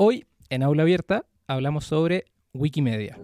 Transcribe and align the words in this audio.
Hoy, 0.00 0.26
en 0.48 0.62
Aula 0.62 0.84
Abierta, 0.84 1.24
hablamos 1.48 1.84
sobre 1.84 2.26
Wikimedia. 2.52 3.18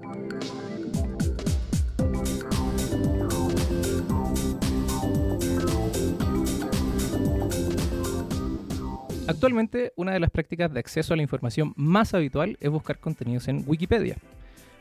Actualmente, 9.28 9.92
una 9.94 10.14
de 10.14 10.18
las 10.18 10.30
prácticas 10.32 10.74
de 10.74 10.80
acceso 10.80 11.14
a 11.14 11.16
la 11.16 11.22
información 11.22 11.74
más 11.76 12.12
habitual 12.12 12.58
es 12.58 12.70
buscar 12.70 12.98
contenidos 12.98 13.46
en 13.46 13.62
Wikipedia. 13.68 14.16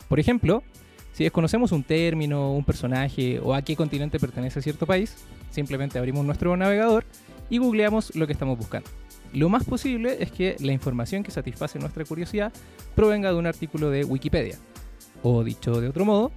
Por 0.10 0.20
ejemplo, 0.20 0.64
si 1.12 1.26
desconocemos 1.26 1.72
un 1.72 1.84
término, 1.84 2.54
un 2.54 2.66
personaje 2.66 3.40
o 3.40 3.54
a 3.54 3.62
qué 3.62 3.76
continente 3.76 4.20
pertenece 4.20 4.64
cierto 4.64 4.88
país, 4.88 5.16
simplemente 5.52 6.00
abrimos 6.00 6.26
nuestro 6.26 6.58
navegador 6.58 7.06
y 7.52 7.60
googleamos 7.60 8.16
lo 8.16 8.26
que 8.26 8.34
estamos 8.34 8.58
buscando. 8.58 8.90
Lo 9.34 9.50
más 9.50 9.64
posible 9.64 10.18
es 10.20 10.32
que 10.32 10.56
la 10.60 10.74
información 10.74 11.24
que 11.24 11.32
satisface 11.32 11.80
nuestra 11.80 12.06
curiosidad 12.06 12.54
provenga 12.96 13.32
de 13.32 13.38
un 13.38 13.48
artículo 13.48 13.90
de 13.90 14.06
Wikipedia. 14.06 14.58
O 15.24 15.44
dicho 15.44 15.82
de 15.82 15.88
otro 15.88 16.06
modo, 16.06 16.32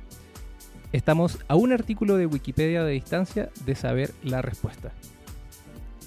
estamos 0.93 1.39
a 1.49 1.57
un 1.57 1.73
artículo 1.73 2.17
de 2.17 2.25
Wikipedia 2.25 2.85
de 2.85 2.93
distancia 2.93 3.51
de 3.67 3.75
saber 3.75 4.13
la 4.23 4.41
respuesta. 4.41 4.93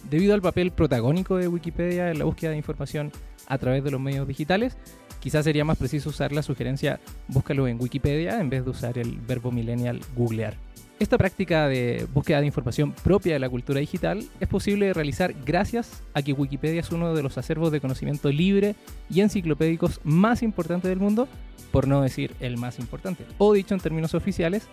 Debido 0.10 0.34
al 0.34 0.42
papel 0.42 0.72
protagónico 0.72 1.38
de 1.38 1.48
Wikipedia 1.48 2.10
en 2.10 2.18
la 2.18 2.26
búsqueda 2.26 2.52
de 2.52 2.58
información 2.58 3.12
a 3.46 3.60
través 3.60 3.84
de 3.84 3.92
los 3.92 4.02
medios 4.02 4.28
digitales, 4.28 4.76
quizás 5.20 5.46
sería 5.46 5.66
más 5.66 5.78
preciso 5.78 6.10
usar 6.10 6.32
la 6.32 6.42
sugerencia 6.42 7.00
búscalo 7.28 7.68
en 7.68 7.80
Wikipedia 7.80 8.40
en 8.40 8.50
vez 8.50 8.66
de 8.66 8.72
usar 8.72 8.98
el 8.98 9.20
verbo 9.20 9.52
millennial 9.52 10.00
googlear. 10.16 10.56
Esta 11.00 11.18
práctica 11.18 11.70
de 11.70 12.06
búsqueda 12.14 12.42
de 12.42 12.48
información 12.48 12.92
propia 12.92 13.32
de 13.32 13.40
la 13.40 13.50
cultura 13.50 13.80
digital 13.80 14.22
es 14.42 14.48
posible 14.50 14.92
realizar 14.92 15.34
gracias 15.46 16.04
a 16.14 16.22
que 16.22 16.34
Wikipedia 16.34 16.82
es 16.82 16.92
uno 16.92 17.14
de 17.14 17.24
los 17.24 17.38
acervos 17.38 17.72
de 17.72 17.80
conocimiento 17.80 18.30
libre 18.30 18.76
y 19.10 19.22
enciclopédicos 19.22 20.02
más 20.04 20.44
importantes 20.44 20.90
del 20.90 21.00
mundo, 21.00 21.30
por 21.72 21.88
no 21.88 22.02
decir 22.02 22.36
el 22.42 22.58
más 22.58 22.80
importante. 22.80 23.26
O 23.38 23.54
dicho 23.54 23.74
en 23.74 23.80
términos 23.80 24.14
oficiales, 24.14 24.68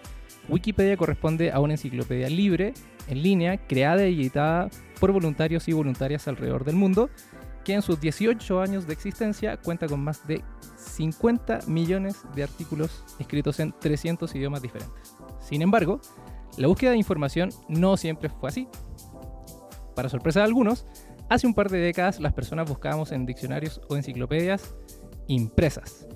Wikipedia 0.48 0.96
corresponde 0.96 1.52
a 1.52 1.60
una 1.60 1.74
enciclopedia 1.74 2.28
libre, 2.28 2.74
en 3.06 3.22
línea, 3.22 3.56
creada 3.58 4.08
y 4.08 4.20
editada 4.20 4.68
por 4.98 5.12
voluntarios 5.12 5.68
y 5.68 5.74
voluntarias 5.74 6.26
alrededor 6.26 6.64
del 6.64 6.74
mundo, 6.74 7.08
que 7.64 7.74
en 7.74 7.82
sus 7.82 8.00
18 8.00 8.60
años 8.60 8.88
de 8.88 8.94
existencia 8.94 9.56
cuenta 9.58 9.86
con 9.86 10.00
más 10.00 10.26
de 10.26 10.42
50 10.76 11.60
millones 11.68 12.16
de 12.34 12.42
artículos 12.42 13.04
escritos 13.20 13.60
en 13.60 13.72
300 13.78 14.34
idiomas 14.34 14.62
diferentes. 14.62 15.15
Sin 15.46 15.62
embargo, 15.62 16.00
la 16.56 16.66
búsqueda 16.66 16.90
de 16.90 16.96
información 16.96 17.50
no 17.68 17.96
siempre 17.96 18.28
fue 18.28 18.48
así. 18.48 18.68
Para 19.94 20.08
sorpresa 20.08 20.40
de 20.40 20.46
algunos, 20.46 20.86
hace 21.28 21.46
un 21.46 21.54
par 21.54 21.70
de 21.70 21.78
décadas 21.78 22.18
las 22.18 22.32
personas 22.32 22.68
buscábamos 22.68 23.12
en 23.12 23.26
diccionarios 23.26 23.80
o 23.88 23.96
enciclopedias 23.96 24.74
impresas. 25.28 26.08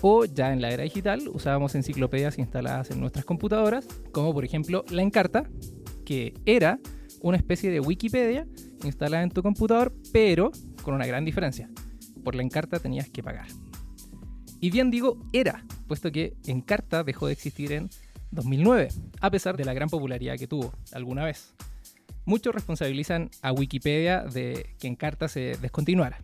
O 0.00 0.24
ya 0.24 0.52
en 0.52 0.60
la 0.60 0.70
era 0.70 0.82
digital 0.82 1.28
usábamos 1.28 1.76
enciclopedias 1.76 2.38
instaladas 2.38 2.90
en 2.90 2.98
nuestras 2.98 3.24
computadoras, 3.24 3.86
como 4.10 4.34
por 4.34 4.44
ejemplo 4.44 4.84
la 4.90 5.02
Encarta, 5.02 5.48
que 6.04 6.34
era 6.44 6.80
una 7.20 7.36
especie 7.36 7.70
de 7.70 7.78
Wikipedia 7.78 8.48
instalada 8.82 9.22
en 9.22 9.30
tu 9.30 9.44
computador, 9.44 9.94
pero 10.12 10.50
con 10.82 10.94
una 10.94 11.06
gran 11.06 11.24
diferencia. 11.24 11.70
Por 12.24 12.34
la 12.34 12.42
Encarta 12.42 12.80
tenías 12.80 13.08
que 13.08 13.22
pagar. 13.22 13.46
Y 14.58 14.70
bien 14.70 14.90
digo 14.90 15.20
era, 15.32 15.64
puesto 15.86 16.10
que 16.10 16.34
Encarta 16.46 17.04
dejó 17.04 17.28
de 17.28 17.34
existir 17.34 17.70
en 17.70 17.88
2009, 18.32 18.88
a 19.20 19.30
pesar 19.30 19.56
de 19.56 19.64
la 19.64 19.74
gran 19.74 19.88
popularidad 19.88 20.36
que 20.36 20.48
tuvo 20.48 20.72
alguna 20.92 21.24
vez. 21.24 21.54
Muchos 22.24 22.54
responsabilizan 22.54 23.30
a 23.42 23.52
Wikipedia 23.52 24.22
de 24.22 24.74
que 24.78 24.88
Encarta 24.88 25.28
se 25.28 25.56
descontinuara. 25.60 26.18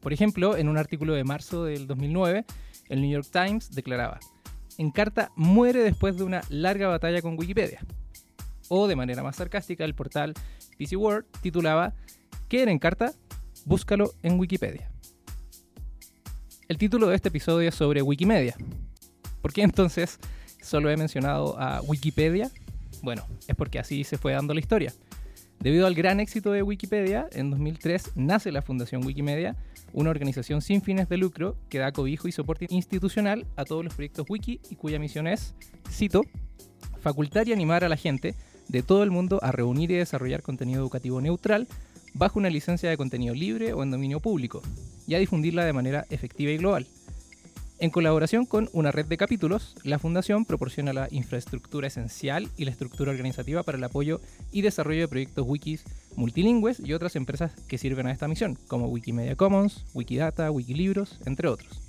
Por 0.00 0.12
ejemplo, 0.12 0.56
en 0.56 0.68
un 0.68 0.78
artículo 0.78 1.14
de 1.14 1.24
marzo 1.24 1.64
del 1.64 1.86
2009, 1.86 2.44
el 2.88 3.00
New 3.00 3.10
York 3.10 3.28
Times 3.30 3.70
declaraba, 3.70 4.20
Encarta 4.78 5.30
muere 5.34 5.82
después 5.82 6.16
de 6.16 6.24
una 6.24 6.42
larga 6.48 6.88
batalla 6.88 7.22
con 7.22 7.38
Wikipedia. 7.38 7.80
O 8.68 8.86
de 8.86 8.96
manera 8.96 9.22
más 9.22 9.36
sarcástica, 9.36 9.84
el 9.84 9.94
portal 9.94 10.34
PC 10.78 10.96
World 10.96 11.26
titulaba, 11.40 11.94
¿Qué 12.48 12.62
era 12.62 12.70
Encarta? 12.70 13.12
Búscalo 13.64 14.12
en 14.22 14.38
Wikipedia. 14.38 14.90
El 16.68 16.78
título 16.78 17.08
de 17.08 17.16
este 17.16 17.28
episodio 17.28 17.68
es 17.68 17.74
sobre 17.74 18.02
Wikimedia. 18.02 18.56
¿Por 19.40 19.52
qué 19.52 19.62
entonces 19.62 20.18
solo 20.64 20.90
he 20.90 20.96
mencionado 20.96 21.58
a 21.58 21.80
Wikipedia? 21.82 22.50
Bueno, 23.02 23.26
es 23.46 23.54
porque 23.54 23.78
así 23.78 24.04
se 24.04 24.18
fue 24.18 24.32
dando 24.32 24.54
la 24.54 24.60
historia. 24.60 24.92
Debido 25.60 25.86
al 25.86 25.94
gran 25.94 26.20
éxito 26.20 26.52
de 26.52 26.62
Wikipedia, 26.62 27.28
en 27.32 27.50
2003 27.50 28.12
nace 28.16 28.52
la 28.52 28.62
Fundación 28.62 29.04
Wikimedia, 29.04 29.56
una 29.92 30.10
organización 30.10 30.60
sin 30.60 30.82
fines 30.82 31.08
de 31.08 31.16
lucro 31.16 31.56
que 31.68 31.78
da 31.78 31.92
cobijo 31.92 32.28
y 32.28 32.32
soporte 32.32 32.66
institucional 32.68 33.46
a 33.56 33.64
todos 33.64 33.84
los 33.84 33.94
proyectos 33.94 34.26
wiki 34.28 34.60
y 34.68 34.76
cuya 34.76 34.98
misión 34.98 35.26
es, 35.26 35.54
cito, 35.90 36.22
facultar 37.00 37.48
y 37.48 37.52
animar 37.52 37.84
a 37.84 37.88
la 37.88 37.96
gente 37.96 38.34
de 38.68 38.82
todo 38.82 39.02
el 39.02 39.10
mundo 39.10 39.38
a 39.42 39.52
reunir 39.52 39.90
y 39.90 39.94
desarrollar 39.94 40.42
contenido 40.42 40.80
educativo 40.80 41.20
neutral 41.20 41.68
bajo 42.14 42.38
una 42.38 42.50
licencia 42.50 42.88
de 42.88 42.96
contenido 42.96 43.34
libre 43.34 43.72
o 43.72 43.82
en 43.82 43.90
dominio 43.90 44.20
público, 44.20 44.62
y 45.06 45.14
a 45.14 45.18
difundirla 45.18 45.64
de 45.64 45.72
manera 45.72 46.06
efectiva 46.10 46.52
y 46.52 46.56
global. 46.56 46.86
En 47.80 47.90
colaboración 47.90 48.46
con 48.46 48.70
una 48.72 48.92
red 48.92 49.06
de 49.06 49.16
capítulos, 49.16 49.74
la 49.82 49.98
Fundación 49.98 50.44
proporciona 50.44 50.92
la 50.92 51.08
infraestructura 51.10 51.88
esencial 51.88 52.48
y 52.56 52.64
la 52.64 52.70
estructura 52.70 53.10
organizativa 53.10 53.64
para 53.64 53.76
el 53.76 53.84
apoyo 53.84 54.20
y 54.52 54.62
desarrollo 54.62 55.00
de 55.00 55.08
proyectos 55.08 55.44
wikis 55.46 55.82
multilingües 56.14 56.78
y 56.78 56.92
otras 56.92 57.16
empresas 57.16 57.52
que 57.66 57.76
sirven 57.76 58.06
a 58.06 58.12
esta 58.12 58.28
misión, 58.28 58.56
como 58.68 58.86
Wikimedia 58.86 59.34
Commons, 59.34 59.86
Wikidata, 59.92 60.52
Wikilibros, 60.52 61.18
entre 61.26 61.48
otros. 61.48 61.80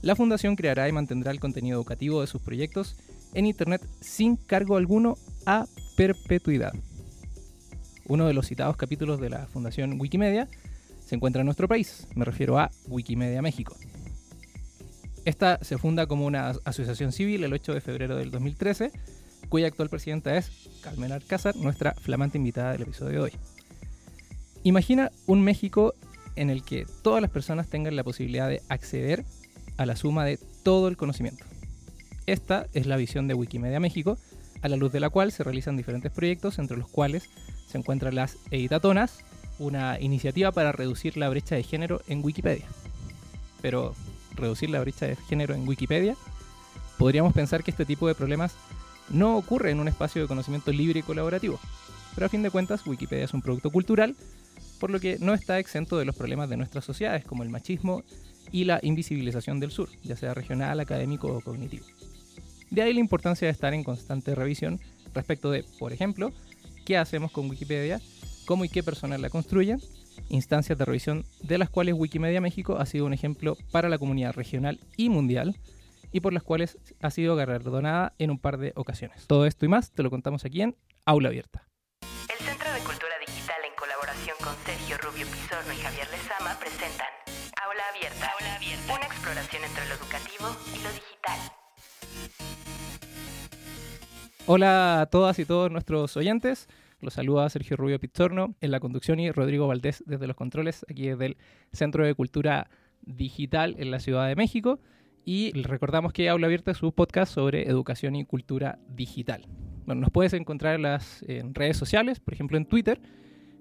La 0.00 0.16
Fundación 0.16 0.56
creará 0.56 0.88
y 0.88 0.92
mantendrá 0.92 1.30
el 1.30 1.40
contenido 1.40 1.76
educativo 1.76 2.22
de 2.22 2.26
sus 2.26 2.40
proyectos 2.40 2.96
en 3.34 3.44
Internet 3.44 3.86
sin 4.00 4.36
cargo 4.36 4.76
alguno 4.76 5.18
a 5.44 5.66
perpetuidad. 5.98 6.72
Uno 8.08 8.26
de 8.26 8.32
los 8.32 8.46
citados 8.46 8.78
capítulos 8.78 9.20
de 9.20 9.28
la 9.28 9.46
Fundación 9.46 10.00
Wikimedia 10.00 10.48
se 11.04 11.16
encuentra 11.16 11.42
en 11.42 11.46
nuestro 11.46 11.68
país, 11.68 12.06
me 12.14 12.24
refiero 12.24 12.58
a 12.58 12.70
Wikimedia 12.88 13.42
México. 13.42 13.76
Esta 15.26 15.58
se 15.60 15.76
funda 15.76 16.06
como 16.06 16.24
una 16.24 16.54
asociación 16.64 17.10
civil 17.10 17.42
el 17.42 17.52
8 17.52 17.74
de 17.74 17.80
febrero 17.80 18.14
del 18.14 18.30
2013, 18.30 18.92
cuya 19.48 19.66
actual 19.66 19.88
presidenta 19.88 20.36
es 20.36 20.70
Carmen 20.82 21.10
Alcázar, 21.10 21.56
nuestra 21.56 21.94
flamante 21.94 22.38
invitada 22.38 22.70
del 22.70 22.82
episodio 22.82 23.10
de 23.10 23.18
hoy. 23.18 23.32
Imagina 24.62 25.10
un 25.26 25.42
México 25.42 25.94
en 26.36 26.48
el 26.48 26.62
que 26.62 26.86
todas 27.02 27.20
las 27.20 27.32
personas 27.32 27.66
tengan 27.66 27.96
la 27.96 28.04
posibilidad 28.04 28.48
de 28.48 28.62
acceder 28.68 29.24
a 29.76 29.84
la 29.84 29.96
suma 29.96 30.24
de 30.24 30.38
todo 30.62 30.86
el 30.86 30.96
conocimiento. 30.96 31.44
Esta 32.26 32.68
es 32.72 32.86
la 32.86 32.96
visión 32.96 33.26
de 33.26 33.34
Wikimedia 33.34 33.80
México, 33.80 34.18
a 34.62 34.68
la 34.68 34.76
luz 34.76 34.92
de 34.92 35.00
la 35.00 35.10
cual 35.10 35.32
se 35.32 35.42
realizan 35.42 35.76
diferentes 35.76 36.12
proyectos, 36.12 36.60
entre 36.60 36.76
los 36.76 36.88
cuales 36.88 37.28
se 37.66 37.78
encuentran 37.78 38.14
las 38.14 38.36
Editatonas, 38.52 39.24
una 39.58 39.98
iniciativa 39.98 40.52
para 40.52 40.70
reducir 40.70 41.16
la 41.16 41.28
brecha 41.28 41.56
de 41.56 41.64
género 41.64 42.00
en 42.06 42.24
Wikipedia. 42.24 42.66
Pero, 43.60 43.96
¿reducir 44.36 44.70
la 44.70 44.80
brecha 44.80 45.06
de 45.06 45.16
género 45.16 45.54
en 45.54 45.66
Wikipedia? 45.66 46.16
Podríamos 46.98 47.32
pensar 47.34 47.62
que 47.62 47.70
este 47.70 47.84
tipo 47.84 48.06
de 48.08 48.14
problemas 48.14 48.54
no 49.08 49.36
ocurre 49.36 49.70
en 49.70 49.80
un 49.80 49.88
espacio 49.88 50.22
de 50.22 50.28
conocimiento 50.28 50.72
libre 50.72 51.00
y 51.00 51.02
colaborativo, 51.02 51.58
pero 52.14 52.26
a 52.26 52.30
fin 52.30 52.42
de 52.42 52.50
cuentas 52.50 52.86
Wikipedia 52.86 53.24
es 53.24 53.34
un 53.34 53.42
producto 53.42 53.70
cultural, 53.70 54.16
por 54.80 54.90
lo 54.90 55.00
que 55.00 55.18
no 55.20 55.34
está 55.34 55.58
exento 55.58 55.98
de 55.98 56.04
los 56.04 56.16
problemas 56.16 56.48
de 56.48 56.56
nuestras 56.56 56.84
sociedades, 56.84 57.24
como 57.24 57.42
el 57.42 57.50
machismo 57.50 58.02
y 58.52 58.64
la 58.64 58.78
invisibilización 58.82 59.60
del 59.60 59.70
sur, 59.70 59.88
ya 60.02 60.16
sea 60.16 60.34
regional, 60.34 60.80
académico 60.80 61.28
o 61.28 61.40
cognitivo. 61.40 61.84
De 62.70 62.82
ahí 62.82 62.92
la 62.92 63.00
importancia 63.00 63.46
de 63.46 63.52
estar 63.52 63.74
en 63.74 63.84
constante 63.84 64.34
revisión 64.34 64.80
respecto 65.14 65.50
de, 65.50 65.64
por 65.78 65.92
ejemplo, 65.92 66.32
qué 66.84 66.96
hacemos 66.96 67.32
con 67.32 67.48
Wikipedia, 67.48 68.00
cómo 68.44 68.64
y 68.64 68.68
qué 68.68 68.82
personas 68.82 69.20
la 69.20 69.30
construyen, 69.30 69.80
instancias 70.28 70.78
de 70.78 70.84
revisión 70.84 71.24
de 71.42 71.58
las 71.58 71.70
cuales 71.70 71.94
Wikimedia 71.96 72.40
México 72.40 72.78
ha 72.78 72.86
sido 72.86 73.06
un 73.06 73.12
ejemplo 73.12 73.56
para 73.70 73.88
la 73.88 73.98
comunidad 73.98 74.34
regional 74.34 74.80
y 74.96 75.08
mundial 75.08 75.56
y 76.12 76.20
por 76.20 76.32
las 76.32 76.42
cuales 76.42 76.78
ha 77.00 77.10
sido 77.10 77.36
galardonada 77.36 78.14
en 78.18 78.30
un 78.30 78.38
par 78.38 78.58
de 78.58 78.72
ocasiones. 78.76 79.26
Todo 79.26 79.46
esto 79.46 79.66
y 79.66 79.68
más 79.68 79.92
te 79.92 80.02
lo 80.02 80.10
contamos 80.10 80.44
aquí 80.44 80.62
en 80.62 80.76
Aula 81.04 81.28
Abierta. 81.28 81.68
El 82.02 82.44
Centro 82.44 82.72
de 82.72 82.80
Cultura 82.80 83.14
Digital 83.26 83.56
en 83.68 83.74
colaboración 83.76 84.36
con 84.42 84.54
Sergio 84.64 84.96
Rubio 84.98 85.26
Pizorno 85.26 85.72
y 85.72 85.76
Javier 85.76 86.08
Lezama 86.10 86.58
presentan 86.58 87.08
Aula 87.62 87.82
Abierta, 87.94 88.32
Aula 88.38 88.56
Abierta, 88.56 88.94
una 88.94 89.06
exploración 89.06 89.64
entre 89.64 89.88
lo 89.88 89.94
educativo 89.94 90.56
y 90.74 90.82
lo 90.82 90.90
digital. 90.92 91.38
Hola 94.48 95.00
a 95.00 95.06
todas 95.06 95.38
y 95.40 95.44
todos 95.44 95.72
nuestros 95.72 96.16
oyentes. 96.16 96.68
Los 97.00 97.14
saluda 97.14 97.48
Sergio 97.50 97.76
Rubio 97.76 98.00
Pizzorno 98.00 98.54
en 98.60 98.70
la 98.70 98.80
conducción 98.80 99.20
y 99.20 99.30
Rodrigo 99.30 99.66
Valdés 99.66 100.02
desde 100.06 100.26
los 100.26 100.34
controles, 100.34 100.84
aquí 100.88 101.08
desde 101.08 101.26
el 101.26 101.36
Centro 101.72 102.06
de 102.06 102.14
Cultura 102.14 102.70
Digital 103.02 103.76
en 103.78 103.90
la 103.90 104.00
Ciudad 104.00 104.26
de 104.26 104.34
México. 104.34 104.80
Y 105.24 105.52
recordamos 105.62 106.12
que 106.12 106.28
Aula 106.28 106.46
Abierta 106.46 106.70
es 106.70 106.78
su 106.78 106.92
podcast 106.92 107.34
sobre 107.34 107.68
educación 107.68 108.16
y 108.16 108.24
cultura 108.24 108.78
digital. 108.88 109.46
Bueno, 109.84 110.00
nos 110.00 110.10
puedes 110.10 110.32
encontrar 110.32 110.76
en 110.76 110.82
las 110.82 111.24
redes 111.52 111.76
sociales, 111.76 112.18
por 112.18 112.32
ejemplo 112.32 112.56
en 112.56 112.64
Twitter, 112.64 113.00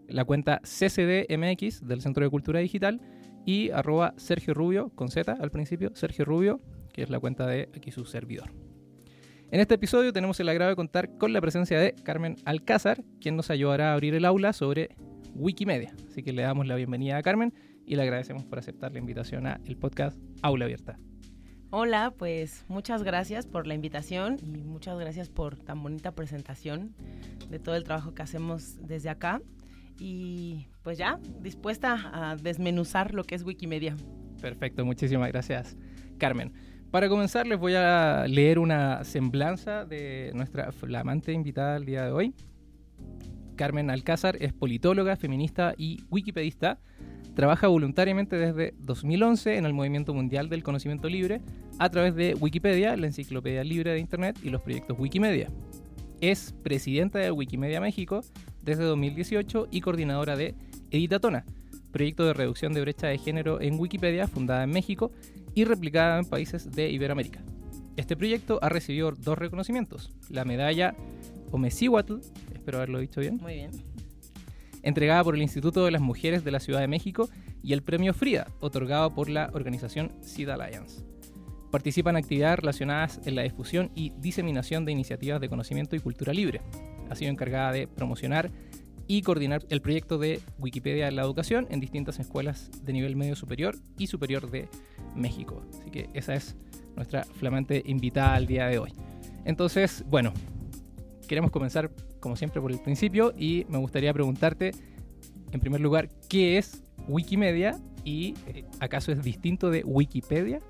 la 0.08 0.24
cuenta 0.24 0.62
CCDMX 0.64 1.86
del 1.86 2.02
Centro 2.02 2.24
de 2.24 2.30
Cultura 2.30 2.60
Digital 2.60 3.02
y 3.46 3.70
arroba 3.72 4.14
Sergio 4.18 4.54
Rubio, 4.54 4.90
con 4.96 5.10
Z 5.10 5.38
al 5.40 5.52
principio, 5.52 5.92
Sergio 5.94 6.24
Rubio, 6.24 6.62
que 6.94 7.04
es 7.04 7.10
la 7.10 7.20
cuenta 7.20 7.48
de 7.48 7.70
aquí 7.76 7.92
su 7.92 8.06
servidor. 8.06 8.65
En 9.52 9.60
este 9.60 9.76
episodio 9.76 10.12
tenemos 10.12 10.40
el 10.40 10.50
agrado 10.50 10.72
de 10.72 10.76
contar 10.76 11.18
con 11.18 11.32
la 11.32 11.40
presencia 11.40 11.80
de 11.80 11.94
Carmen 11.94 12.36
Alcázar, 12.46 13.04
quien 13.22 13.36
nos 13.36 13.52
ayudará 13.52 13.92
a 13.92 13.94
abrir 13.94 14.16
el 14.16 14.26
aula 14.26 14.54
sobre 14.54 14.96
Wikimedia. 15.36 15.94
Así 16.10 16.24
que 16.24 16.34
le 16.34 16.42
damos 16.42 16.66
la 16.66 16.76
bienvenida 16.76 17.18
a 17.18 17.22
Carmen 17.22 17.54
y 17.86 17.96
le 17.96 18.02
agradecemos 18.02 18.44
por 18.44 18.58
aceptar 18.58 18.92
la 18.92 18.98
invitación 18.98 19.46
a 19.46 19.62
el 19.66 19.78
podcast 19.78 20.20
Aula 20.42 20.66
Abierta. 20.66 20.98
Hola, 21.70 22.12
pues 22.18 22.66
muchas 22.68 23.04
gracias 23.04 23.46
por 23.46 23.68
la 23.68 23.76
invitación 23.76 24.38
y 24.42 24.64
muchas 24.64 24.98
gracias 24.98 25.30
por 25.30 25.58
tan 25.58 25.82
bonita 25.84 26.14
presentación 26.14 26.96
de 27.48 27.60
todo 27.60 27.76
el 27.76 27.84
trabajo 27.84 28.16
que 28.16 28.24
hacemos 28.24 28.78
desde 28.82 29.10
acá. 29.10 29.42
Y 30.00 30.68
pues 30.82 30.98
ya, 30.98 31.20
dispuesta 31.40 32.12
a 32.14 32.36
desmenuzar 32.36 33.14
lo 33.14 33.24
que 33.24 33.36
es 33.36 33.44
Wikimedia. 33.44 33.96
Perfecto, 34.42 34.84
muchísimas 34.86 35.30
gracias, 35.30 35.78
Carmen. 36.18 36.75
Para 36.96 37.10
comenzar, 37.10 37.46
les 37.46 37.60
voy 37.60 37.74
a 37.76 38.26
leer 38.26 38.58
una 38.58 39.04
semblanza 39.04 39.84
de 39.84 40.32
nuestra 40.34 40.72
flamante 40.72 41.34
invitada 41.34 41.74
del 41.74 41.84
día 41.84 42.06
de 42.06 42.12
hoy. 42.14 42.34
Carmen 43.58 43.90
Alcázar 43.90 44.38
es 44.40 44.54
politóloga, 44.54 45.18
feminista 45.18 45.74
y 45.78 46.06
wikipedista. 46.10 46.80
Trabaja 47.36 47.68
voluntariamente 47.68 48.38
desde 48.38 48.76
2011 48.80 49.58
en 49.58 49.66
el 49.66 49.74
Movimiento 49.74 50.14
Mundial 50.14 50.48
del 50.48 50.64
Conocimiento 50.64 51.10
Libre 51.10 51.42
a 51.80 51.90
través 51.90 52.16
de 52.16 52.34
Wikipedia, 52.36 52.96
la 52.96 53.08
enciclopedia 53.08 53.66
libre 53.66 53.92
de 53.92 54.00
Internet 54.00 54.40
y 54.42 54.50
los 54.50 54.62
proyectos 54.62 54.98
Wikimedia. 54.98 55.50
Es 56.22 56.56
presidenta 56.64 57.20
de 57.20 57.30
Wikimedia 57.30 57.82
México 57.82 58.22
desde 58.62 58.86
2018 58.86 59.68
y 59.70 59.82
coordinadora 59.82 60.38
de 60.38 60.56
Editatona, 60.92 61.44
proyecto 61.92 62.26
de 62.26 62.34
reducción 62.34 62.72
de 62.72 62.80
brecha 62.80 63.08
de 63.08 63.18
género 63.18 63.60
en 63.60 63.78
Wikipedia 63.78 64.30
fundada 64.30 64.64
en 64.64 64.70
México 64.70 65.12
y 65.56 65.64
replicada 65.64 66.20
en 66.20 66.26
países 66.26 66.72
de 66.72 66.92
Iberoamérica. 66.92 67.42
Este 67.98 68.16
proyecto 68.16 68.60
ha 68.62 68.70
recibido 68.70 69.12
dos 69.12 69.38
reconocimientos, 69.38 70.12
la 70.30 70.46
medalla 70.46 70.96
Omecihuatl, 71.52 72.20
espero 72.54 72.78
haberlo 72.78 73.00
dicho 73.00 73.22
bien. 73.22 73.38
Muy 73.38 73.56
bien. 73.56 73.72
Entregada 74.84 75.24
por 75.24 75.36
el 75.36 75.42
Instituto 75.42 75.86
de 75.86 75.92
las 75.92 76.02
Mujeres 76.02 76.44
de 76.44 76.52
la 76.52 76.60
Ciudad 76.60 76.82
de 76.82 76.88
México 76.88 77.30
y 77.64 77.74
el 77.74 77.82
premio 77.82 78.14
Frida, 78.14 78.48
otorgado 78.60 79.16
por 79.16 79.30
la 79.30 79.50
organización 79.54 80.12
Seed 80.22 80.50
Alliance. 80.50 81.04
Participa 81.72 82.10
en 82.10 82.18
actividades 82.18 82.60
relacionadas 82.60 83.20
en 83.26 83.36
la 83.36 83.42
difusión 83.42 83.92
y 83.96 84.12
diseminación 84.20 84.86
de 84.86 84.92
iniciativas 84.92 85.42
de 85.42 85.50
conocimiento 85.50 85.96
y 85.96 86.00
cultura 86.00 86.34
libre. 86.34 86.62
Ha 87.10 87.16
sido 87.16 87.32
encargada 87.32 87.72
de 87.72 87.88
promocionar 87.88 88.52
y 89.08 89.22
coordinar 89.22 89.64
el 89.70 89.82
proyecto 89.82 90.18
de 90.18 90.42
Wikipedia 90.58 91.08
en 91.08 91.16
la 91.16 91.24
educación 91.24 91.68
en 91.70 91.80
distintas 91.80 92.20
escuelas 92.20 92.72
de 92.84 92.94
nivel 92.94 93.16
medio 93.16 93.36
superior 93.36 93.76
y 93.98 94.08
superior 94.08 94.50
de 94.50 94.68
México. 95.16 95.64
Así 95.80 95.90
que 95.92 96.10
esa 96.14 96.36
es 96.36 96.56
nuestra 96.96 97.24
flamante 97.24 97.82
invitada 97.86 98.36
al 98.36 98.48
día 98.48 98.68
de 98.68 98.80
hoy. 98.80 98.94
Entonces, 99.46 100.04
bueno, 100.10 100.34
queremos 101.28 101.52
comenzar 101.52 101.92
como 102.20 102.36
siempre 102.36 102.62
por 102.62 102.72
el 102.72 102.80
principio 102.80 103.34
y 103.38 103.66
me 103.70 103.78
gustaría 103.78 104.14
preguntarte, 104.14 104.72
en 105.52 105.60
primer 105.60 105.82
lugar, 105.82 106.10
¿qué 106.28 106.58
es 106.58 106.84
Wikimedia 107.08 107.80
y 108.04 108.34
eh, 108.48 108.66
acaso 108.80 109.12
es 109.12 109.24
distinto 109.24 109.70
de 109.70 109.84
Wikipedia? 109.84 110.62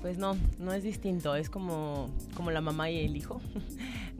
Pues 0.00 0.18
no, 0.18 0.36
no 0.58 0.72
es 0.72 0.82
distinto, 0.82 1.34
es 1.36 1.48
como, 1.48 2.10
como 2.34 2.50
la 2.50 2.60
mamá 2.60 2.90
y 2.90 3.04
el 3.04 3.16
hijo. 3.16 3.40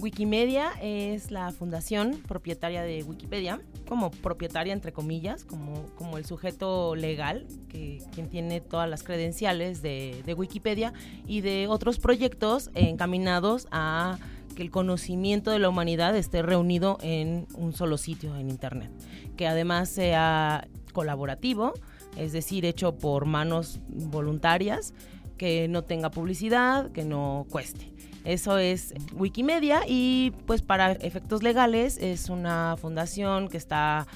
Wikimedia 0.03 0.73
es 0.83 1.31
la 1.31 1.53
fundación 1.53 2.21
propietaria 2.27 2.83
de 2.83 3.05
Wikipedia, 3.05 3.61
como 3.87 4.11
propietaria 4.11 4.73
entre 4.73 4.93
comillas, 4.93 5.45
como, 5.45 5.87
como 5.95 6.19
el 6.19 6.25
sujeto 6.25 6.97
legal, 6.97 7.47
que 7.69 8.03
quien 8.13 8.29
tiene 8.29 8.61
todas 8.61 8.91
las 8.91 9.05
credenciales 9.05 9.81
de, 9.81 10.21
de 10.27 10.35
Wikipedia 10.35 10.93
y 11.29 11.41
de 11.41 11.69
otros 11.69 12.01
proyectos 12.01 12.71
encaminados 12.75 13.69
a 13.71 14.19
que 14.57 14.63
el 14.63 14.73
conocimiento 14.73 15.53
de 15.53 15.61
la 15.61 15.69
humanidad 15.69 16.17
esté 16.17 16.43
reunido 16.43 16.99
en 17.01 17.47
un 17.55 17.73
solo 17.73 17.97
sitio 17.97 18.35
en 18.37 18.51
Internet, 18.51 18.91
que 19.37 19.47
además 19.47 19.89
sea 19.89 20.67
colaborativo, 20.93 21.75
es 22.17 22.33
decir, 22.33 22.65
hecho 22.65 22.99
por 22.99 23.25
manos 23.25 23.79
voluntarias, 23.89 24.95
que 25.39 25.69
no 25.69 25.83
tenga 25.83 26.11
publicidad, 26.11 26.91
que 26.91 27.05
no 27.05 27.47
cueste. 27.51 27.92
Eso 28.25 28.59
es 28.59 28.95
Wikimedia 29.15 29.83
y 29.87 30.33
pues 30.47 30.63
para 30.63 30.93
efectos 30.93 31.43
legales 31.43 31.99
es 31.99 32.29
una 32.29 32.77
fundación 32.81 33.49
que 33.49 33.57
está 33.57 34.07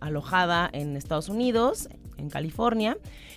alojada 0.00 0.68
en 0.72 0.96
Estados 0.96 1.28
Unidos, 1.28 1.88
en 2.16 2.30
California, 2.30 2.96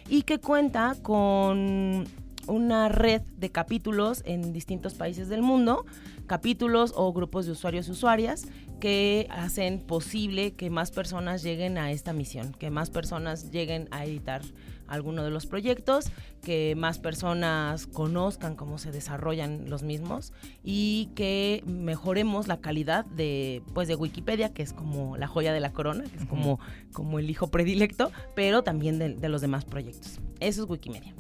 y 0.10 0.24
que 0.24 0.40
cuenta 0.40 0.96
con 1.02 2.06
una 2.48 2.90
red 2.90 3.22
de 3.38 3.52
capítulos 3.52 4.22
en 4.26 4.54
distintos 4.54 4.94
países 4.94 5.30
del 5.30 5.42
mundo, 5.42 5.86
capítulos 6.28 6.94
o 6.96 7.12
grupos 7.12 7.46
de 7.46 7.52
usuarios 7.52 7.88
y 7.88 7.92
usuarias 7.92 8.48
que 8.80 9.28
hacen 9.30 9.80
posible 9.80 10.54
que 10.54 10.70
más 10.70 10.92
personas 10.92 11.44
lleguen 11.44 11.78
a 11.78 11.92
esta 11.92 12.14
misión, 12.14 12.54
que 12.54 12.70
más 12.70 12.90
personas 12.90 13.52
lleguen 13.52 13.88
a 13.92 14.06
editar 14.06 14.42
alguno 14.88 15.24
de 15.24 15.32
los 15.32 15.46
proyectos, 15.46 16.12
que 16.42 16.76
más 16.76 17.00
personas 17.00 17.88
conozcan 17.88 18.56
cómo 18.56 18.78
se 18.78 18.92
desarrollan 18.92 19.70
los 19.70 19.84
mismos 19.84 20.34
y 20.64 21.10
que 21.16 21.64
mejoremos 21.66 22.48
la 22.48 22.62
calidad 22.62 23.06
de, 23.06 23.62
pues, 23.74 23.88
de 23.88 23.96
Wikipedia, 23.96 24.54
que 24.54 24.64
es 24.64 24.74
como 24.74 25.18
la 25.18 25.28
joya 25.28 25.54
de 25.54 25.60
la 25.60 25.72
corona, 25.74 26.04
que 26.04 26.18
es 26.18 26.26
como, 26.26 26.60
como 26.94 27.20
el 27.20 27.30
hijo 27.30 27.48
predilecto, 27.48 28.12
pero 28.36 28.64
también 28.64 29.00
de, 29.00 29.16
de 29.16 29.30
los 29.30 29.42
demás 29.42 29.66
proyectos. 29.66 30.20
Eso 30.40 30.64
es 30.64 30.70
Wikimedia. 30.70 31.16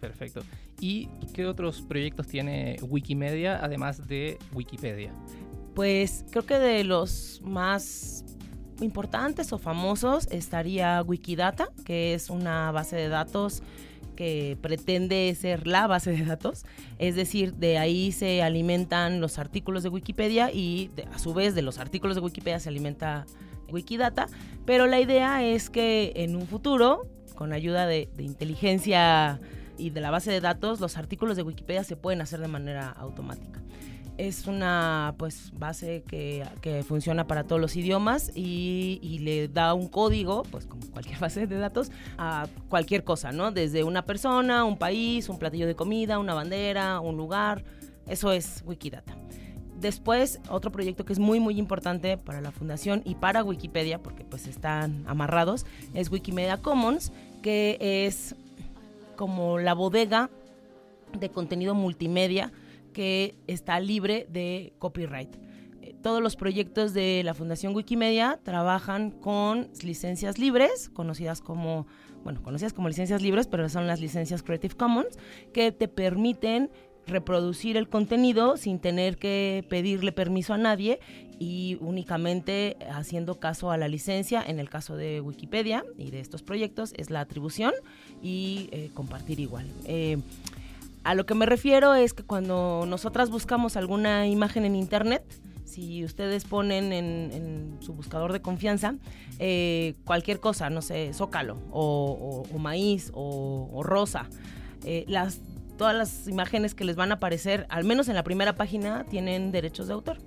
Perfecto. 0.00 0.42
¿Y 0.80 1.08
qué 1.34 1.46
otros 1.46 1.82
proyectos 1.82 2.26
tiene 2.26 2.78
Wikimedia 2.82 3.62
además 3.62 4.08
de 4.08 4.38
Wikipedia? 4.54 5.12
Pues 5.74 6.24
creo 6.30 6.46
que 6.46 6.58
de 6.58 6.84
los 6.84 7.40
más 7.44 8.24
importantes 8.80 9.52
o 9.52 9.58
famosos 9.58 10.26
estaría 10.30 11.02
Wikidata, 11.02 11.68
que 11.84 12.14
es 12.14 12.30
una 12.30 12.70
base 12.72 12.96
de 12.96 13.08
datos 13.08 13.62
que 14.16 14.58
pretende 14.60 15.34
ser 15.34 15.66
la 15.66 15.86
base 15.86 16.10
de 16.10 16.24
datos, 16.24 16.66
es 16.98 17.16
decir, 17.16 17.54
de 17.54 17.78
ahí 17.78 18.12
se 18.12 18.42
alimentan 18.42 19.20
los 19.20 19.38
artículos 19.38 19.82
de 19.82 19.88
Wikipedia 19.88 20.52
y 20.52 20.90
a 21.12 21.18
su 21.18 21.32
vez 21.32 21.54
de 21.54 21.62
los 21.62 21.78
artículos 21.78 22.16
de 22.16 22.22
Wikipedia 22.22 22.60
se 22.60 22.68
alimenta 22.68 23.24
Wikidata, 23.70 24.26
pero 24.66 24.86
la 24.86 25.00
idea 25.00 25.42
es 25.42 25.70
que 25.70 26.12
en 26.16 26.36
un 26.36 26.46
futuro, 26.46 27.06
con 27.34 27.54
ayuda 27.54 27.86
de, 27.86 28.10
de 28.14 28.24
inteligencia 28.24 29.40
y 29.78 29.88
de 29.88 30.00
la 30.02 30.10
base 30.10 30.30
de 30.30 30.42
datos, 30.42 30.80
los 30.80 30.98
artículos 30.98 31.38
de 31.38 31.42
Wikipedia 31.42 31.82
se 31.84 31.96
pueden 31.96 32.20
hacer 32.20 32.40
de 32.40 32.48
manera 32.48 32.90
automática 32.90 33.62
es 34.28 34.46
una 34.46 35.14
pues 35.16 35.50
base 35.58 36.02
que, 36.06 36.46
que, 36.60 36.82
funciona 36.82 37.26
para 37.26 37.44
todos 37.44 37.60
los 37.60 37.74
idiomas 37.76 38.30
y, 38.34 38.98
y, 39.02 39.20
le 39.20 39.48
da 39.48 39.72
un 39.72 39.88
código, 39.88 40.42
pues 40.50 40.66
como 40.66 40.86
cualquier 40.90 41.18
base 41.20 41.46
de 41.46 41.56
datos, 41.56 41.90
a 42.18 42.46
cualquier 42.68 43.02
cosa, 43.02 43.32
¿no? 43.32 43.50
Desde 43.50 43.82
una 43.82 44.04
persona, 44.04 44.64
un 44.64 44.76
país, 44.76 45.28
un 45.28 45.38
platillo 45.38 45.66
de 45.66 45.74
comida, 45.74 46.18
una 46.18 46.34
bandera, 46.34 47.00
un 47.00 47.16
lugar. 47.16 47.64
Eso 48.06 48.32
es 48.32 48.62
Wikidata. 48.66 49.16
Después, 49.80 50.40
otro 50.50 50.70
proyecto 50.70 51.06
que 51.06 51.14
es 51.14 51.18
muy, 51.18 51.40
muy 51.40 51.58
importante 51.58 52.18
para 52.18 52.42
la 52.42 52.52
fundación 52.52 53.00
y 53.06 53.14
para 53.14 53.42
Wikipedia, 53.42 54.02
porque 54.02 54.24
pues 54.24 54.46
están 54.46 55.04
amarrados, 55.06 55.64
es 55.94 56.10
Wikimedia 56.10 56.58
Commons, 56.58 57.12
que 57.42 57.78
es 57.80 58.34
como 59.16 59.58
la 59.58 59.72
bodega 59.72 60.28
de 61.18 61.30
contenido 61.30 61.74
multimedia 61.74 62.52
que 62.92 63.36
está 63.46 63.80
libre 63.80 64.26
de 64.30 64.72
copyright. 64.78 65.34
Eh, 65.82 65.94
todos 66.02 66.22
los 66.22 66.36
proyectos 66.36 66.92
de 66.94 67.22
la 67.24 67.34
Fundación 67.34 67.74
Wikimedia 67.74 68.38
trabajan 68.42 69.10
con 69.10 69.68
licencias 69.82 70.38
libres, 70.38 70.88
conocidas 70.90 71.40
como, 71.40 71.86
bueno, 72.24 72.42
conocidas 72.42 72.72
como 72.72 72.88
licencias 72.88 73.22
libres, 73.22 73.46
pero 73.46 73.68
son 73.68 73.86
las 73.86 74.00
licencias 74.00 74.42
Creative 74.42 74.74
Commons, 74.74 75.18
que 75.52 75.72
te 75.72 75.88
permiten 75.88 76.70
reproducir 77.06 77.76
el 77.76 77.88
contenido 77.88 78.56
sin 78.56 78.78
tener 78.78 79.16
que 79.16 79.64
pedirle 79.68 80.12
permiso 80.12 80.54
a 80.54 80.58
nadie 80.58 81.00
y 81.38 81.78
únicamente 81.80 82.76
haciendo 82.90 83.40
caso 83.40 83.70
a 83.70 83.76
la 83.76 83.88
licencia. 83.88 84.42
En 84.46 84.60
el 84.60 84.68
caso 84.70 84.96
de 84.96 85.20
Wikipedia 85.20 85.84
y 85.98 86.10
de 86.10 86.20
estos 86.20 86.42
proyectos 86.42 86.92
es 86.96 87.10
la 87.10 87.20
atribución 87.20 87.72
y 88.22 88.68
eh, 88.72 88.90
compartir 88.94 89.40
igual. 89.40 89.66
Eh, 89.84 90.18
a 91.04 91.14
lo 91.14 91.26
que 91.26 91.34
me 91.34 91.46
refiero 91.46 91.94
es 91.94 92.12
que 92.12 92.22
cuando 92.22 92.84
nosotras 92.86 93.30
buscamos 93.30 93.76
alguna 93.76 94.26
imagen 94.26 94.64
en 94.64 94.76
internet, 94.76 95.24
si 95.64 96.04
ustedes 96.04 96.44
ponen 96.44 96.92
en, 96.92 97.78
su 97.80 97.94
buscador 97.94 98.32
de 98.32 98.42
confianza 98.42 98.96
eh, 99.38 99.94
cualquier 100.04 100.40
cosa, 100.40 100.68
no 100.68 100.82
sé, 100.82 101.12
zócalo 101.14 101.58
o, 101.70 102.44
maíz 102.58 103.10
o, 103.14 103.80
rosa, 103.82 104.28
eh, 104.84 105.04
las, 105.08 105.40
todas 105.78 105.96
las 105.96 106.28
imágenes 106.28 106.74
que 106.74 106.84
les 106.84 106.96
van 106.96 107.12
a 107.12 107.14
aparecer, 107.14 107.66
al 107.70 107.84
menos 107.84 108.08
en 108.08 108.14
la 108.14 108.24
primera 108.24 108.56
página, 108.56 109.04
tienen 109.04 109.52
derechos 109.52 109.86
de 109.86 109.94
autor. 109.94 110.18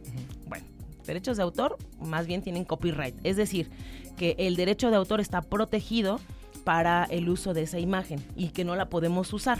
Bueno, 0.47 0.65
derechos 1.05 1.37
de 1.37 1.43
autor 1.43 1.77
más 1.99 2.25
bien 2.25 2.41
tienen 2.41 2.63
copyright, 2.63 3.15
es 3.23 3.35
decir, 3.35 3.69
que 4.17 4.35
el 4.39 4.55
derecho 4.55 4.89
de 4.89 4.95
autor 4.95 5.19
está 5.19 5.41
protegido 5.41 6.19
para 6.63 7.03
el 7.03 7.29
uso 7.29 7.53
de 7.53 7.63
esa 7.63 7.79
imagen 7.79 8.23
y 8.35 8.49
que 8.49 8.63
no 8.63 8.75
la 8.75 8.89
podemos 8.89 9.33
usar. 9.33 9.59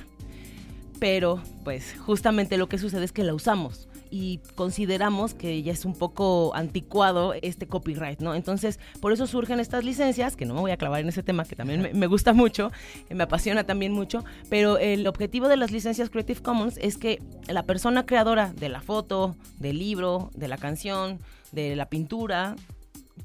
Pero, 1.03 1.43
pues, 1.65 1.95
justamente 1.99 2.55
lo 2.55 2.69
que 2.69 2.77
sucede 2.77 3.03
es 3.03 3.11
que 3.11 3.25
la 3.25 3.33
usamos 3.33 3.89
y 4.09 4.39
consideramos 4.55 5.33
que 5.33 5.61
ya 5.61 5.73
es 5.73 5.83
un 5.83 5.95
poco 5.95 6.55
anticuado 6.55 7.33
este 7.41 7.67
copyright, 7.67 8.21
¿no? 8.21 8.35
Entonces, 8.35 8.79
por 9.01 9.11
eso 9.11 9.27
surgen 9.27 9.59
estas 9.59 9.83
licencias, 9.83 10.37
que 10.37 10.45
no 10.45 10.53
me 10.53 10.61
voy 10.61 10.71
a 10.71 10.77
clavar 10.77 11.01
en 11.01 11.09
ese 11.09 11.21
tema, 11.21 11.43
que 11.43 11.57
también 11.57 11.81
me, 11.81 11.93
me 11.93 12.07
gusta 12.07 12.31
mucho, 12.31 12.71
me 13.09 13.21
apasiona 13.21 13.65
también 13.65 13.91
mucho, 13.91 14.23
pero 14.49 14.77
el 14.77 15.05
objetivo 15.05 15.49
de 15.49 15.57
las 15.57 15.71
licencias 15.71 16.09
Creative 16.09 16.41
Commons 16.41 16.77
es 16.77 16.97
que 16.97 17.21
la 17.49 17.63
persona 17.63 18.05
creadora 18.05 18.53
de 18.53 18.69
la 18.69 18.79
foto, 18.79 19.35
del 19.59 19.79
libro, 19.79 20.31
de 20.35 20.47
la 20.47 20.57
canción, 20.57 21.19
de 21.51 21.75
la 21.75 21.89
pintura, 21.89 22.55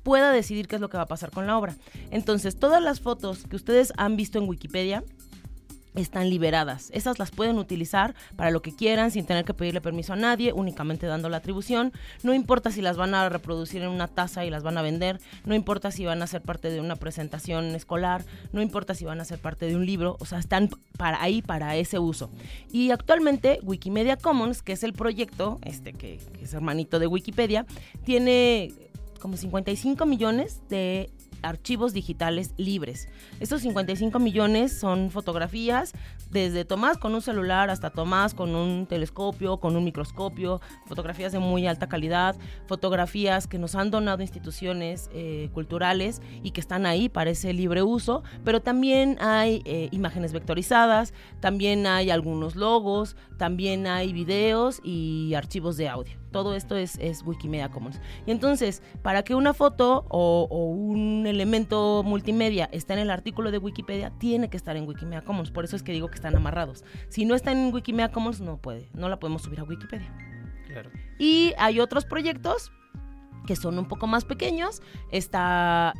pueda 0.02 0.32
decidir 0.32 0.66
qué 0.66 0.75
es 0.75 0.80
lo 0.80 0.88
que 0.88 0.97
va 0.97 1.04
a 1.04 1.06
pasar 1.06 1.30
con 1.30 1.47
la 1.47 1.56
obra. 1.56 1.76
Entonces, 2.11 2.56
todas 2.58 2.82
las 2.82 3.00
fotos 3.00 3.44
que 3.44 3.54
ustedes 3.54 3.92
han 3.97 4.16
visto 4.16 4.38
en 4.38 4.49
Wikipedia, 4.49 5.04
están 6.00 6.30
liberadas. 6.30 6.90
Esas 6.92 7.18
las 7.18 7.30
pueden 7.30 7.58
utilizar 7.58 8.14
para 8.36 8.50
lo 8.50 8.62
que 8.62 8.74
quieran 8.74 9.10
sin 9.10 9.26
tener 9.26 9.44
que 9.44 9.54
pedirle 9.54 9.80
permiso 9.80 10.12
a 10.12 10.16
nadie, 10.16 10.52
únicamente 10.52 11.06
dando 11.06 11.28
la 11.28 11.38
atribución. 11.38 11.92
No 12.22 12.34
importa 12.34 12.70
si 12.70 12.82
las 12.82 12.96
van 12.96 13.14
a 13.14 13.28
reproducir 13.28 13.82
en 13.82 13.88
una 13.88 14.08
taza 14.08 14.44
y 14.44 14.50
las 14.50 14.62
van 14.62 14.78
a 14.78 14.82
vender, 14.82 15.20
no 15.44 15.54
importa 15.54 15.90
si 15.90 16.04
van 16.04 16.22
a 16.22 16.26
ser 16.26 16.42
parte 16.42 16.70
de 16.70 16.80
una 16.80 16.96
presentación 16.96 17.66
escolar, 17.74 18.24
no 18.52 18.62
importa 18.62 18.94
si 18.94 19.04
van 19.04 19.20
a 19.20 19.24
ser 19.24 19.38
parte 19.38 19.66
de 19.66 19.76
un 19.76 19.86
libro, 19.86 20.16
o 20.20 20.24
sea, 20.24 20.38
están 20.38 20.70
para 20.96 21.22
ahí 21.22 21.42
para 21.42 21.76
ese 21.76 21.98
uso. 21.98 22.30
Y 22.72 22.90
actualmente 22.90 23.60
Wikimedia 23.62 24.16
Commons, 24.16 24.62
que 24.62 24.72
es 24.72 24.82
el 24.82 24.92
proyecto 24.92 25.58
este 25.62 25.92
que, 25.92 26.18
que 26.32 26.44
es 26.44 26.54
hermanito 26.54 26.98
de 26.98 27.06
Wikipedia, 27.06 27.66
tiene 28.04 28.72
como 29.18 29.36
55 29.36 30.06
millones 30.06 30.60
de 30.68 31.10
archivos 31.42 31.92
digitales 31.92 32.54
libres. 32.56 33.08
Estos 33.40 33.62
55 33.62 34.18
millones 34.18 34.78
son 34.78 35.11
fotografías 35.11 35.92
desde 36.30 36.64
Tomás 36.64 36.99
con 36.99 37.14
un 37.14 37.23
celular 37.23 37.70
hasta 37.70 37.90
Tomás 37.90 38.35
con 38.35 38.54
un 38.54 38.87
telescopio, 38.87 39.58
con 39.58 39.76
un 39.76 39.85
microscopio, 39.85 40.61
fotografías 40.87 41.32
de 41.32 41.38
muy 41.38 41.66
alta 41.66 41.88
calidad, 41.88 42.37
fotografías 42.66 43.47
que 43.47 43.58
nos 43.58 43.75
han 43.75 43.90
donado 43.90 44.23
instituciones 44.23 45.11
eh, 45.12 45.49
culturales 45.54 46.20
y 46.42 46.50
que 46.50 46.61
están 46.61 46.87
ahí 46.87 47.08
para 47.08 47.30
ese 47.30 47.52
libre 47.52 47.82
uso, 47.82 48.23
pero 48.44 48.61
también 48.61 49.16
hay 49.20 49.62
eh, 49.64 49.88
imágenes 49.92 50.32
vectorizadas, 50.32 51.14
también 51.40 51.87
hay 51.87 52.11
algunos 52.11 52.56
logos, 52.56 53.16
también 53.37 53.87
hay 53.87 54.12
videos 54.12 54.80
y 54.85 55.35
archivos 55.35 55.76
de 55.76 55.88
audio. 55.88 56.18
Todo 56.30 56.54
esto 56.54 56.76
es, 56.76 56.99
Wikimedia 57.25 57.70
Commons. 57.70 58.00
Y 58.26 58.30
entonces, 58.30 58.82
para 59.02 59.23
que 59.23 59.35
una 59.35 59.54
foto 59.54 60.04
o, 60.08 60.47
o 60.50 60.66
un 60.66 61.26
elemento 61.26 62.02
multimedia 62.04 62.68
esté 62.73 62.92
en 62.92 62.99
el 63.00 63.11
artículo 63.11 63.50
de 63.50 63.58
Wikipedia, 63.58 64.11
tiene 64.18 64.50
que 64.50 64.56
estar 64.56 64.76
en 64.76 64.87
Wikimedia 64.87 65.23
Commons. 65.23 65.50
Por 65.50 65.64
eso 65.64 65.76
es 65.76 65.82
que 65.82 65.92
digo 65.92 66.08
que 66.08 66.16
están 66.16 66.37
amarrados. 66.37 66.85
Si 67.08 67.25
no 67.25 67.35
está 67.35 67.52
en 67.52 67.73
Wikimedia 67.73 68.12
Commons, 68.12 68.40
no 68.40 68.58
puede, 68.58 68.88
no 68.92 69.08
la 69.08 69.18
podemos 69.18 69.42
subir 69.42 69.61
a 69.61 69.64
Wikipedia. 69.64 70.12
Y 71.18 71.54
hay 71.58 71.80
otros 71.80 72.04
proyectos 72.04 72.73
que 73.47 73.56
son 73.56 73.78
un 73.78 73.88
poco 73.88 74.06
más 74.06 74.25
pequeños. 74.25 74.82
Está 75.11 75.94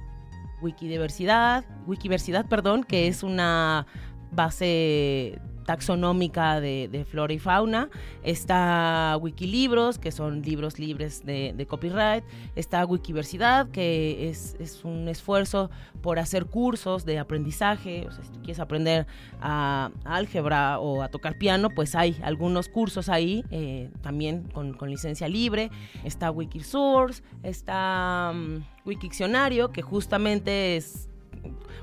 Wikidiversidad, 0.61 1.65
Wikiversidad, 1.87 2.47
perdón, 2.47 2.85
que 2.85 3.09
es 3.09 3.23
una 3.23 3.87
base 4.31 5.41
taxonómica 5.69 6.63
de, 6.63 7.07
flora 7.11 7.35
y 7.35 7.39
fauna, 7.39 7.91
está 8.23 9.19
Wikilibros, 9.21 9.99
que 9.99 10.13
son 10.13 10.41
libros 10.41 10.79
libres 10.79 11.27
de, 11.27 11.67
copyright, 11.69 12.25
está 12.57 12.87
Wikiversidad, 12.87 13.69
que 13.69 14.31
es, 14.31 14.57
un 14.83 15.09
esfuerzo 15.09 15.71
por 16.01 16.19
hacer 16.19 16.47
cursos 16.47 17.05
de 17.05 17.19
aprendizaje, 17.19 18.07
o 18.09 18.13
sea, 18.13 18.25
si 18.25 18.31
tú 18.31 18.39
quieres 18.39 18.61
aprender 18.61 19.07
a, 19.43 19.91
álgebra 20.07 20.79
o 20.79 21.03
a 21.03 21.09
tocar 21.09 21.37
piano, 21.37 21.69
pues 21.69 21.95
hay 21.95 22.17
algunos 22.23 22.71
cursos 22.71 23.11
ahí, 23.11 23.45
eh, 23.51 23.91
también 24.01 24.45
con, 24.55 24.75
licencia 24.89 25.29
libre, 25.29 25.71
está 26.03 26.31
Wikisource, 26.31 27.23
está 27.43 28.33
um, 28.33 28.63
Wikiccionario, 28.87 29.71
que 29.71 29.83
justamente 29.83 30.79
es 30.79 31.11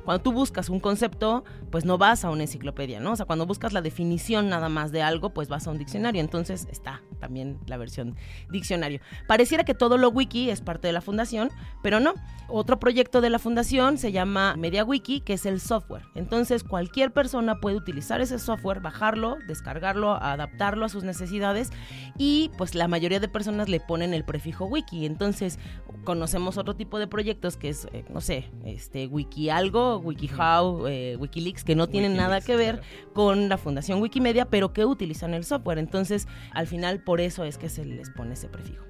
cuando 0.04 0.22
tú 0.22 0.32
buscas 0.32 0.70
un 0.70 0.80
concepto, 0.80 1.44
pues 1.72 1.86
no 1.86 1.98
vas 1.98 2.24
a 2.24 2.30
una 2.30 2.44
enciclopedia, 2.44 3.00
¿no? 3.00 3.14
O 3.14 3.16
sea, 3.16 3.26
cuando 3.26 3.46
buscas 3.46 3.74
la 3.74 3.82
definición 3.82 4.50
nada 4.50 4.70
más 4.70 4.92
de 4.92 5.02
algo, 5.02 5.34
pues 5.34 5.48
vas 5.48 5.68
a 5.68 5.72
un 5.72 5.78
diccionario. 5.78 6.22
Entonces 6.22 6.68
está 6.72 7.02
también 7.20 7.60
la 7.68 7.78
versión 7.78 8.16
diccionario. 8.52 9.00
Pareciera 9.28 9.64
que 9.64 9.74
todo 9.74 9.98
lo 9.98 10.10
wiki 10.10 10.50
es 10.50 10.62
parte 10.62 10.88
de 10.88 10.94
la 10.94 11.02
fundación, 11.02 11.50
pero 11.82 12.00
no. 12.00 12.14
Otro 12.48 12.80
proyecto 12.80 13.22
de 13.22 13.32
la 13.32 13.40
fundación 13.40 13.98
se 13.98 14.12
llama 14.12 14.56
MediaWiki, 14.56 15.22
que 15.22 15.34
es 15.34 15.48
el 15.48 15.60
software. 15.60 16.04
Entonces 16.14 16.64
cualquier 16.64 17.12
persona 17.12 17.60
puede 17.60 17.76
utilizar 17.76 18.22
ese 18.22 18.38
software, 18.38 18.82
bajarlo, 18.82 19.38
descargarlo, 19.48 20.14
adaptarlo 20.14 20.86
a 20.86 20.90
sus 20.90 21.04
necesidades 21.04 21.72
y 22.18 22.52
pues 22.58 22.76
la 22.76 22.88
mayoría 22.88 23.20
de 23.20 23.28
personas 23.28 23.68
le 23.68 23.80
ponen 23.80 24.14
el 24.14 24.24
prefijo 24.24 24.66
wiki. 24.66 25.06
Entonces 25.08 25.58
conocemos 26.04 26.58
otro 26.58 26.76
tipo 26.76 27.00
de 27.00 27.08
proyectos 27.08 27.58
que 27.58 27.70
es, 27.70 27.88
eh, 27.92 28.06
no 28.10 28.22
sé, 28.22 28.52
este 28.64 29.08
wiki 29.08 29.45
algo, 29.50 29.98
WikiHow, 29.98 30.88
eh, 30.88 31.16
Wikileaks, 31.18 31.64
que 31.64 31.75
no 31.75 31.88
tienen 31.88 32.16
nada 32.16 32.42
que 32.42 32.56
ver 32.56 32.82
con 33.14 33.50
la 33.50 33.58
fundación 33.58 34.02
Wikimedia, 34.02 34.46
pero 34.46 34.74
que 34.74 34.86
utilizan 34.86 35.34
el 35.34 35.44
software. 35.44 35.80
Entonces, 35.80 36.28
al 36.52 36.68
final, 36.68 37.04
por 37.04 37.22
eso 37.22 37.44
es 37.44 37.58
que 37.58 37.70
se 37.70 37.86
les 37.86 38.10
pone 38.12 38.34
ese 38.34 38.48
prefijo. 38.48 38.86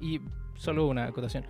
Y 0.00 0.20
solo 0.54 0.86
una 0.86 1.06
acotación. 1.06 1.44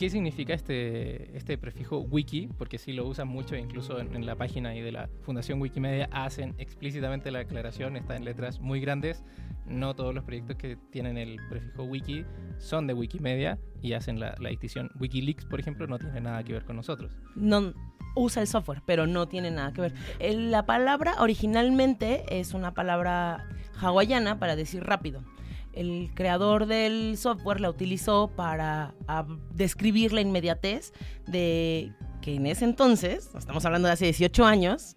¿Qué 0.00 0.08
significa 0.08 0.54
este, 0.54 1.36
este 1.36 1.58
prefijo 1.58 1.98
wiki? 1.98 2.48
Porque 2.56 2.78
si 2.78 2.94
lo 2.94 3.06
usan 3.06 3.28
mucho, 3.28 3.54
incluso 3.54 4.00
en, 4.00 4.24
la 4.24 4.34
página 4.34 4.74
y 4.74 4.80
de 4.80 4.92
la 4.92 5.10
Fundación 5.20 5.60
Wikimedia 5.60 6.08
hacen 6.10 6.54
explícitamente 6.56 7.30
la 7.30 7.40
aclaración, 7.40 7.98
está 7.98 8.16
en 8.16 8.24
letras 8.24 8.60
muy 8.60 8.80
grandes. 8.80 9.22
No 9.66 9.94
todos 9.94 10.14
los 10.14 10.24
proyectos 10.24 10.56
que 10.56 10.78
tienen 10.90 11.18
el 11.18 11.38
prefijo 11.50 11.82
wiki 11.82 12.24
son 12.56 12.86
de 12.86 12.94
Wikimedia 12.94 13.58
y 13.82 13.92
hacen 13.92 14.18
la, 14.18 14.34
la 14.38 14.48
distinción. 14.48 14.90
Wikileaks, 14.98 15.44
por 15.44 15.60
ejemplo, 15.60 15.86
no 15.86 15.98
tiene 15.98 16.22
nada 16.22 16.42
que 16.44 16.54
ver 16.54 16.64
con 16.64 16.76
nosotros. 16.76 17.12
No, 17.34 17.74
usa 18.16 18.40
el 18.40 18.48
software, 18.48 18.80
pero 18.86 19.06
no 19.06 19.28
tiene 19.28 19.50
nada 19.50 19.74
que 19.74 19.82
ver. 19.82 19.92
La 20.18 20.64
palabra 20.64 21.16
originalmente 21.18 22.24
es 22.30 22.54
una 22.54 22.72
palabra 22.72 23.46
hawaiana 23.78 24.38
para 24.38 24.56
decir 24.56 24.82
rápido 24.82 25.22
el 25.72 26.10
creador 26.14 26.66
del 26.66 27.16
software 27.16 27.60
la 27.60 27.70
utilizó 27.70 28.28
para 28.28 28.94
describir 29.54 30.12
la 30.12 30.20
inmediatez 30.20 30.92
de 31.26 31.92
que 32.20 32.34
en 32.34 32.46
ese 32.46 32.64
entonces, 32.64 33.30
estamos 33.36 33.64
hablando 33.64 33.88
de 33.88 33.94
hace 33.94 34.04
18 34.06 34.44
años, 34.44 34.96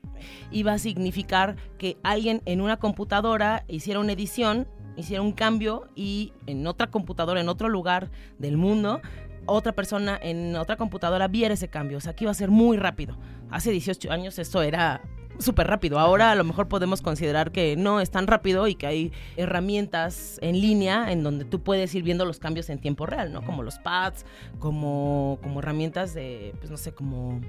iba 0.51 0.73
a 0.73 0.77
significar 0.77 1.55
que 1.77 1.97
alguien 2.03 2.41
en 2.45 2.61
una 2.61 2.77
computadora 2.77 3.63
hiciera 3.67 3.99
una 3.99 4.11
edición, 4.11 4.67
hiciera 4.97 5.21
un 5.21 5.31
cambio 5.31 5.87
y 5.95 6.33
en 6.47 6.67
otra 6.67 6.87
computadora, 6.87 7.39
en 7.39 7.49
otro 7.49 7.69
lugar 7.69 8.11
del 8.39 8.57
mundo, 8.57 9.01
otra 9.45 9.73
persona 9.73 10.19
en 10.21 10.55
otra 10.55 10.75
computadora 10.77 11.27
viera 11.27 11.53
ese 11.53 11.67
cambio. 11.67 11.97
O 11.97 12.01
sea, 12.01 12.15
que 12.15 12.25
iba 12.25 12.31
a 12.31 12.35
ser 12.35 12.49
muy 12.49 12.77
rápido. 12.77 13.17
Hace 13.49 13.71
18 13.71 14.11
años 14.11 14.39
eso 14.39 14.61
era 14.61 15.01
súper 15.39 15.67
rápido. 15.67 15.99
Ahora 15.99 16.31
a 16.31 16.35
lo 16.35 16.43
mejor 16.43 16.67
podemos 16.67 17.01
considerar 17.01 17.51
que 17.51 17.75
no 17.75 17.99
es 17.99 18.11
tan 18.11 18.27
rápido 18.27 18.67
y 18.67 18.75
que 18.75 18.87
hay 18.87 19.11
herramientas 19.37 20.39
en 20.41 20.59
línea 20.59 21.11
en 21.11 21.23
donde 21.23 21.45
tú 21.45 21.61
puedes 21.61 21.93
ir 21.95 22.03
viendo 22.03 22.25
los 22.25 22.39
cambios 22.39 22.69
en 22.69 22.79
tiempo 22.79 23.05
real, 23.05 23.31
¿no? 23.31 23.43
Como 23.43 23.63
los 23.63 23.79
pads, 23.79 24.25
como, 24.59 25.39
como 25.41 25.59
herramientas 25.59 26.13
de, 26.13 26.53
pues 26.59 26.69
no 26.69 26.77
sé, 26.77 26.93
como 26.93 27.41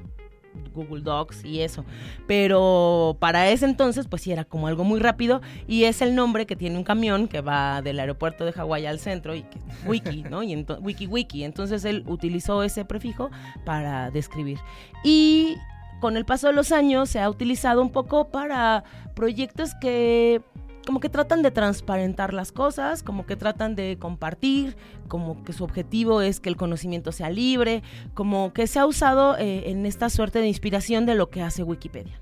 Google 0.74 1.02
Docs 1.02 1.44
y 1.44 1.60
eso. 1.60 1.84
Pero 2.26 3.16
para 3.20 3.48
ese 3.50 3.64
entonces, 3.64 4.06
pues 4.08 4.22
sí 4.22 4.32
era 4.32 4.44
como 4.44 4.66
algo 4.66 4.84
muy 4.84 5.00
rápido 5.00 5.40
y 5.66 5.84
es 5.84 6.02
el 6.02 6.14
nombre 6.14 6.46
que 6.46 6.56
tiene 6.56 6.76
un 6.76 6.84
camión 6.84 7.28
que 7.28 7.40
va 7.40 7.82
del 7.82 8.00
aeropuerto 8.00 8.44
de 8.44 8.52
Hawái 8.52 8.86
al 8.86 8.98
centro 8.98 9.34
y 9.34 9.42
que 9.42 9.58
Wiki, 9.86 10.22
¿no? 10.24 10.42
Y 10.42 10.54
Wiki 10.80 11.06
Wiki. 11.06 11.44
Entonces 11.44 11.84
él 11.84 12.04
utilizó 12.06 12.62
ese 12.62 12.84
prefijo 12.84 13.30
para 13.64 14.10
describir. 14.10 14.58
Y 15.02 15.56
con 16.00 16.16
el 16.16 16.24
paso 16.24 16.48
de 16.48 16.52
los 16.52 16.72
años 16.72 17.08
se 17.08 17.20
ha 17.20 17.28
utilizado 17.30 17.82
un 17.82 17.90
poco 17.90 18.28
para 18.28 18.84
proyectos 19.14 19.74
que 19.80 20.42
como 20.84 21.00
que 21.00 21.08
tratan 21.08 21.42
de 21.42 21.50
transparentar 21.50 22.34
las 22.34 22.52
cosas, 22.52 23.02
como 23.02 23.26
que 23.26 23.36
tratan 23.36 23.74
de 23.74 23.96
compartir, 23.98 24.76
como 25.08 25.42
que 25.42 25.52
su 25.52 25.64
objetivo 25.64 26.20
es 26.20 26.40
que 26.40 26.48
el 26.48 26.56
conocimiento 26.56 27.10
sea 27.12 27.30
libre, 27.30 27.82
como 28.12 28.52
que 28.52 28.66
se 28.66 28.78
ha 28.78 28.86
usado 28.86 29.36
eh, 29.38 29.70
en 29.70 29.86
esta 29.86 30.10
suerte 30.10 30.40
de 30.40 30.48
inspiración 30.48 31.06
de 31.06 31.14
lo 31.14 31.30
que 31.30 31.42
hace 31.42 31.62
Wikipedia. 31.62 32.20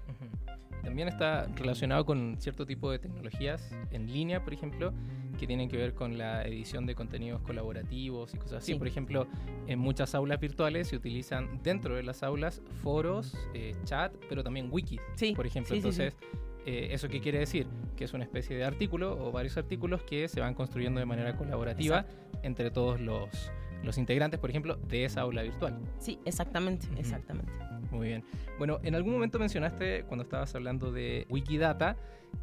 También 0.85 1.09
está 1.09 1.47
relacionado 1.57 2.05
con 2.05 2.37
cierto 2.39 2.67
tipo 2.67 2.91
de 2.91 2.99
tecnologías 2.99 3.71
en 3.91 4.13
línea, 4.13 4.45
por 4.45 4.53
ejemplo, 4.53 4.93
que 5.43 5.49
tienen 5.49 5.69
que 5.69 5.77
ver 5.77 5.93
con 5.93 6.19
la 6.19 6.45
edición 6.45 6.87
de 6.87 6.95
contenidos 6.95 7.43
colaborativos 7.43 8.33
y 8.33 8.39
cosas 8.39 8.63
así. 8.63 8.77
Por 8.77 8.87
ejemplo, 8.87 9.27
en 9.67 9.77
muchas 9.77 10.15
aulas 10.15 10.39
virtuales 10.39 10.87
se 10.87 10.95
utilizan 10.95 11.61
dentro 11.65 11.97
de 11.97 12.05
las 12.05 12.23
aulas 12.23 12.63
foros, 12.81 13.37
eh, 13.53 13.75
chat, 13.83 14.15
pero 14.29 14.45
también 14.45 14.69
wikis, 14.71 15.01
por 15.35 15.45
ejemplo. 15.45 15.75
Entonces, 15.75 16.17
eh, 16.65 16.91
¿eso 16.93 17.09
qué 17.09 17.21
quiere 17.21 17.41
decir? 17.41 17.67
Que 17.97 18.05
es 18.05 18.13
una 18.13 18.23
especie 18.23 18.57
de 18.57 18.63
artículo 18.63 19.19
o 19.19 19.33
varios 19.33 19.57
artículos 19.57 20.05
que 20.05 20.29
se 20.29 20.39
van 20.39 20.55
construyendo 20.55 21.01
de 21.01 21.07
manera 21.07 21.37
colaborativa 21.37 22.07
entre 22.45 22.71
todos 22.71 23.01
los, 23.01 23.51
los 23.83 23.99
integrantes, 23.99 24.39
por 24.39 24.49
ejemplo, 24.49 24.77
de 24.77 25.07
esa 25.07 25.23
aula 25.23 25.43
virtual. 25.43 25.77
Sí, 25.99 26.21
exactamente, 26.25 26.87
exactamente. 26.97 27.53
Muy 27.91 28.07
bien. 28.07 28.25
Bueno, 28.59 28.79
en 28.85 28.95
algún 28.95 29.13
momento 29.13 29.41
mencionaste, 29.41 30.05
cuando 30.05 30.23
estabas 30.23 30.55
hablando 30.55 30.93
de 30.93 31.27
Wikidata, 31.29 31.97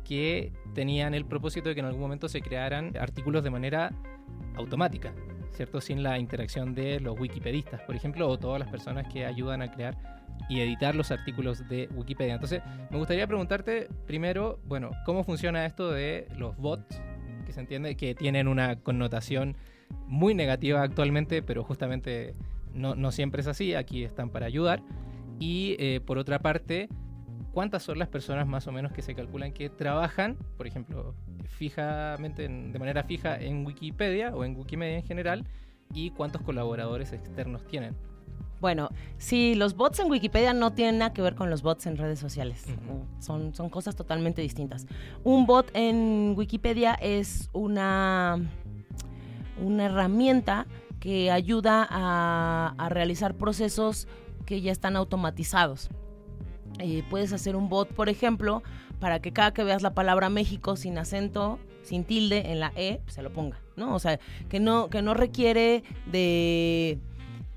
que 0.04 0.52
tenían 0.74 1.14
el 1.14 1.26
propósito 1.26 1.70
de 1.70 1.76
que 1.76 1.82
en 1.82 1.88
algún 1.88 2.02
momento 2.02 2.28
se 2.28 2.42
crearan 2.42 2.96
artículos 2.98 3.44
de 3.44 3.50
manera 3.50 3.92
automática, 4.56 5.14
¿cierto? 5.52 5.82
Sin 5.82 6.04
la 6.04 6.20
interacción 6.20 6.74
de 6.74 7.00
los 7.00 7.20
wikipedistas, 7.20 7.82
por 7.82 7.96
ejemplo, 7.96 8.28
o 8.28 8.38
todas 8.38 8.60
las 8.60 8.70
personas 8.70 9.08
que 9.12 9.26
ayudan 9.26 9.62
a 9.62 9.72
crear 9.72 9.98
y 10.48 10.62
editar 10.62 10.96
los 10.96 11.12
artículos 11.12 11.68
de 11.68 11.90
Wikipedia. 11.94 12.34
Entonces, 12.34 12.62
me 12.90 12.98
gustaría 12.98 13.28
preguntarte 13.28 13.90
primero, 14.08 14.60
bueno, 14.66 14.92
¿cómo 15.06 15.24
funciona 15.24 15.66
esto 15.66 15.92
de 15.92 16.28
los 16.38 16.56
bots? 16.58 17.02
Que 17.46 17.52
se 17.52 17.60
entiende 17.60 17.96
que 17.96 18.16
tienen 18.16 18.48
una 18.48 18.78
connotación 18.78 19.58
muy 20.08 20.34
negativa 20.34 20.82
actualmente, 20.82 21.42
pero 21.42 21.64
justamente 21.64 22.36
no, 22.74 23.12
siempre 23.12 23.42
es 23.42 23.48
así, 23.48 23.76
aquí 23.76 24.04
están 24.04 24.30
para 24.30 24.46
ayudar. 24.46 24.82
Y 25.40 25.76
eh, 25.80 26.02
por 26.02 26.18
otra 26.18 26.40
parte, 26.40 26.90
¿cuántas 27.54 27.84
son 27.84 28.00
las 28.00 28.08
personas 28.08 28.48
más 28.48 28.68
o 28.68 28.72
menos 28.72 28.92
que 28.92 29.02
se 29.02 29.16
calculan 29.16 29.52
que 29.54 29.70
trabajan, 29.70 30.38
por 30.58 30.68
ejemplo, 30.68 31.14
fijamente, 31.48 32.46
en- 32.46 32.72
de 32.72 32.80
manera 32.80 33.04
fija 33.04 33.40
en 33.40 33.66
Wikipedia 33.66 34.34
o 34.36 34.44
en 34.44 34.56
Wikimedia 34.56 34.98
en 34.98 35.04
general? 35.04 35.46
¿Y 35.94 36.12
cuántos 36.12 36.42
colaboradores 36.44 37.14
externos 37.14 37.66
tienen? 37.66 37.96
Bueno, 38.62 38.90
sí, 39.18 39.56
los 39.56 39.76
bots 39.76 40.00
en 40.00 40.12
Wikipedia 40.12 40.54
no 40.54 40.72
tienen 40.74 40.98
nada 41.00 41.14
que 41.14 41.22
ver 41.22 41.34
con 41.36 41.50
los 41.50 41.62
bots 41.62 41.86
en 41.88 41.98
redes 41.98 42.20
sociales. 42.20 42.66
Son, 43.20 43.56
son 43.56 43.70
cosas 43.70 43.96
totalmente 43.96 44.42
distintas. 44.42 44.86
Un 45.24 45.46
bot 45.46 45.72
en 45.74 46.34
Wikipedia 46.38 46.94
es 46.96 47.50
una, 47.54 48.38
una 49.64 49.86
herramienta 49.86 50.68
que 51.00 51.32
ayuda 51.32 51.88
a, 51.90 52.76
a 52.78 52.90
realizar 52.90 53.34
procesos 53.36 54.08
que 54.46 54.60
ya 54.62 54.74
están 54.74 54.98
automatizados. 54.98 55.90
Eh, 56.80 57.04
puedes 57.10 57.34
hacer 57.34 57.56
un 57.56 57.70
bot, 57.70 57.90
por 57.90 58.10
ejemplo, 58.10 58.64
para 59.00 59.20
que 59.20 59.32
cada 59.32 59.54
que 59.54 59.64
veas 59.64 59.82
la 59.82 59.94
palabra 59.94 60.30
México 60.30 60.76
sin 60.76 60.98
acento, 60.98 61.60
sin 61.84 62.04
tilde 62.04 62.52
en 62.52 62.60
la 62.60 62.72
E, 62.76 63.02
se 63.08 63.22
lo 63.22 63.32
ponga, 63.32 63.60
¿no? 63.76 63.96
O 63.96 64.00
sea, 64.00 64.20
que 64.50 64.60
no, 64.60 64.90
que 64.90 65.02
no 65.02 65.14
requiere 65.14 65.84
de, 66.06 67.00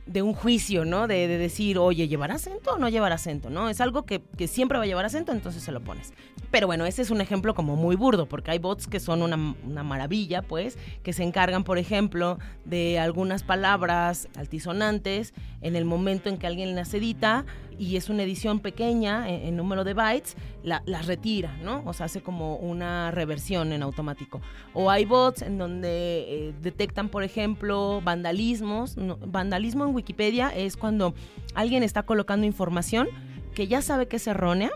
de 0.07 0.23
un 0.23 0.33
juicio, 0.33 0.85
¿no? 0.85 1.07
De, 1.07 1.29
de 1.29 1.39
decir, 1.39 1.79
oye, 1.79 2.09
¿llevará 2.09 2.35
acento 2.35 2.73
o 2.73 2.79
no 2.79 2.89
llevará 2.89 3.17
acento? 3.17 3.51
¿No? 3.51 3.69
Es 3.69 3.81
algo 3.81 4.05
que, 4.05 4.23
que 4.37 4.49
siempre 4.49 4.79
va 4.79 4.85
a 4.85 4.87
llevar 4.87 5.05
acento, 5.05 5.33
entonces 5.33 5.63
se 5.63 5.73
lo 5.73 5.81
pones. 5.83 6.13
Pero 6.51 6.67
bueno, 6.67 6.85
ese 6.87 7.03
es 7.03 7.11
un 7.11 7.21
ejemplo 7.21 7.55
como 7.55 7.77
muy 7.77 7.97
burdo, 7.97 8.27
porque 8.27 8.51
hay 8.51 8.59
bots 8.59 8.87
que 8.87 9.01
son 9.01 9.23
una, 9.23 9.55
una 9.65 9.83
maravilla, 9.83 10.43
pues, 10.43 10.79
que 11.03 11.13
se 11.13 11.23
encargan, 11.23 11.65
por 11.65 11.79
ejemplo, 11.79 12.39
de 12.65 12.99
algunas 12.99 13.43
palabras 13.43 14.29
altisonantes 14.37 15.35
en 15.61 15.77
el 15.77 15.85
momento 15.85 16.29
en 16.29 16.39
que 16.39 16.47
alguien 16.47 16.75
las 16.75 16.93
edita 16.95 17.45
y 17.79 17.97
es 17.97 18.09
una 18.09 18.23
edición 18.23 18.61
pequeña 18.61 19.29
en, 19.29 19.47
en 19.49 19.57
número 19.57 19.85
de 19.85 19.95
bytes, 19.95 20.37
la- 20.63 20.83
las 20.87 21.07
retira, 21.07 21.57
¿no? 21.63 21.83
O 21.87 21.93
sea, 21.93 22.07
hace 22.07 22.21
como 22.23 22.57
una 22.57 23.11
reversión 23.11 23.73
en 23.73 23.83
automático. 23.83 24.41
O 24.75 24.91
hay 24.91 25.05
bots 25.05 25.43
en 25.43 25.59
donde 25.59 26.49
eh, 26.49 26.55
detectan, 26.63 27.09
por 27.09 27.23
ejemplo, 27.25 28.01
vandalismos. 28.05 28.97
No, 28.97 29.17
vandalismo 29.19 29.85
en 29.85 29.95
Wikipedia 29.95 30.49
es 30.51 30.77
cuando 30.77 31.15
alguien 31.55 31.83
está 31.83 32.03
colocando 32.05 32.47
información 32.47 33.09
que 33.55 33.67
ya 33.69 33.83
sabe 33.83 34.09
que 34.09 34.17
es 34.17 34.27
errónea, 34.27 34.71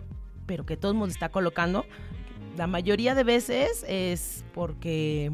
pero 0.47 0.67
que 0.67 0.77
todo 0.77 0.93
el 0.93 0.99
mundo 0.99 1.13
está 1.13 1.31
colocando. 1.31 1.85
La 2.57 2.67
mayoría 2.67 3.15
de 3.15 3.25
veces 3.25 3.85
es 3.89 4.45
porque 4.55 5.31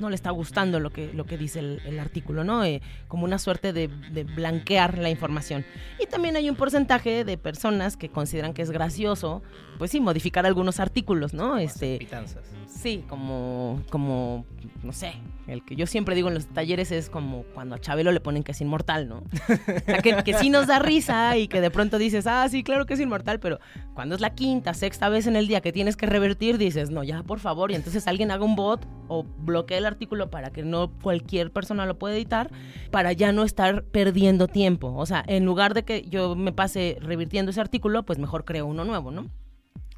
no 0.00 0.08
le 0.08 0.14
está 0.14 0.30
gustando 0.30 0.80
lo 0.80 0.90
que, 0.90 1.12
lo 1.12 1.24
que 1.26 1.36
dice 1.36 1.60
el, 1.60 1.80
el 1.84 1.98
artículo, 1.98 2.44
¿no? 2.44 2.64
Eh, 2.64 2.82
como 3.08 3.24
una 3.24 3.38
suerte 3.38 3.72
de, 3.72 3.88
de 3.88 4.24
blanquear 4.24 4.98
la 4.98 5.10
información. 5.10 5.64
Y 5.98 6.06
también 6.06 6.36
hay 6.36 6.48
un 6.50 6.56
porcentaje 6.56 7.24
de 7.24 7.38
personas 7.38 7.96
que 7.96 8.08
consideran 8.08 8.54
que 8.54 8.62
es 8.62 8.70
gracioso, 8.70 9.42
pues 9.80 9.92
sí, 9.92 9.98
modificar 9.98 10.44
algunos 10.44 10.78
artículos, 10.78 11.32
¿no? 11.32 11.56
Este, 11.56 11.96
Pitanzas. 11.96 12.44
Sí, 12.66 13.02
como, 13.08 13.80
como, 13.88 14.44
no 14.82 14.92
sé, 14.92 15.14
el 15.46 15.64
que 15.64 15.74
yo 15.74 15.86
siempre 15.86 16.14
digo 16.14 16.28
en 16.28 16.34
los 16.34 16.48
talleres 16.48 16.92
es 16.92 17.08
como 17.08 17.44
cuando 17.54 17.76
a 17.76 17.78
Chabelo 17.78 18.12
le 18.12 18.20
ponen 18.20 18.42
que 18.42 18.52
es 18.52 18.60
inmortal, 18.60 19.08
¿no? 19.08 19.20
O 19.20 19.84
sea, 19.86 20.02
que, 20.02 20.22
que 20.22 20.34
sí 20.34 20.50
nos 20.50 20.66
da 20.66 20.80
risa 20.80 21.38
y 21.38 21.48
que 21.48 21.62
de 21.62 21.70
pronto 21.70 21.96
dices, 21.96 22.26
ah, 22.26 22.46
sí, 22.50 22.62
claro 22.62 22.84
que 22.84 22.92
es 22.92 23.00
inmortal, 23.00 23.40
pero 23.40 23.58
cuando 23.94 24.14
es 24.14 24.20
la 24.20 24.34
quinta, 24.34 24.74
sexta 24.74 25.08
vez 25.08 25.26
en 25.26 25.34
el 25.34 25.48
día 25.48 25.62
que 25.62 25.72
tienes 25.72 25.96
que 25.96 26.04
revertir, 26.04 26.58
dices, 26.58 26.90
no, 26.90 27.02
ya, 27.02 27.22
por 27.22 27.40
favor, 27.40 27.70
y 27.70 27.74
entonces 27.74 28.06
alguien 28.06 28.30
haga 28.32 28.44
un 28.44 28.56
bot 28.56 28.86
o 29.08 29.24
bloquee 29.24 29.78
el 29.78 29.86
artículo 29.86 30.28
para 30.28 30.50
que 30.50 30.62
no 30.62 30.92
cualquier 31.00 31.52
persona 31.52 31.86
lo 31.86 31.98
pueda 31.98 32.16
editar, 32.16 32.50
para 32.90 33.14
ya 33.14 33.32
no 33.32 33.44
estar 33.44 33.84
perdiendo 33.84 34.46
tiempo. 34.46 34.94
O 34.94 35.06
sea, 35.06 35.24
en 35.26 35.46
lugar 35.46 35.72
de 35.72 35.86
que 35.86 36.02
yo 36.02 36.36
me 36.36 36.52
pase 36.52 36.98
revirtiendo 37.00 37.50
ese 37.50 37.62
artículo, 37.62 38.02
pues 38.02 38.18
mejor 38.18 38.44
creo 38.44 38.66
uno 38.66 38.84
nuevo, 38.84 39.10
¿no? 39.10 39.30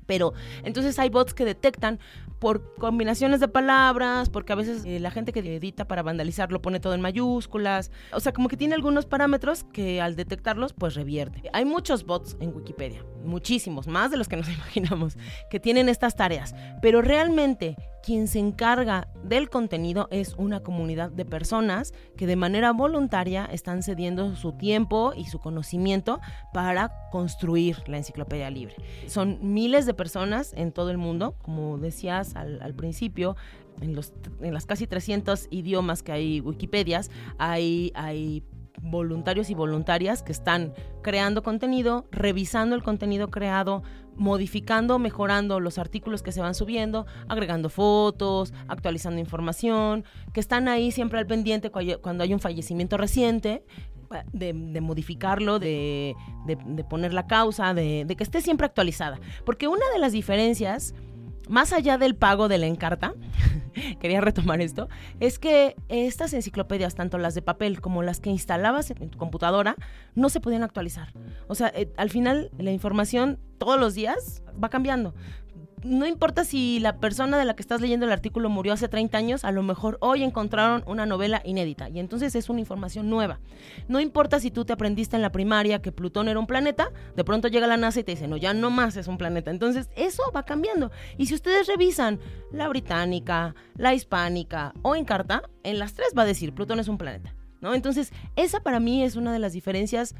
Pero 0.06 0.32
entonces 0.64 0.98
hay 0.98 1.08
bots 1.08 1.34
que 1.34 1.44
detectan 1.44 1.98
por 2.38 2.74
combinaciones 2.74 3.38
de 3.38 3.46
palabras, 3.46 4.28
porque 4.28 4.52
a 4.52 4.56
veces 4.56 4.84
eh, 4.84 4.98
la 4.98 5.12
gente 5.12 5.32
que 5.32 5.40
edita 5.40 5.86
para 5.86 6.02
vandalizar 6.02 6.50
lo 6.50 6.60
pone 6.60 6.80
todo 6.80 6.94
en 6.94 7.00
mayúsculas. 7.00 7.92
O 8.12 8.18
sea, 8.18 8.32
como 8.32 8.48
que 8.48 8.56
tiene 8.56 8.74
algunos 8.74 9.06
parámetros 9.06 9.64
que 9.72 10.00
al 10.00 10.16
detectarlos, 10.16 10.72
pues 10.72 10.94
revierte. 10.94 11.50
Hay 11.52 11.64
muchos 11.64 12.04
bots 12.04 12.36
en 12.40 12.54
Wikipedia, 12.54 13.04
muchísimos, 13.24 13.86
más 13.86 14.10
de 14.10 14.16
los 14.16 14.28
que 14.28 14.36
nos 14.36 14.48
imaginamos, 14.52 15.16
que 15.50 15.60
tienen 15.60 15.88
estas 15.88 16.16
tareas. 16.16 16.54
Pero 16.80 17.00
realmente 17.00 17.76
quien 18.02 18.28
se 18.28 18.38
encarga 18.38 19.08
del 19.24 19.48
contenido 19.48 20.08
es 20.10 20.34
una 20.36 20.60
comunidad 20.60 21.10
de 21.10 21.24
personas 21.24 21.94
que 22.16 22.26
de 22.26 22.36
manera 22.36 22.72
voluntaria 22.72 23.44
están 23.46 23.82
cediendo 23.82 24.36
su 24.36 24.52
tiempo 24.52 25.12
y 25.16 25.26
su 25.26 25.38
conocimiento 25.38 26.20
para 26.52 26.92
construir 27.10 27.76
la 27.86 27.98
enciclopedia 27.98 28.50
libre. 28.50 28.76
Son 29.06 29.38
miles 29.40 29.86
de 29.86 29.94
personas 29.94 30.52
en 30.54 30.72
todo 30.72 30.90
el 30.90 30.98
mundo, 30.98 31.36
como 31.42 31.78
decías 31.78 32.34
al, 32.34 32.74
principio, 32.74 33.36
en, 33.80 33.94
los, 33.94 34.12
en 34.40 34.52
las 34.52 34.66
casi 34.66 34.86
300 34.86 35.48
idiomas 35.50 36.02
que 36.02 36.12
hay 36.12 36.40
Wikipedias, 36.40 37.10
hay, 37.38 37.92
hay 37.94 38.44
voluntarios 38.82 39.50
y 39.50 39.54
voluntarias 39.54 40.22
que 40.22 40.32
están 40.32 40.74
creando 41.02 41.42
contenido, 41.42 42.06
revisando 42.10 42.74
el 42.74 42.82
contenido 42.82 43.30
creado, 43.30 43.82
modificando, 44.16 44.98
mejorando 44.98 45.58
los 45.60 45.78
artículos 45.78 46.22
que 46.22 46.32
se 46.32 46.40
van 46.40 46.54
subiendo, 46.54 47.06
agregando 47.28 47.68
fotos, 47.68 48.52
actualizando 48.68 49.20
información, 49.20 50.04
que 50.32 50.40
están 50.40 50.68
ahí 50.68 50.90
siempre 50.92 51.18
al 51.18 51.26
pendiente 51.26 51.70
cuando 51.70 52.24
hay 52.24 52.32
un 52.34 52.40
fallecimiento 52.40 52.96
reciente, 52.96 53.64
de, 54.34 54.52
modificarlo, 54.82 55.58
de, 55.58 56.14
de- 56.46 56.58
de 56.62 56.84
poner 56.84 57.14
la 57.14 57.26
causa, 57.26 57.72
de 57.72 58.14
que 58.16 58.22
esté 58.22 58.42
siempre 58.42 58.66
actualizada. 58.66 59.18
Porque 59.46 59.68
una 59.68 59.88
de 59.94 59.98
las 59.98 60.12
diferencias, 60.12 60.94
más 61.52 61.74
allá 61.74 61.98
del 61.98 62.16
pago 62.16 62.48
de 62.48 62.56
la 62.56 62.66
encarta, 62.66 63.12
quería 64.00 64.22
retomar 64.22 64.62
esto, 64.62 64.88
es 65.20 65.38
que 65.38 65.76
estas 65.90 66.32
enciclopedias, 66.32 66.94
tanto 66.94 67.18
las 67.18 67.34
de 67.34 67.42
papel 67.42 67.82
como 67.82 68.02
las 68.02 68.20
que 68.20 68.30
instalabas 68.30 68.90
en 68.90 69.10
tu 69.10 69.18
computadora, 69.18 69.76
no 70.14 70.30
se 70.30 70.40
podían 70.40 70.62
actualizar. 70.62 71.12
O 71.48 71.54
sea, 71.54 71.70
eh, 71.74 71.92
al 71.98 72.08
final 72.08 72.50
la 72.56 72.70
información 72.70 73.38
todos 73.58 73.78
los 73.78 73.92
días 73.92 74.42
va 74.62 74.70
cambiando. 74.70 75.14
No 75.84 76.06
importa 76.06 76.44
si 76.44 76.78
la 76.78 76.98
persona 76.98 77.36
de 77.38 77.44
la 77.44 77.56
que 77.56 77.62
estás 77.62 77.80
leyendo 77.80 78.06
el 78.06 78.12
artículo 78.12 78.48
murió 78.48 78.72
hace 78.72 78.86
30 78.86 79.18
años, 79.18 79.44
a 79.44 79.50
lo 79.50 79.64
mejor 79.64 79.98
hoy 80.00 80.22
encontraron 80.22 80.84
una 80.86 81.06
novela 81.06 81.42
inédita 81.44 81.88
y 81.88 81.98
entonces 81.98 82.36
es 82.36 82.48
una 82.48 82.60
información 82.60 83.10
nueva. 83.10 83.40
No 83.88 83.98
importa 83.98 84.38
si 84.38 84.52
tú 84.52 84.64
te 84.64 84.72
aprendiste 84.72 85.16
en 85.16 85.22
la 85.22 85.32
primaria 85.32 85.82
que 85.82 85.90
Plutón 85.90 86.28
era 86.28 86.38
un 86.38 86.46
planeta, 86.46 86.92
de 87.16 87.24
pronto 87.24 87.48
llega 87.48 87.66
la 87.66 87.76
NASA 87.76 87.98
y 87.98 88.04
te 88.04 88.12
dice, 88.12 88.28
no, 88.28 88.36
ya 88.36 88.54
no 88.54 88.70
más 88.70 88.96
es 88.96 89.08
un 89.08 89.18
planeta. 89.18 89.50
Entonces 89.50 89.90
eso 89.96 90.22
va 90.34 90.44
cambiando. 90.44 90.92
Y 91.18 91.26
si 91.26 91.34
ustedes 91.34 91.66
revisan 91.66 92.20
la 92.52 92.68
británica, 92.68 93.56
la 93.76 93.92
hispánica 93.92 94.74
o 94.82 94.94
en 94.94 95.04
carta, 95.04 95.42
en 95.64 95.80
las 95.80 95.94
tres 95.94 96.12
va 96.16 96.22
a 96.22 96.26
decir, 96.26 96.54
Plutón 96.54 96.78
es 96.78 96.86
un 96.86 96.98
planeta. 96.98 97.34
¿no? 97.60 97.74
Entonces 97.74 98.12
esa 98.36 98.60
para 98.60 98.78
mí 98.78 99.02
es 99.02 99.16
una 99.16 99.32
de 99.32 99.40
las 99.40 99.52
diferencias 99.52 100.14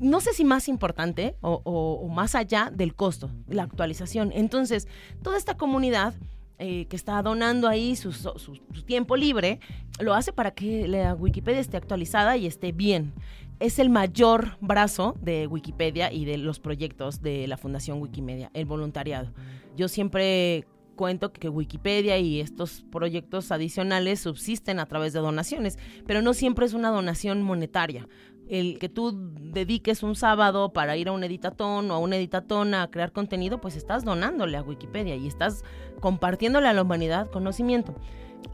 no 0.00 0.20
sé 0.20 0.32
si 0.32 0.44
más 0.44 0.68
importante 0.68 1.36
o, 1.40 2.08
más 2.08 2.34
allá 2.34 2.70
del 2.74 2.94
costo, 2.94 3.30
la 3.48 3.62
actualización. 3.62 4.32
Entonces, 4.34 4.88
toda 5.22 5.36
esta 5.36 5.56
comunidad 5.56 6.14
eh, 6.58 6.86
que 6.86 6.94
está 6.96 7.20
donando 7.22 7.66
ahí 7.68 7.96
su- 7.96 8.12
su 8.12 8.54
tiempo 8.86 9.16
libre, 9.16 9.58
lo 9.98 10.14
hace 10.14 10.32
para 10.32 10.52
que 10.52 10.86
la 10.86 11.14
Wikipedia 11.14 11.60
esté 11.60 11.76
actualizada 11.76 12.36
y 12.36 12.46
esté 12.46 12.70
bien. 12.72 13.12
Es 13.60 13.78
el 13.78 13.90
mayor 13.90 14.56
brazo 14.60 15.16
de 15.20 15.46
Wikipedia 15.46 16.12
y 16.12 16.24
de 16.24 16.38
los 16.38 16.60
proyectos 16.60 17.22
de 17.22 17.46
la 17.48 17.56
Fundación 17.56 18.00
Wikimedia, 18.00 18.50
el 18.54 18.66
voluntariado. 18.66 19.32
Yo 19.76 19.88
siempre 19.88 20.66
cuento 20.96 21.32
que 21.32 21.48
Wikipedia 21.48 22.18
y 22.18 22.40
estos 22.40 22.84
proyectos 22.90 23.50
adicionales 23.50 24.20
subsisten 24.20 24.78
a 24.78 24.86
través 24.86 25.12
de 25.12 25.18
donaciones, 25.18 25.76
pero 26.06 26.22
no 26.22 26.34
siempre 26.34 26.66
es 26.66 26.72
una 26.72 26.90
donación 26.90 27.42
monetaria 27.42 28.06
el 28.48 28.78
que 28.78 28.88
tú 28.88 29.12
dediques 29.52 30.02
un 30.02 30.16
sábado 30.16 30.72
para 30.72 30.96
ir 30.96 31.08
a 31.08 31.12
un 31.12 31.24
editatón 31.24 31.90
o 31.90 31.94
a 31.94 31.98
una 31.98 32.16
editatona 32.16 32.82
a 32.82 32.90
crear 32.90 33.12
contenido, 33.12 33.60
pues 33.60 33.76
estás 33.76 34.04
donándole 34.04 34.56
a 34.56 34.62
Wikipedia 34.62 35.16
y 35.16 35.26
estás 35.26 35.64
compartiéndole 36.00 36.68
a 36.68 36.72
la 36.72 36.82
humanidad 36.82 37.30
conocimiento. 37.30 37.94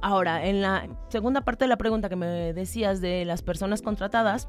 Ahora, 0.01 0.47
en 0.47 0.63
la 0.63 0.89
segunda 1.09 1.41
parte 1.43 1.65
de 1.65 1.69
la 1.69 1.77
pregunta 1.77 2.09
que 2.09 2.17
me 2.17 2.53
decías 2.53 3.01
de 3.01 3.25
las 3.25 3.43
personas 3.43 3.83
contratadas, 3.83 4.49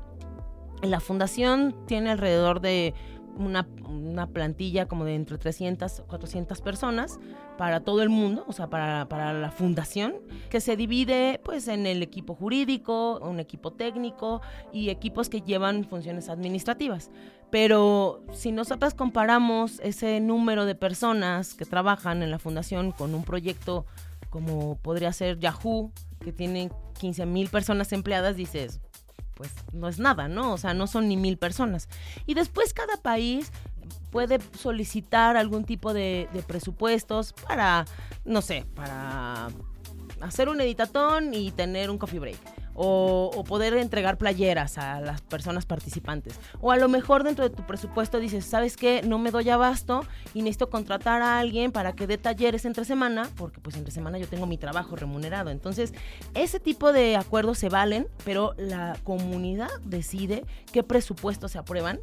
la 0.81 0.99
fundación 0.99 1.75
tiene 1.87 2.11
alrededor 2.11 2.61
de 2.61 2.93
una, 3.37 3.67
una 3.87 4.27
plantilla 4.27 4.87
como 4.87 5.05
de 5.05 5.15
entre 5.15 5.37
300 5.37 6.03
400 6.07 6.61
personas 6.61 7.19
para 7.57 7.81
todo 7.81 8.01
el 8.01 8.09
mundo, 8.09 8.43
o 8.47 8.53
sea, 8.53 8.69
para, 8.69 9.07
para 9.07 9.33
la 9.33 9.51
fundación, 9.51 10.15
que 10.49 10.61
se 10.61 10.75
divide 10.75 11.39
pues 11.43 11.67
en 11.67 11.85
el 11.85 12.01
equipo 12.01 12.33
jurídico, 12.33 13.19
un 13.19 13.39
equipo 13.39 13.71
técnico 13.71 14.41
y 14.71 14.89
equipos 14.89 15.29
que 15.29 15.41
llevan 15.41 15.85
funciones 15.85 16.29
administrativas. 16.29 17.11
Pero 17.51 18.23
si 18.31 18.51
nosotras 18.51 18.93
comparamos 18.93 19.79
ese 19.83 20.19
número 20.21 20.65
de 20.65 20.75
personas 20.75 21.53
que 21.53 21.65
trabajan 21.65 22.23
en 22.23 22.31
la 22.31 22.39
fundación 22.39 22.91
con 22.91 23.13
un 23.13 23.23
proyecto 23.23 23.85
como 24.29 24.77
podría 24.77 25.11
ser 25.11 25.37
Yahoo, 25.39 25.91
que 26.23 26.31
tiene 26.31 26.71
15 26.99 27.25
mil 27.25 27.49
personas 27.49 27.91
empleadas, 27.91 28.37
dices, 28.37 28.79
pues 29.41 29.55
no 29.73 29.87
es 29.87 29.97
nada, 29.97 30.27
¿no? 30.27 30.53
O 30.53 30.57
sea, 30.59 30.75
no 30.75 30.85
son 30.85 31.07
ni 31.07 31.17
mil 31.17 31.35
personas. 31.39 31.89
Y 32.27 32.35
después 32.35 32.75
cada 32.75 32.97
país 32.97 33.51
puede 34.11 34.39
solicitar 34.59 35.35
algún 35.35 35.63
tipo 35.63 35.95
de, 35.95 36.29
presupuestos 36.45 37.33
para, 37.33 37.85
no 38.23 38.43
sé, 38.43 38.67
para 38.75 39.47
hacer 40.19 40.47
un 40.47 40.61
editatón 40.61 41.33
y 41.33 41.49
tener 41.49 41.89
un 41.89 41.97
coffee 41.97 42.19
break 42.19 42.60
o, 42.73 43.43
poder 43.47 43.73
entregar 43.75 44.17
playeras 44.17 44.77
a 44.77 45.01
las 45.01 45.21
personas 45.21 45.65
participantes. 45.65 46.39
O 46.61 46.71
a 46.71 46.77
lo 46.77 46.87
mejor 46.87 47.23
dentro 47.23 47.47
de 47.47 47.53
tu 47.53 47.63
presupuesto 47.63 48.19
dices, 48.19 48.45
¿sabes 48.45 48.77
qué? 48.77 49.01
No 49.03 49.17
me 49.17 49.31
doy 49.31 49.49
abasto 49.49 50.05
y 50.33 50.41
necesito 50.41 50.69
contratar 50.69 51.21
a 51.21 51.39
alguien 51.39 51.71
para 51.71 51.93
que 51.93 52.07
dé 52.07 52.17
talleres 52.17 52.65
entre 52.65 52.85
semana, 52.85 53.29
porque 53.35 53.59
pues 53.59 53.75
entre 53.75 53.91
semana 53.91 54.17
yo 54.17 54.27
tengo 54.27 54.45
mi 54.45 54.57
trabajo 54.57 54.95
remunerado. 54.95 55.49
Entonces, 55.49 55.93
ese 56.33 56.59
tipo 56.59 56.93
de 56.93 57.17
acuerdos 57.17 57.57
se 57.57 57.69
valen, 57.69 58.07
pero 58.23 58.53
la 58.57 58.97
comunidad 59.03 59.69
decide 59.83 60.45
qué 60.71 60.83
presupuestos 60.83 61.51
se 61.51 61.57
aprueban 61.57 61.99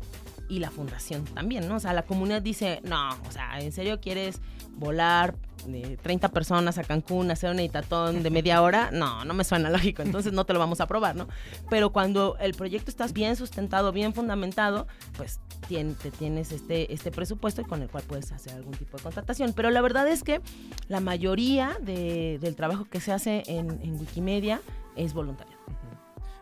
y 0.49 0.59
la 0.59 0.71
fundación 0.71 1.25
también, 1.25 1.69
¿no? 1.69 1.77
O 1.77 1.81
sea, 1.81 1.93
la 1.93 2.03
comunidad 2.03 2.43
dice, 2.43 2.81
no, 2.83 3.11
o 3.29 3.33
sea, 3.33 3.61
¿en 3.61 3.73
serio 3.73 4.01
quieres 4.01 4.41
volar 4.77 5.35
de 5.67 5.97
30 6.03 6.29
personas 6.31 6.79
a 6.79 6.85
Cancún, 6.85 7.31
hacer 7.31 7.51
un 7.51 7.59
editatón 7.59 8.23
de 8.23 8.31
media 8.31 8.63
hora, 8.63 8.91
no, 8.93 9.25
no 9.25 9.35
me 9.35 9.45
suena 9.45 9.71
lógico, 9.71 10.03
entonces 10.03 10.33
no 10.33 10.45
te 10.45 10.53
lo 10.53 10.59
vamos 10.59 10.81
a 10.81 10.85
aprobar, 10.85 11.17
¿no? 11.17 11.29
Pero 11.71 11.91
cuando 11.91 12.37
el 12.41 12.55
proyecto 12.55 12.91
está 12.91 13.07
bien 13.09 13.37
sustentado, 13.37 13.93
bien 13.93 14.15
fundamentado, 14.15 14.87
pues 15.17 15.41
te 15.69 16.11
tienes 16.11 16.53
este, 16.53 16.93
este 16.93 17.11
presupuesto 17.11 17.63
con 17.65 17.83
el 17.83 17.89
cual 17.89 18.05
puedes 18.07 18.33
hacer 18.33 18.55
algún 18.55 18.75
tipo 18.75 18.97
de 18.97 19.03
contratación. 19.03 19.53
Pero 19.53 19.71
la 19.71 19.83
verdad 19.83 20.09
es 20.09 20.23
que 20.23 20.41
la 20.89 21.01
mayoría 21.01 21.77
del 21.83 22.57
trabajo 22.57 22.87
que 22.87 23.01
se 23.01 23.13
hace 23.13 23.43
en 23.47 24.01
Wikimedia 24.01 24.61
es 24.97 25.13
voluntario. 25.13 25.58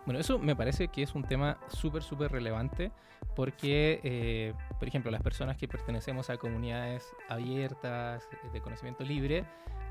Bueno, 0.06 0.20
eso 0.20 0.38
me 0.38 0.54
parece 0.54 0.88
que 0.88 1.02
es 1.02 1.14
un 1.14 1.24
tema 1.24 1.58
súper, 1.68 2.02
súper 2.02 2.30
relevante 2.30 2.92
porque, 3.34 4.00
eh, 4.04 4.54
por 4.78 4.88
ejemplo, 4.88 5.10
las 5.10 5.20
personas 5.20 5.56
que 5.56 5.68
pertenecemos 5.68 6.30
a 6.30 6.38
comunidades 6.38 7.04
abiertas, 7.28 8.22
eh, 8.32 8.48
de 8.52 8.60
conocimiento 8.60 9.04
libre, 9.04 9.44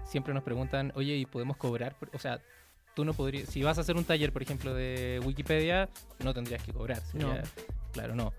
siempre 0.05 0.33
nos 0.33 0.43
preguntan, 0.43 0.93
oye, 0.95 1.15
¿y 1.15 1.25
podemos 1.25 1.57
cobrar? 1.57 1.95
O 2.13 2.19
sea, 2.19 2.39
tú 2.95 3.03
no 3.03 3.13
podrías, 3.13 3.49
si 3.49 3.61
vas 3.61 3.77
a 3.77 3.81
hacer 3.81 3.97
un 3.97 4.05
taller, 4.05 4.31
por 4.31 4.41
ejemplo, 4.41 4.73
de 4.73 5.21
Wikipedia, 5.23 5.89
no 6.23 6.33
tendrías 6.33 6.63
que 6.63 6.73
cobrar. 6.73 7.01
no. 7.13 7.35
Claro, 7.91 8.15
no. 8.15 8.33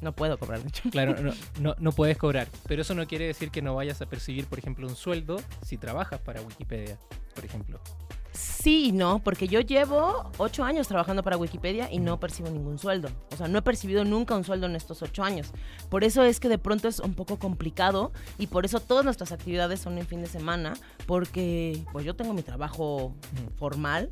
No 0.00 0.12
puedo 0.12 0.38
cobrar, 0.38 0.60
de 0.60 0.68
hecho. 0.68 0.90
Claro, 0.90 1.16
no, 1.20 1.32
no, 1.60 1.74
no, 1.78 1.92
puedes 1.92 2.18
cobrar. 2.18 2.48
Pero 2.68 2.82
eso 2.82 2.94
no 2.94 3.06
quiere 3.06 3.26
decir 3.26 3.50
que 3.50 3.62
no 3.62 3.74
vayas 3.74 4.02
a 4.02 4.06
percibir, 4.06 4.46
por 4.46 4.58
ejemplo, 4.58 4.86
un 4.86 4.96
sueldo 4.96 5.40
si 5.64 5.78
trabajas 5.78 6.20
para 6.20 6.42
Wikipedia, 6.42 6.98
por 7.34 7.44
ejemplo. 7.44 7.80
Sí 8.64 8.86
y 8.86 8.92
no, 8.92 9.18
porque 9.18 9.46
yo 9.46 9.60
llevo 9.60 10.30
ocho 10.38 10.64
años 10.64 10.88
trabajando 10.88 11.22
para 11.22 11.36
Wikipedia 11.36 11.92
y 11.92 11.98
no 11.98 12.18
percibo 12.18 12.48
ningún 12.48 12.78
sueldo. 12.78 13.10
O 13.30 13.36
sea, 13.36 13.46
no 13.46 13.58
he 13.58 13.62
percibido 13.62 14.06
nunca 14.06 14.34
un 14.34 14.42
sueldo 14.42 14.64
en 14.64 14.74
estos 14.74 15.02
ocho 15.02 15.22
años. 15.22 15.50
Por 15.90 16.02
eso 16.02 16.24
es 16.24 16.40
que 16.40 16.48
de 16.48 16.56
pronto 16.56 16.88
es 16.88 16.98
un 16.98 17.12
poco 17.12 17.38
complicado 17.38 18.10
y 18.38 18.46
por 18.46 18.64
eso 18.64 18.80
todas 18.80 19.04
nuestras 19.04 19.32
actividades 19.32 19.80
son 19.80 19.98
en 19.98 20.06
fin 20.06 20.22
de 20.22 20.28
semana, 20.28 20.72
porque 21.04 21.84
pues 21.92 22.06
yo 22.06 22.16
tengo 22.16 22.32
mi 22.32 22.40
trabajo 22.40 23.12
formal, 23.58 24.08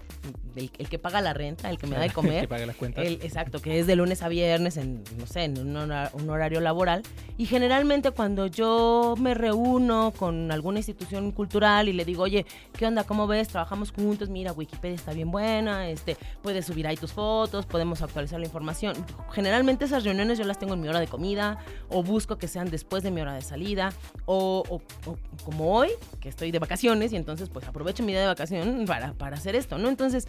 el, 0.54 0.68
que 0.70 0.98
paga 0.98 1.22
la 1.22 1.32
renta, 1.32 1.70
el 1.70 1.78
que 1.78 1.86
me 1.86 1.96
da 1.96 2.02
de 2.02 2.10
comer. 2.12 2.34
el 2.34 2.40
que 2.42 2.48
paga 2.48 2.66
las 2.66 2.76
cuentas. 2.76 3.06
exacto, 3.06 3.62
que 3.62 3.78
es 3.78 3.86
de 3.86 3.96
lunes 3.96 4.22
a 4.22 4.28
viernes 4.28 4.76
en, 4.76 5.02
no 5.16 5.26
sé, 5.26 5.44
en 5.44 5.66
un 5.66 6.28
horario 6.28 6.60
laboral. 6.60 7.02
Y 7.38 7.46
generalmente 7.46 8.10
cuando 8.10 8.48
yo 8.48 9.14
me 9.18 9.32
reúno 9.32 10.12
con 10.14 10.52
alguna 10.52 10.80
institución 10.80 11.32
cultural 11.32 11.88
y 11.88 11.94
le 11.94 12.04
digo, 12.04 12.24
oye, 12.24 12.44
¿qué 12.76 12.86
onda? 12.86 13.04
¿Cómo 13.04 13.26
ves? 13.26 13.48
Trabajamos 13.48 13.92
con 13.92 14.06
mira, 14.42 14.52
Wikipedia 14.52 14.96
está 14.96 15.12
bien 15.12 15.31
buena, 15.31 15.88
este, 15.88 16.16
puedes 16.42 16.66
subir 16.66 16.88
ahí 16.88 16.96
tus 16.96 17.12
fotos, 17.12 17.64
podemos 17.64 18.02
actualizar 18.02 18.40
la 18.40 18.46
información. 18.46 18.96
Generalmente 19.31 19.85
esas 19.85 20.02
reuniones 20.02 20.37
yo 20.37 20.44
las 20.44 20.59
tengo 20.59 20.74
en 20.74 20.81
mi 20.81 20.88
hora 20.88 20.98
de 20.98 21.07
comida 21.07 21.59
o 21.88 22.02
busco 22.02 22.38
que 22.38 22.48
sean 22.48 22.68
después 22.68 23.05
de 23.05 23.12
mi 23.12 23.20
hora 23.20 23.35
de 23.35 23.42
salida 23.42 23.92
o, 24.26 24.83
como 25.44 25.76
hoy, 25.76 25.90
que 26.20 26.28
estoy 26.28 26.50
de 26.50 26.59
vacaciones 26.59 27.12
y 27.12 27.16
entonces 27.16 27.50
pues 27.50 27.68
aprovecho 27.68 28.02
mi 28.02 28.11
día 28.11 28.22
de 28.22 28.26
vacación 28.26 28.85
para, 28.85 29.12
para 29.12 29.37
hacer 29.37 29.55
esto, 29.55 29.78
¿no? 29.78 29.88
Entonces, 29.88 30.26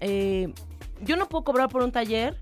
eh, 0.00 0.52
yo 1.00 1.16
no 1.16 1.26
puedo 1.26 1.44
cobrar 1.44 1.70
por 1.70 1.82
un 1.82 1.90
taller 1.90 2.38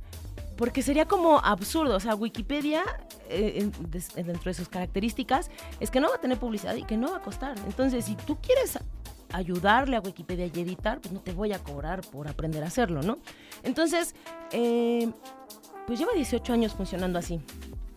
porque 0.57 0.83
sería 0.83 1.07
como 1.07 1.39
absurdo. 1.39 1.95
O 1.95 2.01
sea, 2.01 2.17
Wikipedia, 2.17 2.83
eh, 3.29 3.71
dentro 4.17 4.45
de 4.45 4.55
sus 4.55 4.69
características, 4.69 5.53
es 5.79 5.89
que 5.91 6.01
no 6.01 6.09
va 6.09 6.17
a 6.17 6.21
tener 6.21 6.39
publicidad 6.39 6.75
y 6.75 6.83
que 6.83 6.97
no 6.97 7.13
va 7.13 7.19
a 7.19 7.23
costar. 7.23 7.57
Entonces, 7.67 8.05
si 8.05 8.17
tú 8.17 8.39
quieres 8.41 8.77
ayudarle 9.33 9.97
a 9.97 10.01
Wikipedia 10.01 10.47
y 10.47 10.61
editar, 10.61 11.01
pues 11.01 11.13
no 11.13 11.21
te 11.21 11.33
voy 11.33 11.53
a 11.53 11.59
cobrar 11.59 12.03
por 12.03 12.29
aprender 12.29 12.63
a 12.63 12.67
hacerlo, 12.67 13.03
¿no? 13.03 13.19
Entonces, 13.63 14.15
eh, 14.53 15.11
pues 15.87 15.99
lleva 15.99 16.13
18 16.15 16.53
años 16.53 16.75
funcionando 16.75 17.19
así. 17.19 17.41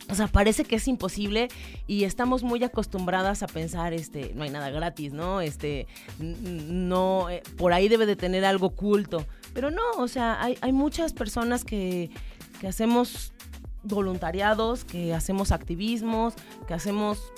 O 0.10 0.14
sea, 0.14 0.28
parece 0.28 0.66
que 0.66 0.76
es 0.76 0.88
imposible 0.88 1.48
y 1.88 2.04
estamos 2.04 2.44
muy 2.44 2.64
acostumbradas 2.64 3.42
a 3.42 3.48
pensar, 3.48 3.94
este, 3.94 4.34
no 4.36 4.44
hay 4.44 4.52
nada 4.52 4.70
gratis, 4.70 5.14
¿no? 5.14 5.42
Este, 5.42 5.88
no, 6.20 7.30
eh, 7.30 7.42
por 7.58 7.74
ahí 7.74 7.88
debe 7.88 8.06
de 8.06 8.16
tener 8.16 8.46
algo 8.46 8.68
oculto. 8.68 9.26
Pero 9.54 9.72
no, 9.72 9.82
o 9.98 10.08
sea, 10.08 10.42
hay, 10.44 10.58
hay 10.62 10.74
muchas 10.74 11.14
personas 11.14 11.64
que, 11.64 12.12
que 12.62 12.68
hacemos 12.68 13.34
voluntariados, 13.84 14.86
que 14.86 15.14
hacemos 15.14 15.52
activismos, 15.52 16.36
que 16.68 16.74
hacemos, 16.74 17.32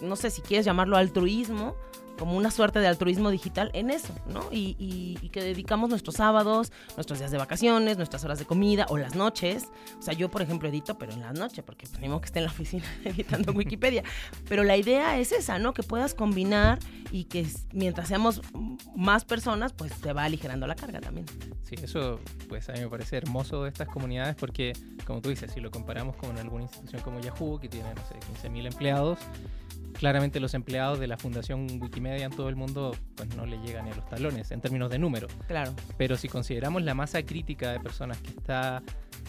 no 0.00 0.14
sé 0.14 0.30
si 0.30 0.40
quieres 0.40 0.64
llamarlo 0.64 0.96
altruismo, 0.96 1.74
como 2.18 2.36
una 2.36 2.50
suerte 2.50 2.78
de 2.78 2.86
altruismo 2.86 3.30
digital 3.30 3.70
en 3.74 3.90
eso, 3.90 4.14
¿no? 4.28 4.48
Y, 4.50 5.14
que 5.32 5.42
dedicamos 5.42 5.90
nuestros 5.90 6.14
sábados, 6.16 6.70
nuestros 6.96 7.18
días 7.18 7.32
de 7.32 7.38
vacaciones, 7.38 7.96
nuestras 7.96 8.24
horas 8.24 8.38
de 8.38 8.44
comida 8.44 8.86
o 8.88 8.98
las 8.98 9.16
noches. 9.16 9.68
O 9.98 10.02
sea, 10.02 10.14
yo, 10.14 10.30
por 10.30 10.42
ejemplo, 10.42 10.68
edito, 10.68 10.96
pero 10.96 11.12
en 11.12 11.20
la 11.20 11.32
noche, 11.32 11.64
porque 11.64 11.88
tenemos 11.88 12.20
que 12.20 12.26
estar 12.26 12.38
en 12.40 12.46
la 12.46 12.52
oficina 12.52 12.84
editando 13.04 13.52
Wikipedia. 13.52 14.04
Pero 14.48 14.62
la 14.62 14.76
idea 14.76 15.18
es 15.18 15.32
esa, 15.32 15.58
¿no? 15.58 15.74
Que 15.74 15.82
puedas 15.82 16.14
combinar 16.14 16.78
y 17.10 17.24
que 17.24 17.46
mientras 17.72 18.08
seamos 18.08 18.42
más 18.94 19.24
personas, 19.24 19.72
pues 19.72 19.92
te 20.00 20.12
va 20.12 20.24
aligerando 20.24 20.68
la 20.68 20.76
carga 20.76 21.00
también. 21.00 21.26
Sí, 21.64 21.74
eso, 21.82 22.20
pues 22.48 22.68
a 22.68 22.72
mí 22.74 22.80
me 22.80 22.88
parece 22.88 23.16
hermoso 23.16 23.64
de 23.64 23.70
estas 23.70 23.88
comunidades 23.88 24.36
porque, 24.36 24.72
como 25.04 25.20
tú 25.20 25.30
dices, 25.30 25.50
si 25.52 25.60
lo 25.60 25.70
comparamos 25.70 26.14
con 26.16 26.36
alguna 26.38 26.62
institución 26.62 27.02
como 27.02 27.20
Yahoo, 27.20 27.58
que 27.58 27.68
tiene, 27.68 27.88
no 27.94 28.02
sé, 28.06 28.48
15.000 28.48 28.66
empleados, 28.66 29.18
claramente 29.94 30.40
los 30.40 30.54
empleados 30.54 30.98
de 30.98 31.06
la 31.06 31.16
Fundación 31.16 31.66
Wikimedia 31.80 32.26
en 32.26 32.32
todo 32.32 32.48
el 32.48 32.56
mundo 32.56 32.96
pues 33.16 33.34
no 33.36 33.46
le 33.46 33.58
llegan 33.58 33.86
ni 33.86 33.92
a 33.92 33.94
los 33.94 34.08
talones 34.08 34.50
en 34.50 34.60
términos 34.60 34.90
de 34.90 34.98
número. 34.98 35.28
Claro. 35.46 35.74
Pero 35.96 36.16
si 36.16 36.28
consideramos 36.28 36.82
la 36.82 36.94
masa 36.94 37.22
crítica 37.22 37.72
de 37.72 37.80
personas 37.80 38.18
que 38.18 38.30
está 38.30 38.82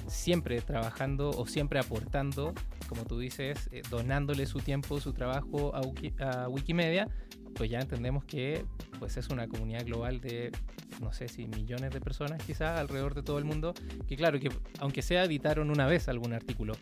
siempre 0.08 0.62
trabajando 0.62 1.30
o 1.30 1.46
siempre 1.48 1.80
aportando, 1.80 2.54
como 2.88 3.06
tú 3.06 3.20
dices, 3.20 3.70
eh, 3.72 3.82
donándole 3.90 4.46
su 4.46 4.60
tiempo, 4.60 5.00
su 5.00 5.14
trabajo 5.14 5.74
a, 5.76 6.48
Wikimedia, 6.48 7.08
pues 7.56 7.70
ya 7.70 7.80
entendemos 7.80 8.26
que 8.26 8.66
pues 9.00 9.18
es 9.18 9.30
una 9.30 9.48
comunidad 9.48 9.86
global 9.86 10.20
de 10.20 10.52
no 11.02 11.14
sé 11.14 11.28
si 11.28 11.48
millones 11.48 11.92
de 11.92 12.02
personas 12.02 12.44
quizás 12.44 12.80
alrededor 12.80 13.16
de 13.16 13.24
todo 13.24 13.38
el 13.38 13.46
mundo 13.46 13.74
que 14.08 14.18
claro 14.18 14.40
que 14.40 14.50
aunque 14.80 15.02
sea 15.02 15.24
editaron 15.24 15.70
una 15.70 15.88
vez 15.88 16.10
algún 16.10 16.34
artículo 16.34 16.74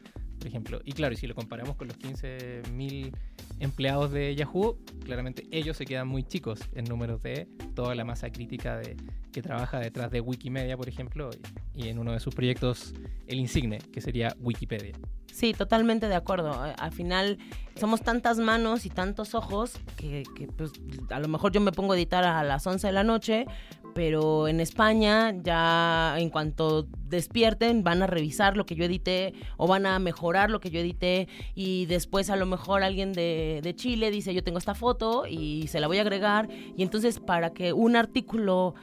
por 0.43 0.49
ejemplo 0.49 0.81
y 0.83 0.91
claro 0.91 1.13
y 1.13 1.15
si 1.15 1.25
lo 1.25 1.35
comparamos 1.35 1.77
con 1.77 1.87
los 1.87 1.97
15.000 1.97 3.15
empleados 3.59 4.11
de 4.11 4.35
Yahoo, 4.35 4.77
claramente 5.05 5.47
ellos 5.51 5.77
se 5.77 5.85
quedan 5.85 6.09
muy 6.09 6.23
chicos 6.23 6.59
en 6.75 6.83
números 6.83 7.23
de 7.23 7.47
toda 7.75 7.95
la 7.95 8.03
masa 8.03 8.29
crítica 8.29 8.75
de, 8.75 8.97
que 9.31 9.41
trabaja 9.41 9.79
detrás 9.79 10.11
de 10.11 10.19
Wikimedia, 10.19 10.75
por 10.75 10.89
ejemplo, 10.89 11.29
y, 11.73 11.87
en 11.87 11.97
uno 11.97 12.11
de 12.11 12.19
sus 12.19 12.35
proyectos, 12.35 12.93
el 13.25 13.39
insigne, 13.39 13.77
que 13.93 14.01
sería 14.01 14.35
Wikipedia. 14.41 14.91
Sí, 15.31 15.53
totalmente 15.53 16.09
de 16.09 16.15
acuerdo. 16.15 16.61
Al 16.61 16.91
final 16.91 17.37
somos 17.79 18.01
tantas 18.01 18.37
manos 18.37 18.85
y 18.85 18.89
tantos 18.89 19.35
ojos 19.35 19.79
que, 19.95 20.23
que 20.35 20.47
pues, 20.47 20.73
a 21.09 21.21
lo 21.21 21.29
mejor 21.29 21.53
yo 21.53 21.61
me 21.61 21.71
pongo 21.71 21.93
a 21.93 21.95
editar 21.95 22.25
a 22.25 22.43
las 22.43 22.67
11 22.67 22.85
de 22.85 22.93
la 22.93 23.05
noche, 23.05 23.45
pero 23.93 24.47
en 24.47 24.59
España 24.59 25.33
ya 25.41 26.15
en 26.17 26.29
cuanto 26.29 26.87
despierten 27.07 27.83
van 27.83 28.01
a 28.01 28.07
revisar 28.07 28.57
lo 28.57 28.65
que 28.65 28.75
yo 28.75 28.85
edité 28.85 29.33
o 29.57 29.67
van 29.67 29.85
a 29.85 29.99
mejorar 29.99 30.49
lo 30.49 30.59
que 30.59 30.69
yo 30.71 30.79
edité 30.79 31.27
y 31.55 31.85
después 31.85 32.29
a 32.29 32.35
lo 32.35 32.45
mejor 32.45 32.83
alguien 32.83 33.13
de, 33.13 33.61
de, 33.63 33.75
Chile 33.75 34.11
dice 34.11 34.33
yo 34.33 34.43
tengo 34.43 34.57
esta 34.57 34.75
foto 34.75 35.25
y 35.27 35.67
se 35.67 35.79
la 35.79 35.87
voy 35.87 35.99
a 35.99 36.01
agregar 36.01 36.49
y 36.75 36.83
entonces 36.83 37.19
para 37.19 37.53
que 37.53 37.73
un 37.73 37.95
artículo 37.95 38.75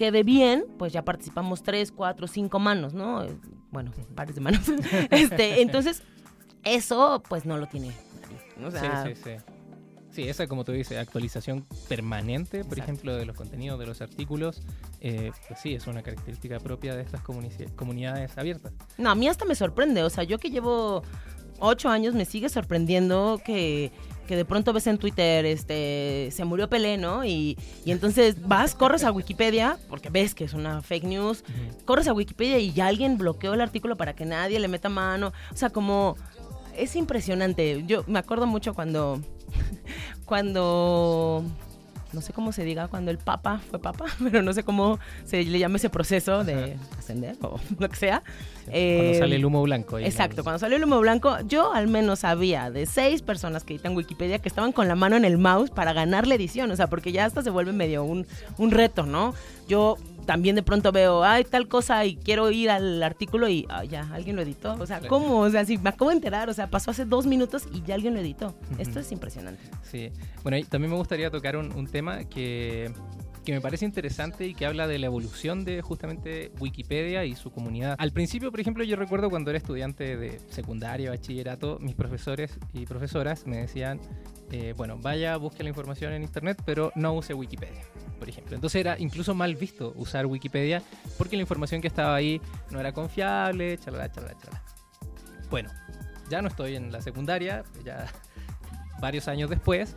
quede 0.00 0.22
bien, 0.22 0.64
pues 0.78 0.94
ya 0.94 1.04
participamos 1.04 1.62
tres, 1.62 1.92
cuatro, 1.92 2.26
cinco 2.26 2.58
manos, 2.58 2.94
¿no? 2.94 3.26
Bueno, 3.70 3.92
pares 4.14 4.34
de 4.34 4.40
manos. 4.40 4.62
este, 5.10 5.60
entonces 5.60 6.02
Eso, 6.64 7.22
pues, 7.28 7.44
no 7.44 7.58
lo 7.58 7.66
tiene. 7.66 7.92
O 8.64 8.70
sea, 8.70 9.04
sí, 9.04 9.14
sí, 9.14 9.22
sí. 9.22 9.44
Sí, 10.22 10.28
esa, 10.28 10.46
como 10.46 10.64
tú 10.64 10.72
dices, 10.72 10.98
actualización 10.98 11.64
permanente, 11.88 12.58
por 12.64 12.74
Exacto. 12.78 12.82
ejemplo, 12.82 13.16
de 13.16 13.24
los 13.26 13.36
contenidos, 13.36 13.78
de 13.78 13.86
los 13.86 14.00
artículos, 14.00 14.62
eh, 15.00 15.32
pues 15.48 15.60
sí, 15.60 15.74
es 15.74 15.86
una 15.86 16.02
característica 16.02 16.58
propia 16.58 16.94
de 16.94 17.02
estas 17.02 17.22
comuni- 17.22 17.74
comunidades 17.76 18.36
abiertas. 18.36 18.72
No, 18.98 19.10
a 19.10 19.14
mí 19.14 19.28
hasta 19.28 19.44
me 19.44 19.54
sorprende. 19.54 20.02
O 20.02 20.10
sea, 20.10 20.24
yo 20.24 20.38
que 20.38 20.50
llevo 20.50 21.02
ocho 21.58 21.88
años 21.88 22.14
me 22.14 22.24
sigue 22.24 22.48
sorprendiendo 22.48 23.40
que, 23.44 23.92
que 24.26 24.36
de 24.36 24.44
pronto 24.44 24.72
ves 24.72 24.86
en 24.86 24.98
Twitter, 24.98 25.44
este, 25.46 26.28
se 26.32 26.44
murió 26.44 26.68
Pelé, 26.68 26.96
¿no? 26.98 27.24
Y, 27.24 27.58
y 27.84 27.90
entonces 27.92 28.46
vas, 28.46 28.74
corres 28.74 29.04
a 29.04 29.12
Wikipedia, 29.12 29.78
porque 29.88 30.10
ves 30.10 30.34
que 30.34 30.44
es 30.44 30.54
una 30.54 30.82
fake 30.82 31.04
news, 31.04 31.44
corres 31.84 32.08
a 32.08 32.12
Wikipedia 32.12 32.58
y 32.58 32.72
ya 32.72 32.86
alguien 32.86 33.16
bloqueó 33.18 33.54
el 33.54 33.60
artículo 33.60 33.96
para 33.96 34.14
que 34.14 34.24
nadie 34.24 34.58
le 34.60 34.68
meta 34.68 34.88
mano. 34.88 35.32
O 35.52 35.56
sea, 35.56 35.70
como 35.70 36.16
es 36.76 36.96
impresionante. 36.96 37.84
Yo 37.86 38.04
me 38.06 38.18
acuerdo 38.18 38.46
mucho 38.46 38.72
cuando, 38.72 39.20
cuando, 40.24 41.42
no 42.12 42.20
sé 42.20 42.32
cómo 42.32 42.52
se 42.52 42.64
diga, 42.64 42.88
cuando 42.88 43.10
el 43.10 43.18
Papa 43.18 43.60
fue 43.70 43.78
Papa, 43.78 44.06
pero 44.22 44.42
no 44.42 44.52
sé 44.52 44.62
cómo 44.62 44.98
se 45.24 45.42
le 45.44 45.58
llama 45.58 45.76
ese 45.76 45.90
proceso 45.90 46.44
de 46.44 46.76
ascender 46.98 47.36
o 47.42 47.58
lo 47.78 47.88
que 47.88 47.96
sea. 47.96 48.22
Cuando 48.64 48.72
Eh, 48.72 49.16
sale 49.18 49.36
el 49.36 49.44
humo 49.44 49.62
blanco. 49.62 49.98
Exacto, 49.98 50.42
cuando 50.44 50.58
salió 50.58 50.76
el 50.76 50.84
humo 50.84 51.00
blanco, 51.00 51.36
yo 51.46 51.72
al 51.72 51.88
menos 51.88 52.20
sabía 52.20 52.70
de 52.70 52.86
seis 52.86 53.22
personas 53.22 53.64
que 53.64 53.74
editan 53.74 53.96
Wikipedia 53.96 54.38
que 54.38 54.48
estaban 54.48 54.72
con 54.72 54.86
la 54.88 54.94
mano 54.94 55.16
en 55.16 55.24
el 55.24 55.38
mouse 55.38 55.70
para 55.70 55.92
ganar 55.92 56.26
la 56.26 56.36
edición, 56.36 56.70
o 56.70 56.76
sea, 56.76 56.88
porque 56.88 57.10
ya 57.12 57.24
hasta 57.24 57.42
se 57.42 57.50
vuelve 57.50 57.72
medio 57.72 58.04
un, 58.04 58.26
un 58.58 58.70
reto, 58.70 59.04
¿no? 59.06 59.34
Yo 59.68 59.96
también 60.30 60.54
de 60.54 60.62
pronto 60.62 60.92
veo, 60.92 61.24
ay, 61.24 61.42
tal 61.42 61.66
cosa 61.66 62.04
y 62.04 62.14
quiero 62.14 62.52
ir 62.52 62.70
al 62.70 63.02
artículo 63.02 63.48
y 63.48 63.66
ah, 63.68 63.82
ya, 63.82 64.08
alguien 64.12 64.36
lo 64.36 64.42
editó. 64.42 64.74
O 64.78 64.86
sea. 64.86 65.00
¿cómo? 65.00 65.40
O 65.40 65.50
sea, 65.50 65.64
si 65.64 65.76
me 65.76 65.88
acabo 65.88 66.10
de 66.10 66.14
enterar, 66.14 66.48
o 66.48 66.54
sea, 66.54 66.68
pasó 66.70 66.92
hace 66.92 67.04
dos 67.04 67.26
minutos 67.26 67.66
y 67.72 67.82
ya 67.82 67.96
alguien 67.96 68.14
lo 68.14 68.20
editó. 68.20 68.54
Esto 68.78 69.00
es 69.00 69.10
impresionante. 69.10 69.60
Sí. 69.82 70.12
Bueno, 70.44 70.56
y 70.56 70.62
también 70.62 70.92
me 70.92 70.96
gustaría 70.96 71.32
tocar 71.32 71.56
un, 71.56 71.72
un 71.72 71.88
tema 71.88 72.22
que, 72.26 72.92
que 73.44 73.52
me 73.52 73.60
parece 73.60 73.84
interesante 73.84 74.46
y 74.46 74.54
que 74.54 74.66
habla 74.66 74.86
de 74.86 74.98
la 74.98 75.06
evolución 75.06 75.64
de 75.64 75.82
justamente 75.82 76.52
Wikipedia 76.60 77.24
y 77.24 77.34
su 77.34 77.50
comunidad. 77.50 77.96
Al 77.98 78.12
principio, 78.12 78.50
por 78.50 78.60
ejemplo, 78.60 78.84
yo 78.84 78.96
recuerdo 78.96 79.30
cuando 79.30 79.50
era 79.50 79.58
estudiante 79.58 80.16
de 80.16 80.40
secundaria, 80.50 81.10
bachillerato, 81.10 81.78
mis 81.80 81.94
profesores 81.94 82.58
y 82.72 82.86
profesoras 82.86 83.46
me 83.46 83.58
decían, 83.58 84.00
eh, 84.52 84.74
bueno, 84.76 84.98
vaya, 84.98 85.36
busque 85.36 85.62
la 85.62 85.68
información 85.68 86.12
en 86.12 86.22
internet, 86.22 86.60
pero 86.64 86.92
no 86.94 87.14
use 87.14 87.34
Wikipedia, 87.34 87.82
por 88.18 88.28
ejemplo. 88.28 88.54
Entonces 88.54 88.80
era 88.80 88.98
incluso 88.98 89.34
mal 89.34 89.54
visto 89.54 89.92
usar 89.96 90.26
Wikipedia 90.26 90.82
porque 91.16 91.36
la 91.36 91.42
información 91.42 91.80
que 91.80 91.88
estaba 91.88 92.14
ahí 92.14 92.40
no 92.70 92.80
era 92.80 92.92
confiable, 92.92 93.78
chalala, 93.78 94.10
chalala, 94.10 94.36
chalala. 94.38 94.62
Bueno, 95.50 95.70
ya 96.28 96.42
no 96.42 96.48
estoy 96.48 96.76
en 96.76 96.92
la 96.92 97.00
secundaria, 97.00 97.64
ya 97.84 98.06
varios 99.00 99.28
años 99.28 99.50
después, 99.50 99.94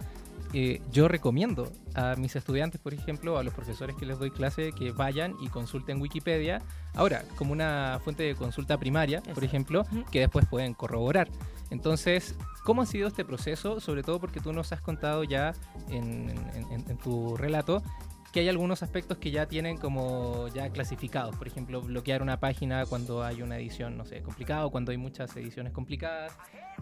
eh, 0.54 0.82
yo 0.92 1.08
recomiendo 1.08 1.72
a 1.96 2.16
mis 2.16 2.36
estudiantes, 2.36 2.80
por 2.80 2.94
ejemplo, 2.94 3.38
a 3.38 3.44
los 3.44 3.54
profesores 3.54 3.96
que 3.96 4.06
les 4.06 4.20
doy 4.20 4.30
clase, 4.32 4.72
que 4.72 4.92
vayan 4.92 5.36
y 5.42 5.48
consulten 5.50 6.00
Wikipedia. 6.02 6.62
Ahora, 6.94 7.24
como 7.38 7.52
una 7.54 8.00
fuente 8.04 8.24
de 8.24 8.36
consulta 8.36 8.78
primaria, 8.78 9.20
por 9.22 9.30
Exacto. 9.30 9.46
ejemplo, 9.46 9.82
Ujú. 9.92 10.06
que 10.12 10.20
después 10.20 10.46
pueden 10.46 10.74
corroborar. 10.74 11.28
Entonces, 11.72 12.36
¿cómo 12.64 12.84
ha 12.84 12.86
sido 12.86 13.08
este 13.08 13.26
proceso? 13.26 13.80
Sobre 13.80 14.04
todo 14.04 14.20
porque 14.20 14.40
tú 14.40 14.54
nos 14.54 14.72
has 14.72 14.82
contado 14.82 15.24
ya 15.24 15.54
en, 15.90 16.30
en- 16.30 16.72
en- 16.72 16.90
en 16.92 16.98
tu 16.98 17.36
relato 17.36 17.82
que 18.32 18.40
hay 18.40 18.50
algunos 18.50 18.82
aspectos 18.82 19.20
que 19.20 19.30
ya 19.30 19.46
tienen 19.48 19.78
como 19.78 20.48
ya 20.50 20.70
clasificados. 20.70 21.36
Por 21.36 21.48
ejemplo, 21.48 21.82
bloquear 21.84 22.22
una 22.24 22.40
página 22.40 22.84
cuando 22.88 23.24
hay 23.24 23.44
una 23.44 23.58
edición, 23.58 23.96
no 23.96 24.06
sé, 24.06 24.22
complicada 24.24 24.66
o 24.66 24.72
cuando 24.72 24.92
hay 24.92 24.98
muchas 24.98 25.36
ediciones 25.38 25.72
complicadas. 25.72 26.36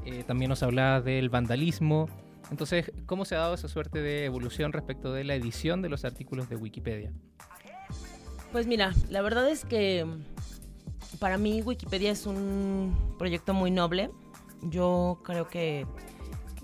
Eh, 0.05 0.23
también 0.25 0.47
nos 0.49 0.63
hablabas 0.63 1.03
del 1.03 1.29
vandalismo. 1.29 2.07
Entonces, 2.51 2.91
¿cómo 3.05 3.23
se 3.23 3.35
ha 3.35 3.39
dado 3.39 3.53
esa 3.53 3.69
suerte 3.69 4.01
de 4.01 4.25
evolución 4.25 4.73
respecto 4.73 5.13
de 5.13 5.23
la 5.23 5.35
edición 5.35 5.81
de 5.81 5.87
los 5.87 6.03
artículos 6.03 6.49
de 6.49 6.57
Wikipedia? 6.57 7.11
Pues 8.51 8.67
mira, 8.67 8.93
la 9.09 9.21
verdad 9.21 9.49
es 9.49 9.63
que 9.63 10.03
mm, 10.03 11.17
para 11.19 11.37
mí 11.37 11.61
Wikipedia 11.61 12.11
es 12.11 12.25
un 12.25 13.15
proyecto 13.17 13.53
muy 13.53 13.71
noble. 13.71 14.11
Yo 14.63 15.21
creo 15.23 15.47
que 15.47 15.87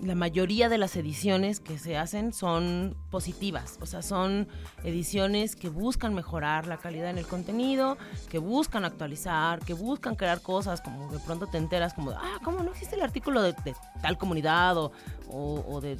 la 0.00 0.14
mayoría 0.14 0.68
de 0.68 0.78
las 0.78 0.94
ediciones 0.94 1.58
que 1.58 1.76
se 1.78 1.96
hacen 1.96 2.32
son 2.32 2.96
positivas, 3.10 3.78
o 3.80 3.86
sea, 3.86 4.00
son 4.00 4.46
ediciones 4.84 5.56
que 5.56 5.68
buscan 5.70 6.14
mejorar 6.14 6.66
la 6.68 6.76
calidad 6.76 7.10
en 7.10 7.18
el 7.18 7.26
contenido, 7.26 7.98
que 8.28 8.38
buscan 8.38 8.84
actualizar, 8.84 9.58
que 9.58 9.74
buscan 9.74 10.14
crear 10.14 10.40
cosas, 10.40 10.80
como 10.80 11.10
de 11.10 11.18
pronto 11.18 11.48
te 11.48 11.58
enteras 11.58 11.94
como, 11.94 12.12
ah, 12.12 12.38
¿cómo 12.44 12.62
no 12.62 12.70
existe 12.70 12.94
el 12.94 13.02
artículo 13.02 13.42
de, 13.42 13.54
tal 14.00 14.16
comunidad 14.18 14.76
o, 14.76 14.92
o- 15.30 15.80
de, 15.80 15.96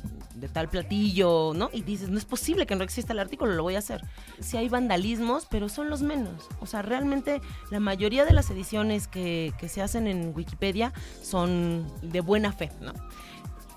tal 0.53 0.69
platillo, 0.69 1.53
¿no? 1.55 1.69
Y 1.73 1.83
dices, 1.83 2.09
no 2.09 2.19
es 2.19 2.25
posible 2.25 2.67
que 2.67 2.77
no 2.77 2.85
exista 2.85 3.13
el 3.13 3.19
artículo, 3.19 3.53
lo 3.53 3.63
voy 3.65 3.75
a 3.75 3.79
hacer. 3.79 4.03
Sí 4.41 4.57
hay 4.57 4.69
vandalismos, 4.69 5.47
pero 5.51 5.69
son 5.69 5.91
los 5.91 6.03
menos. 6.03 6.47
O 6.61 6.67
sea, 6.67 6.83
realmente 6.83 7.41
la 7.71 7.81
mayoría 7.81 8.25
de 8.25 8.33
las 8.33 8.49
ediciones 8.51 9.09
que, 9.09 9.53
que 9.59 9.69
se 9.69 9.83
hacen 9.83 10.07
en 10.07 10.33
Wikipedia 10.37 10.93
son 11.23 11.87
de 12.03 12.21
buena 12.21 12.53
fe, 12.53 12.71
¿no? 12.81 12.93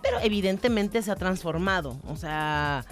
Pero 0.02 0.20
evidentemente 0.22 1.02
se 1.02 1.12
ha 1.12 1.16
transformado. 1.16 2.00
O 2.08 2.16
sea, 2.16 2.86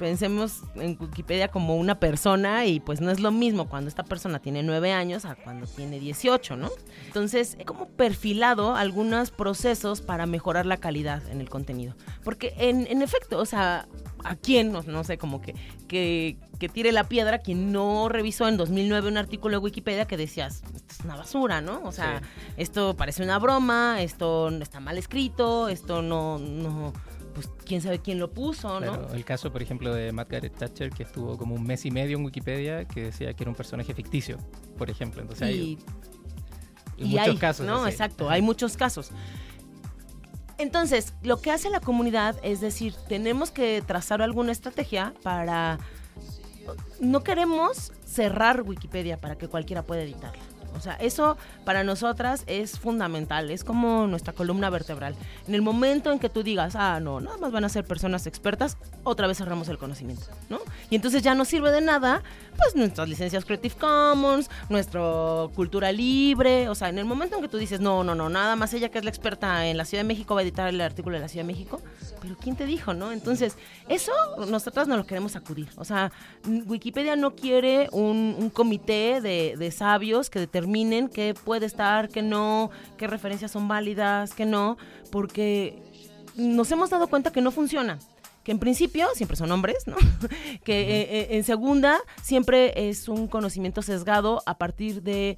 pensemos 0.00 0.62
en 0.76 0.96
Wikipedia 0.98 1.48
como 1.48 1.76
una 1.76 2.00
persona 2.00 2.64
y 2.64 2.80
pues 2.80 3.02
no 3.02 3.10
es 3.10 3.20
lo 3.20 3.30
mismo 3.30 3.68
cuando 3.68 3.88
esta 3.88 4.02
persona 4.02 4.38
tiene 4.38 4.62
nueve 4.62 4.92
años 4.92 5.26
a 5.26 5.34
cuando 5.34 5.66
tiene 5.66 6.00
18, 6.00 6.56
¿no? 6.56 6.70
Entonces, 7.06 7.56
he 7.58 7.66
como 7.66 7.86
perfilado 7.86 8.74
algunos 8.74 9.30
procesos 9.30 10.00
para 10.00 10.24
mejorar 10.24 10.64
la 10.64 10.78
calidad 10.78 11.22
en 11.28 11.42
el 11.42 11.50
contenido. 11.50 11.94
Porque 12.24 12.54
en, 12.56 12.86
en 12.86 13.02
efecto, 13.02 13.38
o 13.38 13.44
sea, 13.44 13.88
¿a 14.24 14.36
quién? 14.36 14.72
No, 14.72 14.82
no 14.82 15.04
sé, 15.04 15.18
como 15.18 15.40
que, 15.40 15.54
que, 15.88 16.36
que 16.58 16.68
tire 16.68 16.92
la 16.92 17.04
piedra 17.08 17.38
quien 17.38 17.72
no 17.72 18.08
revisó 18.08 18.48
en 18.48 18.56
2009 18.56 19.08
un 19.08 19.16
artículo 19.16 19.52
de 19.58 19.64
Wikipedia 19.64 20.06
que 20.06 20.16
decías, 20.16 20.62
esto 20.74 20.94
es 20.94 21.00
una 21.04 21.16
basura, 21.16 21.60
¿no? 21.60 21.80
O 21.84 21.92
sea, 21.92 22.20
Sí. 22.20 22.52
esto 22.58 22.96
parece 22.96 23.22
una 23.22 23.38
broma, 23.38 24.02
esto 24.02 24.48
está 24.60 24.80
mal 24.80 24.98
escrito, 24.98 25.68
esto 25.68 26.02
no, 26.02 26.38
no, 26.38 26.92
pues 27.34 27.48
quién 27.64 27.80
sabe 27.80 28.00
quién 28.00 28.18
lo 28.18 28.30
puso, 28.32 28.80
¿no? 28.80 29.12
El 29.14 29.24
caso, 29.24 29.52
por 29.52 29.62
ejemplo, 29.62 29.94
de 29.94 30.12
Margaret 30.12 30.54
Thatcher, 30.56 30.90
que 30.90 31.04
estuvo 31.04 31.38
como 31.38 31.54
un 31.54 31.62
mes 31.64 31.84
y 31.86 31.90
medio 31.90 32.18
en 32.18 32.24
Wikipedia, 32.24 32.84
que 32.86 33.04
decía 33.04 33.32
que 33.34 33.44
era 33.44 33.50
un 33.50 33.56
personaje 33.56 33.94
ficticio, 33.94 34.38
por 34.76 34.90
ejemplo. 34.90 35.22
Entonces 35.22 35.46
hay, 35.48 35.78
y, 36.98 37.04
hay 37.04 37.06
y 37.06 37.08
muchos 37.10 37.28
hay, 37.28 37.36
casos. 37.36 37.66
¿no? 37.66 37.84
así. 37.84 37.92
Exacto, 37.92 38.28
hay 38.28 38.42
muchos 38.42 38.76
casos. 38.76 39.10
Entonces, 40.60 41.14
lo 41.22 41.40
que 41.40 41.50
hace 41.50 41.70
la 41.70 41.80
comunidad 41.80 42.36
es 42.42 42.60
decir, 42.60 42.94
tenemos 43.08 43.50
que 43.50 43.82
trazar 43.86 44.20
alguna 44.20 44.52
estrategia 44.52 45.14
para... 45.22 45.78
No 47.00 47.24
queremos 47.24 47.92
cerrar 48.04 48.60
Wikipedia 48.60 49.16
para 49.16 49.36
que 49.36 49.48
cualquiera 49.48 49.82
pueda 49.82 50.02
editarla. 50.02 50.42
O 50.74 50.80
sea, 50.80 50.94
eso 50.94 51.36
para 51.64 51.84
nosotras 51.84 52.44
es 52.46 52.78
fundamental, 52.78 53.50
es 53.50 53.64
como 53.64 54.06
nuestra 54.06 54.32
columna 54.32 54.70
vertebral. 54.70 55.14
En 55.46 55.54
el 55.54 55.62
momento 55.62 56.12
en 56.12 56.18
que 56.18 56.28
tú 56.28 56.42
digas, 56.42 56.74
ah, 56.76 57.00
no, 57.00 57.20
nada 57.20 57.36
más 57.38 57.52
van 57.52 57.64
a 57.64 57.68
ser 57.68 57.84
personas 57.84 58.26
expertas, 58.26 58.76
otra 59.04 59.26
vez 59.26 59.38
cerramos 59.38 59.68
el 59.68 59.78
conocimiento, 59.78 60.26
¿no? 60.48 60.60
Y 60.88 60.96
entonces 60.96 61.22
ya 61.22 61.34
no 61.34 61.44
sirve 61.44 61.70
de 61.70 61.80
nada, 61.80 62.22
pues 62.56 62.74
nuestras 62.76 63.08
licencias 63.08 63.44
Creative 63.44 63.74
Commons, 63.74 64.50
nuestro 64.68 65.50
cultura 65.54 65.92
libre, 65.92 66.68
o 66.68 66.74
sea, 66.74 66.88
en 66.88 66.98
el 66.98 67.04
momento 67.04 67.36
en 67.36 67.42
que 67.42 67.48
tú 67.48 67.58
dices, 67.58 67.80
no, 67.80 68.04
no, 68.04 68.14
no, 68.14 68.28
nada 68.28 68.56
más 68.56 68.72
ella 68.74 68.90
que 68.90 68.98
es 68.98 69.04
la 69.04 69.10
experta 69.10 69.66
en 69.66 69.76
la 69.76 69.84
Ciudad 69.84 70.02
de 70.02 70.08
México 70.08 70.34
va 70.34 70.40
a 70.40 70.44
editar 70.44 70.68
el 70.68 70.80
artículo 70.80 71.16
de 71.16 71.22
la 71.22 71.28
Ciudad 71.28 71.44
de 71.44 71.52
México, 71.52 71.80
pero 72.20 72.36
¿quién 72.36 72.56
te 72.56 72.66
dijo, 72.66 72.94
no? 72.94 73.12
Entonces, 73.12 73.56
eso 73.88 74.12
nosotras 74.48 74.88
no 74.88 74.96
lo 74.96 75.06
queremos 75.06 75.36
acudir, 75.36 75.68
o 75.76 75.84
sea, 75.84 76.12
Wikipedia 76.46 77.16
no 77.16 77.34
quiere 77.34 77.88
un, 77.92 78.36
un 78.38 78.50
comité 78.50 79.20
de, 79.20 79.56
de 79.58 79.70
sabios 79.70 80.30
que 80.30 80.46
determinen 80.60 81.08
qué 81.08 81.34
puede 81.34 81.66
estar, 81.66 82.08
qué 82.08 82.22
no, 82.22 82.70
qué 82.98 83.06
referencias 83.06 83.50
son 83.50 83.66
válidas, 83.66 84.34
qué 84.34 84.44
no, 84.44 84.76
porque 85.10 85.82
nos 86.36 86.70
hemos 86.70 86.90
dado 86.90 87.08
cuenta 87.08 87.32
que 87.32 87.40
no 87.40 87.50
funciona. 87.50 87.98
Que 88.44 88.52
en 88.52 88.58
principio 88.58 89.08
siempre 89.14 89.36
son 89.36 89.52
hombres, 89.52 89.86
¿no? 89.86 89.96
que 90.64 90.80
eh, 90.80 91.08
eh, 91.10 91.28
en 91.30 91.44
segunda 91.44 91.98
siempre 92.22 92.88
es 92.88 93.08
un 93.08 93.26
conocimiento 93.28 93.82
sesgado 93.82 94.42
a 94.46 94.56
partir 94.56 95.02
de 95.02 95.36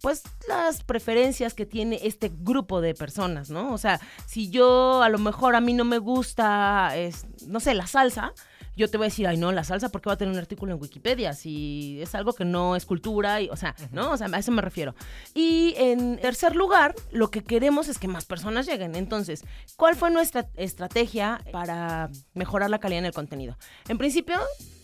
pues 0.00 0.22
las 0.48 0.84
preferencias 0.84 1.54
que 1.54 1.66
tiene 1.66 1.98
este 2.02 2.30
grupo 2.30 2.80
de 2.80 2.94
personas, 2.94 3.48
¿no? 3.48 3.72
O 3.72 3.78
sea, 3.78 4.00
si 4.26 4.50
yo 4.50 5.02
a 5.02 5.08
lo 5.08 5.18
mejor 5.18 5.56
a 5.56 5.60
mí 5.60 5.72
no 5.72 5.84
me 5.84 5.98
gusta, 5.98 6.94
es, 6.96 7.26
no 7.46 7.58
sé, 7.58 7.74
la 7.74 7.86
salsa, 7.86 8.34
yo 8.76 8.90
te 8.90 8.96
voy 8.96 9.06
a 9.06 9.08
decir, 9.08 9.26
ay, 9.26 9.36
no, 9.36 9.52
la 9.52 9.64
salsa, 9.64 9.88
¿por 9.90 10.00
qué 10.00 10.08
va 10.08 10.14
a 10.14 10.16
tener 10.16 10.32
un 10.32 10.38
artículo 10.38 10.72
en 10.72 10.80
Wikipedia? 10.80 11.32
Si 11.32 12.00
es 12.00 12.14
algo 12.14 12.32
que 12.32 12.44
no 12.44 12.76
es 12.76 12.86
cultura, 12.86 13.40
y, 13.40 13.48
o 13.48 13.56
sea, 13.56 13.74
¿no? 13.92 14.12
O 14.12 14.16
sea, 14.16 14.28
a 14.32 14.38
eso 14.38 14.52
me 14.52 14.62
refiero. 14.62 14.94
Y 15.34 15.74
en 15.76 16.18
tercer 16.18 16.56
lugar, 16.56 16.94
lo 17.12 17.30
que 17.30 17.42
queremos 17.42 17.88
es 17.88 17.98
que 17.98 18.08
más 18.08 18.24
personas 18.24 18.66
lleguen. 18.66 18.94
Entonces, 18.94 19.44
¿cuál 19.76 19.96
fue 19.96 20.10
nuestra 20.10 20.48
estrategia 20.54 21.40
para 21.52 22.10
mejorar 22.34 22.70
la 22.70 22.78
calidad 22.78 23.00
en 23.00 23.06
el 23.06 23.12
contenido? 23.12 23.56
En 23.88 23.98
principio, 23.98 24.38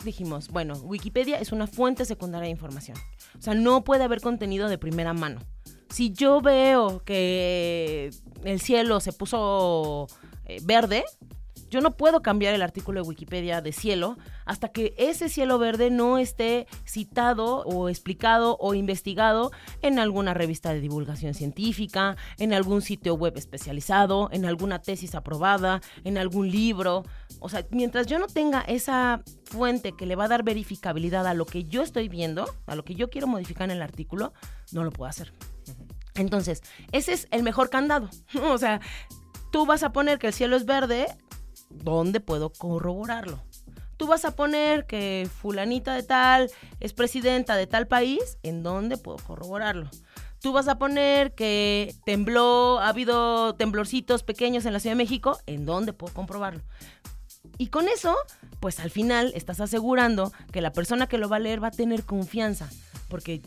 dijimos, 0.04 0.48
bueno, 0.48 0.74
Wikipedia 0.74 1.38
es 1.38 1.52
una 1.52 1.66
fuente 1.66 2.04
secundaria 2.04 2.46
de 2.46 2.50
información. 2.50 2.96
O 3.38 3.42
sea, 3.42 3.54
no 3.54 3.84
puede 3.84 4.04
haber 4.04 4.20
contenido 4.20 4.68
de 4.68 4.78
primera 4.78 5.12
mano. 5.12 5.40
Si 5.90 6.12
yo 6.12 6.40
veo 6.40 7.02
que 7.04 8.10
el 8.44 8.60
cielo 8.60 9.00
se 9.00 9.12
puso 9.12 10.06
eh, 10.44 10.60
verde, 10.62 11.04
yo 11.70 11.80
no 11.80 11.96
puedo 11.96 12.20
cambiar 12.20 12.54
el 12.54 12.62
artículo 12.62 13.02
de 13.02 13.08
Wikipedia 13.08 13.60
de 13.60 13.72
cielo 13.72 14.18
hasta 14.44 14.68
que 14.68 14.94
ese 14.98 15.28
cielo 15.28 15.58
verde 15.58 15.90
no 15.90 16.18
esté 16.18 16.66
citado 16.84 17.62
o 17.64 17.88
explicado 17.88 18.56
o 18.60 18.74
investigado 18.74 19.52
en 19.82 19.98
alguna 19.98 20.34
revista 20.34 20.72
de 20.72 20.80
divulgación 20.80 21.32
científica, 21.34 22.16
en 22.38 22.52
algún 22.52 22.82
sitio 22.82 23.14
web 23.14 23.36
especializado, 23.36 24.28
en 24.32 24.44
alguna 24.44 24.80
tesis 24.80 25.14
aprobada, 25.14 25.80
en 26.04 26.18
algún 26.18 26.50
libro. 26.50 27.04
O 27.38 27.48
sea, 27.48 27.64
mientras 27.70 28.06
yo 28.06 28.18
no 28.18 28.26
tenga 28.26 28.60
esa 28.62 29.22
fuente 29.44 29.92
que 29.92 30.06
le 30.06 30.16
va 30.16 30.24
a 30.24 30.28
dar 30.28 30.42
verificabilidad 30.42 31.26
a 31.26 31.34
lo 31.34 31.46
que 31.46 31.64
yo 31.64 31.82
estoy 31.82 32.08
viendo, 32.08 32.44
a 32.66 32.74
lo 32.74 32.84
que 32.84 32.94
yo 32.94 33.10
quiero 33.10 33.26
modificar 33.26 33.70
en 33.70 33.76
el 33.76 33.82
artículo, 33.82 34.32
no 34.72 34.82
lo 34.82 34.90
puedo 34.90 35.08
hacer. 35.08 35.32
Entonces, 36.14 36.62
ese 36.92 37.12
es 37.12 37.28
el 37.30 37.42
mejor 37.42 37.70
candado. 37.70 38.10
o 38.42 38.58
sea, 38.58 38.80
tú 39.50 39.66
vas 39.66 39.82
a 39.82 39.92
poner 39.92 40.18
que 40.18 40.28
el 40.28 40.32
cielo 40.32 40.56
es 40.56 40.64
verde, 40.64 41.06
¿dónde 41.70 42.20
puedo 42.20 42.50
corroborarlo? 42.52 43.42
Tú 43.96 44.06
vas 44.06 44.24
a 44.24 44.34
poner 44.34 44.86
que 44.86 45.28
fulanita 45.40 45.94
de 45.94 46.02
tal 46.02 46.50
es 46.80 46.92
presidenta 46.92 47.56
de 47.56 47.66
tal 47.66 47.86
país, 47.86 48.38
¿en 48.42 48.62
dónde 48.62 48.96
puedo 48.96 49.18
corroborarlo? 49.18 49.90
Tú 50.40 50.52
vas 50.52 50.68
a 50.68 50.78
poner 50.78 51.34
que 51.34 51.94
tembló, 52.06 52.78
ha 52.80 52.88
habido 52.88 53.54
temblorcitos 53.56 54.22
pequeños 54.22 54.64
en 54.64 54.72
la 54.72 54.80
Ciudad 54.80 54.96
de 54.96 55.02
México, 55.02 55.38
¿en 55.46 55.66
dónde 55.66 55.92
puedo 55.92 56.14
comprobarlo? 56.14 56.62
Y 57.58 57.66
con 57.66 57.88
eso, 57.88 58.16
pues 58.58 58.80
al 58.80 58.90
final 58.90 59.32
estás 59.34 59.60
asegurando 59.60 60.32
que 60.50 60.62
la 60.62 60.72
persona 60.72 61.06
que 61.06 61.18
lo 61.18 61.28
va 61.28 61.36
a 61.36 61.40
leer 61.40 61.62
va 61.62 61.68
a 61.68 61.72
tener 61.72 62.04
confianza, 62.04 62.70
porque 63.08 63.42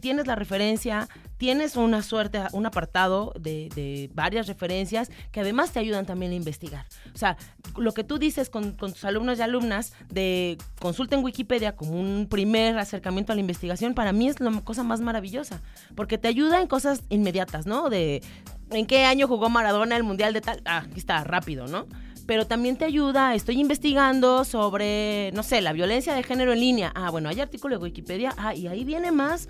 tienes 0.00 0.26
la 0.26 0.34
referencia, 0.36 1.08
tienes 1.36 1.76
una 1.76 2.02
suerte, 2.02 2.40
un 2.52 2.66
apartado 2.66 3.32
de, 3.38 4.10
varias 4.14 4.46
referencias 4.46 5.10
que 5.32 5.40
además 5.40 5.72
te 5.72 5.80
ayudan 5.80 6.06
también 6.06 6.32
a 6.32 6.34
investigar. 6.34 6.86
O 7.14 7.18
sea, 7.18 7.36
lo 7.76 7.92
que 7.92 8.04
tú 8.04 8.18
dices 8.18 8.50
con, 8.50 8.76
tus 8.76 9.04
alumnos 9.04 9.38
y 9.38 9.42
alumnas 9.42 9.92
de 10.10 10.58
consulten 10.80 11.24
Wikipedia 11.24 11.76
como 11.76 12.00
un 12.00 12.28
primer 12.28 12.78
acercamiento 12.78 13.32
a 13.32 13.34
la 13.34 13.40
investigación, 13.40 13.94
para 13.94 14.12
mí 14.12 14.28
es 14.28 14.40
la 14.40 14.60
cosa 14.60 14.82
más 14.82 15.00
maravillosa, 15.00 15.60
porque 15.94 16.18
te 16.18 16.28
ayuda 16.28 16.60
en 16.60 16.68
cosas 16.68 17.02
inmediatas, 17.08 17.66
¿no? 17.66 17.90
De 17.90 18.22
en 18.70 18.86
qué 18.86 19.04
año 19.04 19.28
jugó 19.28 19.48
Maradona 19.50 19.96
el 19.96 20.02
Mundial 20.02 20.32
de 20.32 20.40
tal, 20.40 20.62
ah, 20.64 20.84
aquí 20.86 20.98
está, 20.98 21.24
rápido, 21.24 21.66
¿no? 21.66 21.86
Pero 22.26 22.46
también 22.46 22.76
te 22.76 22.84
ayuda, 22.84 23.34
estoy 23.34 23.60
investigando 23.60 24.44
sobre, 24.44 25.30
no 25.32 25.42
sé, 25.42 25.60
la 25.60 25.72
violencia 25.72 26.14
de 26.14 26.22
género 26.22 26.52
en 26.52 26.60
línea. 26.60 26.92
Ah, 26.94 27.10
bueno, 27.10 27.28
hay 27.28 27.40
artículo 27.40 27.76
de 27.76 27.82
Wikipedia, 27.82 28.34
ah, 28.38 28.54
y 28.54 28.66
ahí 28.66 28.84
viene 28.84 29.12
más 29.12 29.48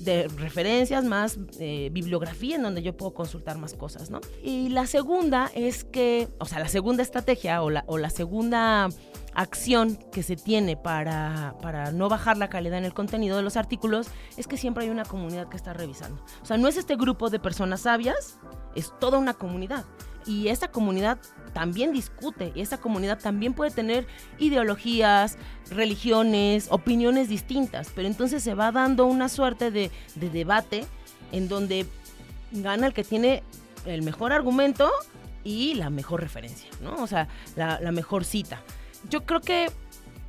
de 0.00 0.28
referencias, 0.28 1.04
más 1.04 1.38
eh, 1.58 1.90
bibliografía 1.92 2.56
en 2.56 2.62
donde 2.62 2.82
yo 2.82 2.96
puedo 2.96 3.14
consultar 3.14 3.58
más 3.58 3.74
cosas, 3.74 4.10
¿no? 4.10 4.20
Y 4.42 4.68
la 4.70 4.86
segunda 4.86 5.50
es 5.54 5.84
que, 5.84 6.28
o 6.38 6.46
sea, 6.46 6.58
la 6.58 6.68
segunda 6.68 7.02
estrategia 7.02 7.62
o 7.62 7.70
la, 7.70 7.84
o 7.86 7.98
la 7.98 8.10
segunda 8.10 8.88
acción 9.34 9.98
que 10.12 10.22
se 10.22 10.34
tiene 10.34 10.76
para, 10.76 11.54
para, 11.60 11.92
no 11.92 12.08
bajar 12.08 12.38
la 12.38 12.48
calidad 12.48 12.78
en 12.78 12.86
el 12.86 12.94
contenido 12.94 13.36
de 13.36 13.42
los 13.42 13.56
artículos 13.56 14.08
es 14.36 14.46
que 14.46 14.56
siempre 14.56 14.84
hay 14.84 14.90
una 14.90 15.04
comunidad 15.04 15.48
que 15.48 15.56
está 15.56 15.74
revisando. 15.74 16.24
O 16.42 16.46
sea, 16.46 16.56
no 16.56 16.68
es 16.68 16.76
este 16.76 16.96
grupo 16.96 17.28
de 17.28 17.38
personas 17.38 17.82
sabias, 17.82 18.38
es 18.74 18.92
toda 18.98 19.18
una 19.18 19.34
comunidad. 19.34 19.84
Y 20.26 20.48
esa 20.48 20.68
comunidad 20.68 21.18
también 21.56 21.90
discute 21.90 22.52
y 22.54 22.60
esa 22.60 22.76
comunidad 22.76 23.18
también 23.18 23.54
puede 23.54 23.70
tener 23.70 24.06
ideologías, 24.38 25.38
religiones, 25.70 26.66
opiniones 26.68 27.30
distintas, 27.30 27.90
pero 27.94 28.06
entonces 28.06 28.42
se 28.42 28.52
va 28.52 28.72
dando 28.72 29.06
una 29.06 29.30
suerte 29.30 29.70
de, 29.70 29.90
debate 30.16 30.84
en 31.32 31.48
donde 31.48 31.86
gana 32.52 32.88
el 32.88 32.92
que 32.92 33.04
tiene 33.04 33.42
el 33.86 34.02
mejor 34.02 34.34
argumento 34.34 34.90
y 35.44 35.72
la 35.76 35.88
mejor 35.88 36.20
referencia, 36.20 36.68
¿no? 36.82 36.96
O 36.96 37.06
sea, 37.06 37.26
la, 37.56 37.80
la 37.80 37.90
mejor 37.90 38.26
cita. 38.26 38.60
Yo 39.08 39.24
creo 39.24 39.40
que 39.40 39.70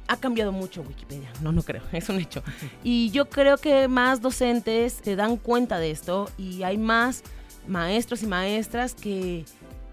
ha 0.07 0.15
cambiado 0.15 0.53
mucho 0.53 0.81
Wikipedia. 0.81 1.29
No, 1.41 1.51
no 1.51 1.61
creo, 1.61 1.81
es 1.91 2.07
un 2.07 2.21
hecho. 2.21 2.41
Y 2.85 3.11
yo 3.11 3.29
creo 3.29 3.57
que 3.57 3.89
más 3.89 4.21
docentes 4.21 5.01
se 5.03 5.17
dan 5.17 5.35
cuenta 5.35 5.77
de 5.77 5.91
esto 5.91 6.31
y 6.37 6.63
hay 6.63 6.77
más 6.77 7.21
maestros 7.67 8.23
y 8.23 8.27
maestras 8.27 8.93
que, 8.93 9.43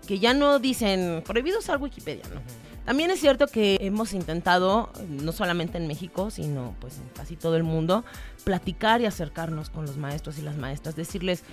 que 0.07 0.19
ya 0.19 0.35
no 0.35 0.59
dicen 0.59 1.23
prohibido 1.25 1.59
usar 1.59 1.81
Wikipedia, 1.81 2.25
¿no? 2.33 2.41
También 2.85 3.11
es 3.11 3.19
cierto 3.19 3.47
que 3.47 3.79
hemos 3.81 4.13
intentado, 4.13 4.91
no 5.09 5.33
solamente 5.33 5.79
en 5.79 5.87
México, 5.87 6.31
sino 6.31 6.75
pues 6.81 6.99
en 6.99 7.09
casi 7.15 7.35
todo 7.35 7.57
el 7.57 7.63
mundo, 7.63 8.05
platicar 8.45 9.01
y 9.01 9.07
acercarnos 9.07 9.71
con 9.71 9.87
los 9.87 9.97
maestros 9.97 10.39
y 10.39 10.43
las 10.43 10.57
maestras, 10.57 10.95
decirles, 10.95 11.45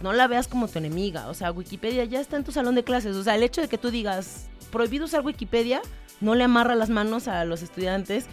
no 0.00 0.12
la 0.12 0.28
veas 0.28 0.46
como 0.46 0.68
tu 0.68 0.78
enemiga, 0.78 1.28
o 1.28 1.34
sea, 1.34 1.50
Wikipedia 1.50 2.04
ya 2.04 2.20
está 2.20 2.36
en 2.36 2.44
tu 2.44 2.52
salón 2.52 2.76
de 2.76 2.84
clases, 2.84 3.16
o 3.16 3.24
sea, 3.24 3.34
el 3.34 3.42
hecho 3.42 3.60
de 3.60 3.68
que 3.68 3.78
tú 3.78 3.90
digas, 3.90 4.48
prohibido 4.70 5.06
usar 5.06 5.26
Wikipedia, 5.26 5.82
no 6.20 6.36
le 6.36 6.44
amarra 6.44 6.76
las 6.76 6.88
manos 6.88 7.26
a 7.26 7.44
los 7.44 7.62
estudiantes 7.62 8.26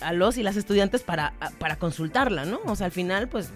a 0.00 0.12
los 0.12 0.38
y 0.38 0.42
las 0.42 0.56
estudiantes 0.56 1.02
para, 1.02 1.34
para 1.58 1.76
consultarla, 1.76 2.44
¿no? 2.44 2.60
O 2.66 2.76
sea, 2.76 2.86
al 2.86 2.92
final, 2.92 3.28
pues 3.28 3.52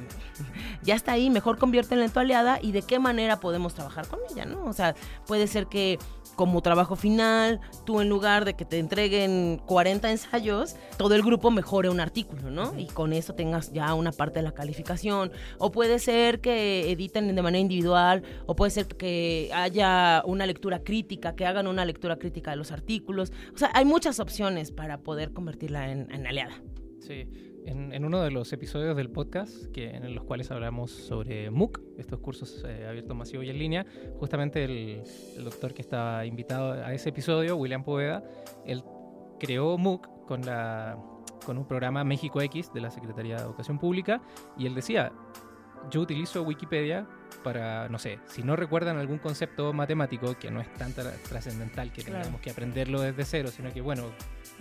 ya 0.82 0.94
está 0.94 1.12
ahí, 1.12 1.30
mejor 1.30 1.58
conviértela 1.58 2.04
en 2.04 2.10
tu 2.10 2.20
aliada 2.20 2.58
y 2.62 2.72
de 2.72 2.82
qué 2.82 2.98
manera 2.98 3.40
podemos 3.40 3.74
trabajar 3.74 4.06
con 4.08 4.20
ella, 4.30 4.44
¿no? 4.44 4.64
O 4.64 4.72
sea, 4.72 4.94
puede 5.26 5.46
ser 5.46 5.66
que 5.66 5.98
como 6.38 6.62
trabajo 6.62 6.94
final, 6.94 7.60
tú 7.84 8.00
en 8.00 8.08
lugar 8.08 8.44
de 8.44 8.54
que 8.54 8.64
te 8.64 8.78
entreguen 8.78 9.60
40 9.66 10.08
ensayos, 10.08 10.76
todo 10.96 11.16
el 11.16 11.22
grupo 11.22 11.50
mejore 11.50 11.88
un 11.88 11.98
artículo, 11.98 12.52
¿no? 12.52 12.78
Y 12.78 12.86
con 12.86 13.12
eso 13.12 13.34
tengas 13.34 13.72
ya 13.72 13.92
una 13.94 14.12
parte 14.12 14.38
de 14.38 14.44
la 14.44 14.52
calificación. 14.52 15.32
O 15.58 15.72
puede 15.72 15.98
ser 15.98 16.40
que 16.40 16.92
editen 16.92 17.34
de 17.34 17.42
manera 17.42 17.58
individual, 17.60 18.22
o 18.46 18.54
puede 18.54 18.70
ser 18.70 18.86
que 18.86 19.50
haya 19.52 20.22
una 20.26 20.46
lectura 20.46 20.84
crítica, 20.84 21.34
que 21.34 21.44
hagan 21.44 21.66
una 21.66 21.84
lectura 21.84 22.14
crítica 22.16 22.52
de 22.52 22.56
los 22.56 22.70
artículos. 22.70 23.32
O 23.52 23.58
sea, 23.58 23.72
hay 23.74 23.84
muchas 23.84 24.20
opciones 24.20 24.70
para 24.70 24.98
poder 24.98 25.32
convertirla 25.32 25.90
en, 25.90 26.08
en 26.12 26.24
aliada. 26.24 26.37
Sí. 27.00 27.26
En, 27.66 28.04
uno 28.04 28.22
de 28.22 28.30
los 28.30 28.50
episodios 28.54 28.96
del 28.96 29.10
podcast, 29.10 29.66
que, 29.72 29.90
en 29.90 30.14
los 30.14 30.24
cuales 30.24 30.50
hablamos 30.50 30.90
sobre 30.90 31.50
MOOC, 31.50 31.80
estos 31.98 32.18
cursos 32.18 32.64
eh, 32.66 32.86
abiertos 32.88 33.14
masivos 33.14 33.44
y 33.44 33.50
en 33.50 33.58
línea, 33.58 33.86
justamente 34.18 34.64
el, 34.64 35.02
doctor 35.44 35.74
que 35.74 35.82
estaba 35.82 36.24
invitado 36.24 36.72
a 36.72 36.94
ese 36.94 37.10
episodio, 37.10 37.56
William 37.56 37.84
Poveda, 37.84 38.24
él 38.64 38.82
creó 39.38 39.76
MOOC 39.76 40.24
con, 40.24 40.46
la, 40.46 40.98
con 41.44 41.58
un 41.58 41.66
programa 41.66 42.04
México 42.04 42.40
X 42.40 42.72
de 42.72 42.80
la 42.80 42.90
Secretaría 42.90 43.36
de 43.36 43.42
Educación 43.42 43.78
Pública 43.78 44.22
y 44.56 44.64
él 44.64 44.74
decía, 44.74 45.12
yo 45.90 46.00
utilizo 46.00 46.42
Wikipedia 46.42 47.06
para, 47.44 47.88
no 47.88 47.98
sé, 47.98 48.18
si 48.26 48.42
no 48.42 48.56
recuerdan 48.56 48.96
algún 48.96 49.18
concepto 49.18 49.72
matemático 49.72 50.34
que 50.38 50.50
no 50.50 50.60
es 50.60 50.72
tan 50.74 50.92
trascendental 50.92 51.92
que 51.92 52.02
tengamos 52.02 52.40
que 52.40 52.50
aprenderlo 52.50 53.02
desde 53.02 53.24
cero, 53.24 53.50
sino 53.50 53.72
que, 53.72 53.80
bueno, 53.80 54.04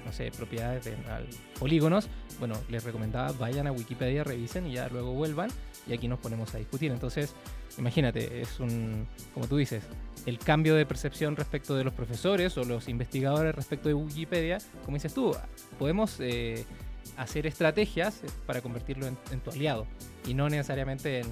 no 0.05 0.11
sé, 0.11 0.31
propiedades 0.31 0.85
de 0.85 0.95
polígonos, 1.59 2.09
bueno, 2.39 2.55
les 2.69 2.83
recomendaba 2.83 3.31
vayan 3.33 3.67
a 3.67 3.71
Wikipedia, 3.71 4.23
revisen 4.23 4.67
y 4.67 4.73
ya 4.73 4.87
luego 4.89 5.13
vuelvan 5.13 5.49
y 5.87 5.93
aquí 5.93 6.07
nos 6.07 6.19
ponemos 6.19 6.53
a 6.53 6.57
discutir. 6.57 6.91
Entonces, 6.91 7.33
imagínate, 7.77 8.41
es 8.41 8.59
un, 8.59 9.07
como 9.33 9.47
tú 9.47 9.57
dices, 9.57 9.83
el 10.25 10.39
cambio 10.39 10.75
de 10.75 10.85
percepción 10.85 11.35
respecto 11.35 11.75
de 11.75 11.83
los 11.83 11.93
profesores 11.93 12.57
o 12.57 12.63
los 12.63 12.89
investigadores 12.89 13.55
respecto 13.55 13.87
de 13.89 13.95
Wikipedia, 13.95 14.59
como 14.85 14.95
dices 14.97 15.13
tú, 15.13 15.35
podemos 15.79 16.17
eh, 16.19 16.65
hacer 17.15 17.47
estrategias 17.47 18.21
para 18.45 18.61
convertirlo 18.61 19.07
en, 19.07 19.39
tu 19.39 19.51
aliado 19.51 19.87
y 20.25 20.33
no 20.33 20.49
necesariamente 20.49 21.19
en, 21.19 21.27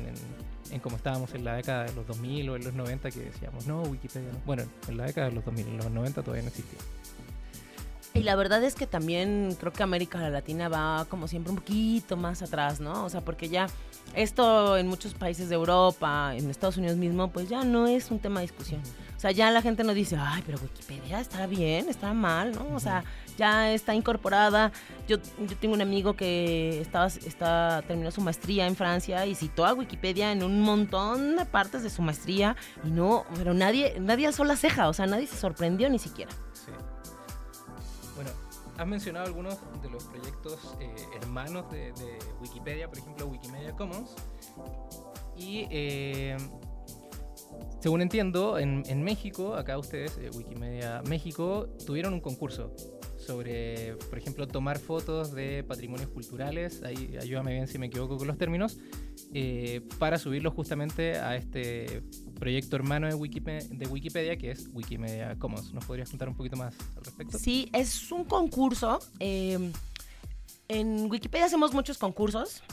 en, 0.72 0.80
como 0.80 0.96
estábamos 0.96 1.34
en 1.34 1.44
la 1.44 1.56
década 1.56 1.84
de 1.84 1.94
los 1.94 2.08
2000 2.08 2.50
o 2.50 2.56
en 2.56 2.64
los 2.64 2.74
90 2.74 3.12
que 3.12 3.20
decíamos, 3.20 3.68
no, 3.68 3.84
Wikipedia 3.84 4.32
no. 4.32 4.40
Bueno, 4.46 4.64
en 4.88 4.98
la 4.98 5.06
década 5.06 5.30
de 5.30 5.36
los 5.36 5.46
2000, 5.46 5.68
en 5.68 5.78
los 5.78 5.92
90 5.92 6.22
todavía 6.24 6.44
no 6.44 6.50
existía. 6.50 6.80
Y 8.16 8.24
la 8.24 8.38
verdad 8.38 8.64
es 8.64 8.76
que 8.76 8.88
también 8.88 9.58
creo 9.60 9.74
que 9.74 9.84
América 9.84 10.30
Latina 10.30 10.70
va 10.70 11.06
como 11.10 11.28
siempre 11.28 11.52
un 11.52 11.58
poquito 11.58 12.16
más 12.16 12.42
atrás, 12.42 12.80
¿no? 12.80 13.04
O 13.04 13.10
sea, 13.10 13.20
porque 13.20 13.50
ya 13.50 13.68
esto 14.16 14.78
en 14.78 14.88
muchos 14.88 15.14
países 15.14 15.50
de 15.50 15.56
Europa, 15.56 16.34
en 16.34 16.50
Estados 16.50 16.78
Unidos 16.78 16.96
mismo, 16.96 17.30
pues 17.30 17.50
ya 17.50 17.66
no 17.66 17.88
es 17.88 18.10
un 18.12 18.20
tema 18.20 18.40
de 18.40 18.48
discusión. 18.48 18.82
O 19.18 19.20
sea, 19.20 19.32
ya 19.32 19.52
la 19.52 19.62
gente 19.62 19.84
no 19.84 19.94
dice, 19.94 20.16
ay, 20.18 20.44
pero 20.46 20.58
Wikipedia 20.62 21.20
está 21.20 21.46
bien, 21.46 21.90
está 21.90 22.14
mal, 22.14 22.54
¿no? 22.54 22.74
O 22.74 22.80
sea, 22.80 23.04
ya 23.38 23.74
está 23.74 23.94
incorporada. 23.94 24.72
Yo, 25.10 25.18
yo 25.18 25.58
tengo 25.58 25.74
un 25.74 25.82
amigo 25.82 26.16
que 26.16 26.80
estaba, 26.80 27.08
está, 27.08 27.84
terminó 27.86 28.12
su 28.12 28.22
maestría 28.22 28.66
en 28.66 28.78
Francia 28.78 29.26
y 29.26 29.36
citó 29.36 29.66
a 29.66 29.74
Wikipedia 29.74 30.32
en 30.32 30.42
un 30.42 30.62
montón 30.62 31.36
de 31.36 31.46
partes 31.46 31.84
de 31.84 31.90
su 31.90 32.02
maestría 32.02 32.56
y 32.86 32.92
no, 32.92 33.26
pero 33.36 33.54
nadie, 33.54 33.98
nadie 34.00 34.28
alzó 34.28 34.46
la 34.46 34.56
ceja, 34.56 34.88
o 34.88 34.94
sea, 34.94 35.06
nadie 35.06 35.28
se 35.28 35.36
sorprendió 35.36 35.90
ni 35.90 36.00
siquiera. 36.00 36.32
Sí. 36.54 36.72
Has 38.78 38.88
mencionado 38.88 39.26
algunos 39.26 39.58
de 39.82 39.90
los 39.90 40.04
proyectos 40.04 40.76
eh, 40.82 40.94
hermanos 41.22 41.72
de, 41.72 41.94
Wikipedia, 42.42 42.90
por 42.90 42.98
ejemplo 42.98 43.28
Wikimedia 43.28 43.74
Commons. 43.74 44.16
Y 45.38 45.68
eh, 45.72 46.36
según 47.80 48.02
entiendo, 48.02 48.58
en, 48.60 49.04
México, 49.04 49.56
acá 49.56 49.78
ustedes, 49.78 50.18
eh, 50.18 50.30
Wikimedia 50.36 51.02
México, 51.08 51.68
tuvieron 51.86 52.14
un 52.14 52.20
concurso 52.20 52.76
sobre, 53.26 53.96
por 54.10 54.18
ejemplo, 54.18 54.48
tomar 54.48 54.80
fotos 54.80 55.34
de 55.34 55.64
patrimonios 55.64 56.10
culturales, 56.10 56.84
ahí 56.84 57.18
ayúdame 57.20 57.54
bien 57.54 57.68
si 57.68 57.78
me 57.78 57.88
equivoco 57.88 58.18
con 58.18 58.28
los 58.28 58.38
términos, 58.38 58.78
eh, 59.34 59.82
para 60.00 60.18
subirlos 60.18 60.54
justamente 60.54 61.18
a 61.18 61.36
este 61.36 62.04
proyecto 62.40 62.76
hermano 62.76 63.08
de 63.08 63.16
Wikipedia, 63.16 63.68
de 63.70 63.88
Wikipedia, 63.88 64.38
que 64.38 64.52
es 64.52 64.70
Wikimedia 64.74 65.38
Commons. 65.40 65.74
¿Nos 65.74 65.86
podrías 65.86 66.10
contar 66.10 66.30
un 66.30 66.36
poquito 66.36 66.56
más 66.56 66.76
al 66.96 67.04
respecto? 67.04 67.38
Sí, 67.38 67.70
es 67.74 68.12
un 68.12 68.26
concurso. 68.26 69.00
eh, 69.20 69.72
en 70.68 71.10
Wikipedia 71.12 71.46
hacemos 71.46 71.74
muchos 71.74 71.98
concursos 71.98 72.64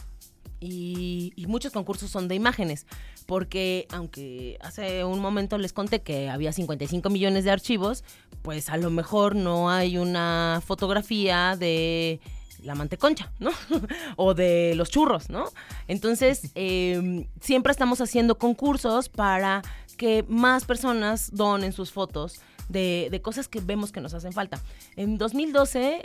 y, 0.62 1.32
y 1.34 1.46
muchos 1.46 1.72
concursos 1.72 2.10
son 2.10 2.28
de 2.28 2.36
imágenes, 2.36 2.86
porque 3.26 3.86
aunque 3.90 4.58
hace 4.60 5.04
un 5.04 5.18
momento 5.18 5.58
les 5.58 5.72
conté 5.72 6.02
que 6.02 6.30
había 6.30 6.52
55 6.52 7.10
millones 7.10 7.44
de 7.44 7.50
archivos, 7.50 8.04
pues 8.42 8.68
a 8.68 8.76
lo 8.76 8.90
mejor 8.90 9.34
no 9.34 9.70
hay 9.70 9.98
una 9.98 10.62
fotografía 10.64 11.56
de 11.56 12.20
la 12.62 12.76
manteconcha, 12.76 13.32
¿no? 13.40 13.50
o 14.16 14.34
de 14.34 14.74
los 14.76 14.88
churros, 14.88 15.30
¿no? 15.30 15.46
Entonces, 15.88 16.52
eh, 16.54 17.26
siempre 17.40 17.72
estamos 17.72 18.00
haciendo 18.00 18.38
concursos 18.38 19.08
para 19.08 19.62
que 19.96 20.24
más 20.28 20.64
personas 20.64 21.30
donen 21.32 21.72
sus 21.72 21.90
fotos 21.90 22.40
de, 22.68 23.08
de 23.10 23.20
cosas 23.20 23.48
que 23.48 23.60
vemos 23.60 23.90
que 23.90 24.00
nos 24.00 24.14
hacen 24.14 24.32
falta. 24.32 24.60
En 24.94 25.18
2012, 25.18 26.04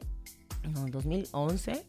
no, 0.73 0.87
2011, 0.87 1.85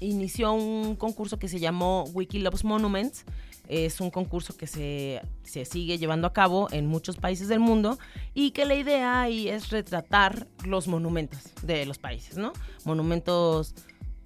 inició 0.00 0.52
un 0.52 0.96
concurso 0.96 1.38
que 1.38 1.48
se 1.48 1.60
llamó 1.60 2.04
Wiki 2.12 2.38
Loves 2.38 2.64
Monuments. 2.64 3.24
Es 3.68 4.00
un 4.00 4.10
concurso 4.10 4.56
que 4.56 4.68
se, 4.68 5.22
se 5.42 5.64
sigue 5.64 5.98
llevando 5.98 6.28
a 6.28 6.32
cabo 6.32 6.68
en 6.70 6.86
muchos 6.86 7.16
países 7.16 7.48
del 7.48 7.58
mundo 7.58 7.98
y 8.32 8.52
que 8.52 8.64
la 8.64 8.76
idea 8.76 9.22
ahí 9.22 9.48
es 9.48 9.70
retratar 9.70 10.46
los 10.64 10.86
monumentos 10.86 11.40
de 11.62 11.84
los 11.84 11.98
países, 11.98 12.36
¿no? 12.36 12.52
Monumentos 12.84 13.74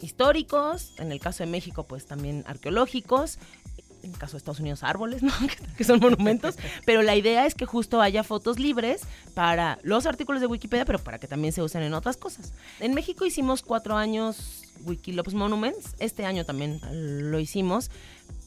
históricos, 0.00 0.92
en 0.98 1.12
el 1.12 1.20
caso 1.20 1.42
de 1.44 1.50
México 1.50 1.84
pues 1.84 2.06
también 2.06 2.44
arqueológicos, 2.46 3.38
en 4.02 4.12
el 4.12 4.18
caso 4.18 4.32
de 4.32 4.38
Estados 4.38 4.60
Unidos 4.60 4.82
árboles, 4.82 5.22
¿no? 5.22 5.32
que 5.76 5.84
son 5.84 6.00
monumentos, 6.00 6.56
pero 6.84 7.02
la 7.02 7.16
idea 7.16 7.46
es 7.46 7.54
que 7.54 7.66
justo 7.66 8.00
haya 8.00 8.22
fotos 8.22 8.58
libres 8.58 9.02
para 9.34 9.78
los 9.82 10.06
artículos 10.06 10.40
de 10.40 10.46
Wikipedia, 10.46 10.84
pero 10.84 10.98
para 10.98 11.18
que 11.18 11.26
también 11.26 11.52
se 11.52 11.62
usen 11.62 11.82
en 11.82 11.94
otras 11.94 12.16
cosas. 12.16 12.52
En 12.78 12.94
México 12.94 13.24
hicimos 13.26 13.62
cuatro 13.62 13.96
años 13.96 14.69
Wikilops 14.84 15.34
Monuments, 15.34 15.94
este 15.98 16.24
año 16.26 16.44
también 16.44 16.80
lo 17.30 17.38
hicimos, 17.38 17.90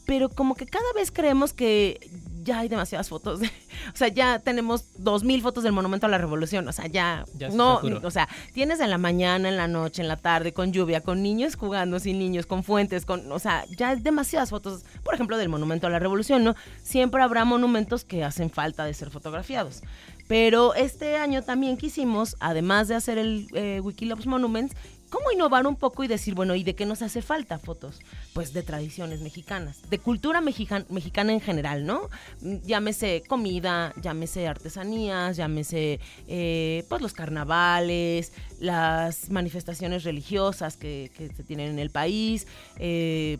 pero 0.05 0.29
como 0.29 0.55
que 0.55 0.65
cada 0.65 0.91
vez 0.93 1.11
creemos 1.11 1.53
que 1.53 2.09
ya 2.43 2.59
hay 2.59 2.67
demasiadas 2.67 3.07
fotos. 3.07 3.39
o 3.93 3.95
sea, 3.97 4.09
ya 4.09 4.39
tenemos 4.39 4.85
dos 4.97 5.23
mil 5.23 5.41
fotos 5.41 5.63
del 5.63 5.71
Monumento 5.71 6.07
a 6.07 6.09
la 6.09 6.17
Revolución. 6.17 6.67
O 6.67 6.73
sea, 6.73 6.87
ya, 6.87 7.25
Ya 7.37 7.49
se 7.49 7.55
no, 7.55 7.75
saturó. 7.75 8.01
o 8.05 8.11
sea, 8.11 8.27
tienes 8.53 8.81
en 8.81 8.89
la 8.89 8.97
mañana, 8.97 9.47
en 9.47 9.55
la 9.55 9.67
noche, 9.69 10.01
en 10.01 10.09
la 10.09 10.17
tarde, 10.17 10.51
con 10.53 10.73
lluvia, 10.73 10.99
con 11.01 11.23
niños 11.23 11.55
jugando, 11.55 11.99
sin 11.99 12.19
niños, 12.19 12.45
con 12.45 12.63
fuentes, 12.63 13.05
con, 13.05 13.31
o 13.31 13.39
sea, 13.39 13.65
ya 13.77 13.89
hay 13.89 14.01
demasiadas 14.01 14.49
fotos, 14.49 14.83
por 15.03 15.13
ejemplo, 15.13 15.37
del 15.37 15.47
Monumento 15.49 15.87
a 15.87 15.89
la 15.89 15.99
Revolución, 15.99 16.43
¿no? 16.43 16.55
Siempre 16.81 17.23
habrá 17.23 17.45
monumentos 17.45 18.03
que 18.03 18.23
hacen 18.25 18.49
falta 18.49 18.83
de 18.83 18.93
ser 18.93 19.09
fotografiados. 19.09 19.83
Pero 20.27 20.73
este 20.73 21.17
año 21.17 21.43
también 21.43 21.77
quisimos, 21.77 22.35
además 22.39 22.87
de 22.87 22.95
hacer 22.95 23.17
el 23.17 23.47
eh, 23.53 23.81
Wikilops 23.83 24.25
Monuments, 24.25 24.75
¿cómo 25.13 25.31
innovar 25.31 25.67
un 25.67 25.75
poco 25.75 26.03
y 26.03 26.07
decir, 26.07 26.33
bueno, 26.33 26.55
¿y 26.55 26.63
de 26.63 26.73
qué 26.73 26.87
nos 26.87 27.03
hace 27.03 27.21
falta 27.21 27.59
fotos? 27.59 27.99
Pues 28.33 28.51
de 28.51 28.63
tradiciones 28.63 29.21
mexicanas, 29.21 29.87
de 29.87 29.99
cultura 29.99 30.41
mexican- 30.41 30.87
mexicana 30.89 31.31
en 31.33 31.39
general, 31.39 31.85
¿no? 31.85 32.09
Mm, 32.41 32.55
Llámese 32.65 33.21
comida, 33.27 33.93
llámese 34.01 34.47
artesanías, 34.47 35.37
llámese 35.37 35.99
eh, 36.27 36.83
pues 36.89 36.99
los 37.03 37.13
carnavales, 37.13 38.33
las 38.59 39.29
manifestaciones 39.29 40.03
religiosas 40.03 40.77
que, 40.77 41.11
se 41.15 41.43
tienen 41.43 41.69
en 41.69 41.77
el 41.79 41.91
país, 41.91 42.47
eh, 42.79 43.37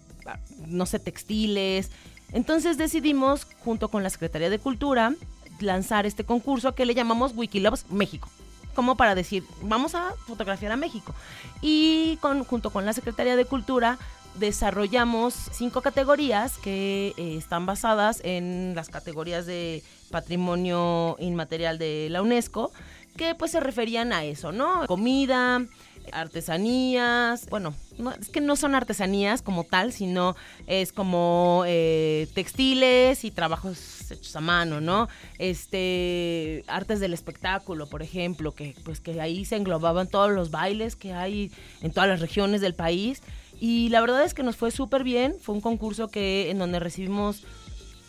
no 0.68 0.86
sé, 0.86 1.00
textiles. 1.00 1.90
Entonces 2.34 2.78
decidimos, 2.78 3.48
junto 3.66 3.90
con 3.90 4.04
la 4.04 4.12
Secretaría 4.12 4.52
de 4.52 4.60
Cultura, 4.60 5.16
lanzar 5.60 6.06
este 6.06 6.24
concurso 6.24 6.76
que 6.76 6.86
le 6.86 6.94
llamamos 6.94 7.34
Wikiloves 7.36 7.86
México 7.90 8.30
como 8.74 8.96
para 8.96 9.16
decir, 9.16 9.44
vamos 9.62 9.96
a 9.96 10.14
fotografiar 10.28 10.72
a 10.72 10.78
México. 10.78 11.14
Y 11.62 12.18
con, 12.22 12.44
junto 12.44 12.70
con 12.70 12.86
la 12.86 12.94
Secretaría 12.94 13.36
de 13.36 13.46
Cultura 13.46 13.98
desarrollamos 14.36 15.34
cinco 15.52 15.82
categorías 15.82 16.58
que 16.58 17.14
eh, 17.18 17.36
están 17.38 17.66
basadas 17.66 18.22
en 18.24 18.74
las 18.76 18.90
categorías 18.90 19.46
de 19.46 19.84
patrimonio 20.10 21.16
inmaterial 21.20 21.78
de 21.78 22.08
la 22.10 22.22
UNESCO, 22.22 22.72
que 23.16 23.36
pues 23.36 23.52
se 23.52 23.60
referían 23.60 24.12
a 24.12 24.24
eso, 24.24 24.52
¿no? 24.52 24.86
Comida, 24.88 25.64
artesanías, 26.12 27.48
bueno, 27.50 27.74
no, 27.98 28.12
es 28.12 28.30
que 28.30 28.42
no 28.42 28.56
son 28.56 28.76
artesanías 28.76 29.42
como 29.42 29.64
tal, 29.64 29.94
sino 29.94 30.36
es 30.68 30.92
como 30.92 31.64
eh, 31.66 32.28
textiles 32.34 33.24
y 33.24 33.32
trabajos 33.32 34.12
hechos 34.12 34.36
a 34.36 34.42
mano, 34.42 34.82
¿no? 34.82 35.08
Este, 35.38 36.64
artes 36.68 37.00
del 37.00 37.14
espectáculo, 37.14 37.88
por 37.88 38.02
ejemplo, 38.02 38.54
que 38.54 38.76
pues 38.84 39.00
que 39.00 39.20
ahí 39.22 39.46
se 39.46 39.56
englobaban 39.56 40.08
todos 40.08 40.32
los 40.32 40.52
bailes 40.52 40.96
que 40.96 41.14
hay 41.14 41.52
en 41.82 41.92
todas 41.92 42.10
las 42.10 42.20
regiones 42.20 42.62
del 42.62 42.74
país. 42.74 43.22
Y 43.60 43.90
la 43.90 44.02
verdad 44.02 44.24
es 44.24 44.34
que 44.34 44.44
nos 44.44 44.58
fue 44.58 44.72
súper 44.72 45.04
bien, 45.04 45.36
fue 45.40 45.56
un 45.56 45.62
concurso 45.62 46.10
que 46.10 46.50
en 46.50 46.60
donde 46.60 46.80
recibimos 46.80 47.44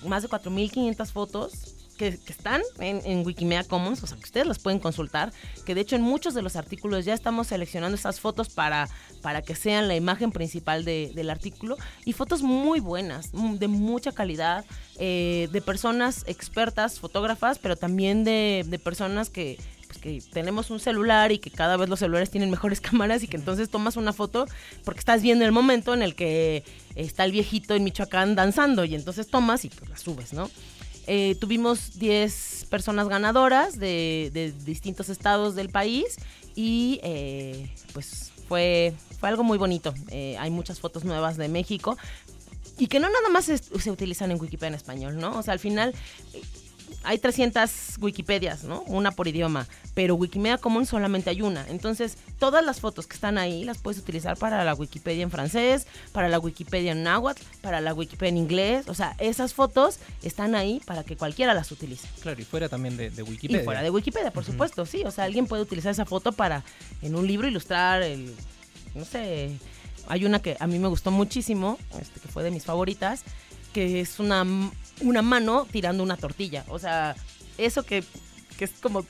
más 0.07 0.23
de 0.23 0.29
4.500 0.29 1.13
fotos 1.13 1.74
que, 1.97 2.19
que 2.19 2.33
están 2.33 2.63
en, 2.79 3.01
en 3.05 3.25
Wikimedia 3.27 3.65
Commons, 3.65 4.03
o 4.03 4.07
sea, 4.07 4.17
que 4.19 4.25
ustedes 4.25 4.47
las 4.47 4.59
pueden 4.59 4.79
consultar, 4.81 5.33
que 5.65 5.75
de 5.75 5.81
hecho 5.83 5.97
en 5.97 6.03
muchos 6.03 6.35
de 6.35 6.43
los 6.43 6.57
artículos 6.57 7.05
ya 7.05 7.15
estamos 7.15 7.47
seleccionando 7.49 7.95
esas 7.97 8.21
fotos 8.21 8.49
para, 8.49 8.89
para 9.23 9.43
que 9.43 9.55
sean 9.55 9.89
la 9.89 9.95
imagen 9.97 10.31
principal 10.33 10.85
de- 10.85 11.13
del 11.15 11.31
artículo, 11.31 11.77
y 12.05 12.13
fotos 12.13 12.43
muy 12.43 12.81
buenas, 12.81 13.31
mm, 13.33 13.55
de 13.57 13.69
mucha 13.69 14.13
calidad, 14.13 14.65
eh, 14.99 15.49
de 15.53 15.61
personas 15.61 16.25
expertas, 16.27 17.01
fotógrafas, 17.01 17.59
pero 17.59 17.77
también 17.77 18.25
de, 18.25 18.65
de 18.67 18.79
personas 18.79 19.31
que, 19.31 19.59
pues, 19.87 19.99
que 19.99 20.21
tenemos 20.33 20.71
un 20.71 20.81
celular 20.81 21.31
y 21.33 21.39
que 21.39 21.51
cada 21.51 21.77
vez 21.77 21.89
los 21.89 21.99
celulares 22.01 22.31
tienen 22.31 22.51
mejores 22.51 22.81
cámaras 22.81 23.23
y 23.23 23.29
que 23.29 23.37
entonces 23.37 23.69
tomas 23.71 23.97
una 23.97 24.13
foto 24.13 24.47
porque 24.85 25.01
estás 25.01 25.23
viendo 25.23 25.45
el 25.45 25.53
momento 25.53 25.95
en 25.95 26.03
el 26.03 26.15
que 26.15 26.65
está 26.97 27.25
el 27.25 27.33
viejito 27.33 27.75
en 27.75 27.85
Michoacán 27.85 28.35
danzando 28.35 28.85
y 28.85 28.95
entonces 28.95 29.29
tomas 29.29 29.65
y 29.65 29.69
pues 29.71 29.89
la 29.91 29.97
subes, 29.97 30.33
¿no? 30.33 30.49
Eh, 31.07 31.37
tuvimos 31.39 31.99
10 31.99 32.67
personas 32.71 33.09
ganadoras 33.09 33.79
de, 33.79 34.31
de 34.33 34.53
distintos 34.65 35.09
estados 35.09 35.55
del 35.55 35.69
país 35.69 36.17
y 36.55 37.01
eh, 37.03 37.71
pues 37.93 38.33
fue, 38.49 38.95
fue 39.19 39.29
algo 39.29 39.43
muy 39.43 39.59
bonito. 39.59 39.95
Eh, 40.11 40.37
hay 40.39 40.51
muchas 40.51 40.81
fotos 40.81 41.05
nuevas 41.05 41.37
de 41.37 41.49
México 41.49 41.97
y 42.79 42.87
que 42.87 43.01
no 43.01 43.09
nada 43.09 43.29
más 43.29 43.45
se 43.45 43.91
utilizan 43.91 44.31
en 44.31 44.41
Wikipedia 44.41 44.69
en 44.69 44.75
español, 44.75 45.19
¿no? 45.19 45.39
O 45.39 45.43
sea, 45.43 45.53
al 45.53 45.61
final 45.61 45.95
hay 47.03 47.19
300 47.19 47.71
Wikipedias, 48.01 48.65
¿no? 48.65 48.83
Una 48.83 49.13
por 49.13 49.29
idioma, 49.29 49.67
pero 49.95 50.15
Wikimedia 50.15 50.59
Commons 50.59 50.89
solamente 50.89 51.31
hay 51.31 51.43
una. 51.43 51.67
Entonces, 51.69 52.17
todas 52.39 52.65
las 52.65 52.81
fotos 52.81 53.07
que 53.07 53.15
están 53.15 53.39
ahí 53.39 53.65
las 53.65 53.79
puedes 53.79 54.01
utilizar 54.01 54.37
para 54.37 54.65
la 54.65 54.75
Wikipedia 54.75 55.23
en 55.23 55.31
francés, 55.31 55.87
para 56.13 56.29
la 56.29 56.39
Wikipedia 56.39 56.93
en 56.93 57.03
náhuatl, 57.03 57.43
para 57.61 57.81
la 57.81 57.95
Wikipedia 57.95 58.31
en 58.31 58.39
inglés. 58.39 58.89
O 58.89 58.95
sea, 58.95 59.15
esas 59.19 59.55
fotos 59.55 59.99
están 60.23 60.55
ahí 60.55 60.81
para 60.85 61.05
que 61.05 61.17
cualquiera 61.17 61.55
las 61.55 61.71
utilice. 61.73 62.09
Claro, 62.21 62.41
y 62.41 62.45
fuera 62.45 62.69
también 62.69 62.97
de, 62.97 63.11
de 63.11 63.23
Wikipedia. 63.23 63.63
Y 63.63 63.65
fuera 63.65 63.83
de 63.83 63.91
Wikipedia, 63.91 64.31
por 64.31 64.45
supuesto, 64.45 64.87
sí. 64.87 65.03
O 65.05 65.11
sea, 65.11 65.25
alguien 65.25 65.47
puede 65.47 65.63
utilizar 65.63 65.93
esa 65.93 66.07
foto 66.07 66.33
para 66.33 66.65
en 67.03 67.15
un 67.15 67.27
libro 67.27 67.47
ilustrar 67.47 68.03
el, 68.03 68.35
no 68.95 69.05
sé, 69.05 69.51
hay 70.07 70.25
una 70.25 70.41
que 70.41 70.57
a 70.59 70.67
mí 70.67 70.79
me 70.79 70.89
gustó 70.89 71.11
muchísimo, 71.11 71.79
este, 72.01 72.21
que 72.21 72.29
fue 72.29 72.43
de 72.43 72.51
mis 72.51 72.65
favoritas, 72.65 73.23
que 73.73 74.01
es 74.01 74.21
una, 74.21 74.45
una 75.01 75.23
mano 75.23 75.67
tirando 75.71 76.03
una 76.03 76.17
tortilla. 76.17 76.65
O 76.69 76.79
sea, 76.79 77.15
eso 77.59 77.83
que, 77.85 78.05
que 78.59 78.65
es 78.67 78.73
como 78.81 79.05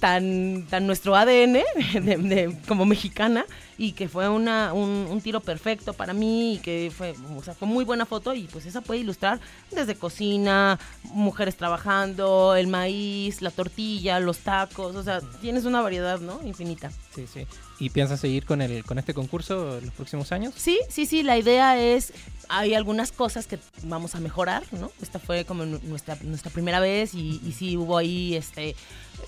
tan, 0.00 0.66
tan 0.68 0.86
nuestro 0.86 1.16
ADN 1.16 1.52
de- 2.02 2.58
como 2.68 2.84
mexicana 2.84 3.46
y 3.78 3.92
que 3.92 4.08
fue 4.08 4.28
una, 4.28 4.72
un, 4.72 5.06
un 5.10 5.20
tiro 5.20 5.40
perfecto 5.40 5.92
para 5.92 6.12
mí 6.14 6.54
y 6.54 6.58
que 6.58 6.90
fue, 6.96 7.14
o 7.36 7.42
sea, 7.42 7.54
fue 7.54 7.68
muy 7.68 7.84
buena 7.84 8.06
foto 8.06 8.34
y 8.34 8.44
pues 8.44 8.64
esa 8.66 8.80
puede 8.80 9.00
ilustrar 9.00 9.38
desde 9.70 9.94
cocina, 9.94 10.78
mujeres 11.04 11.56
trabajando, 11.56 12.54
el 12.56 12.68
maíz, 12.68 13.42
la 13.42 13.50
tortilla, 13.50 14.18
los 14.20 14.38
tacos, 14.38 14.96
o 14.96 15.02
sea, 15.02 15.20
tienes 15.40 15.64
una 15.64 15.80
variedad, 15.82 16.20
¿no? 16.20 16.40
Infinita. 16.44 16.90
Sí, 17.14 17.26
sí. 17.32 17.46
¿Y 17.78 17.90
piensas 17.90 18.20
seguir 18.20 18.46
con 18.46 18.62
el 18.62 18.84
con 18.84 18.98
este 18.98 19.12
concurso 19.12 19.78
los 19.82 19.92
próximos 19.92 20.32
años? 20.32 20.54
Sí, 20.56 20.78
sí, 20.88 21.04
sí, 21.04 21.22
la 21.22 21.36
idea 21.36 21.78
es, 21.78 22.12
hay 22.48 22.72
algunas 22.74 23.12
cosas 23.12 23.46
que 23.46 23.58
vamos 23.82 24.14
a 24.14 24.20
mejorar, 24.20 24.62
¿no? 24.72 24.90
Esta 25.02 25.18
fue 25.18 25.44
como 25.44 25.66
nu- 25.66 25.80
nuestra, 25.84 26.16
nuestra 26.22 26.50
primera 26.50 26.80
vez 26.80 27.12
y, 27.14 27.40
y 27.44 27.52
sí 27.52 27.76
hubo 27.76 27.98
ahí, 27.98 28.34
este, 28.34 28.74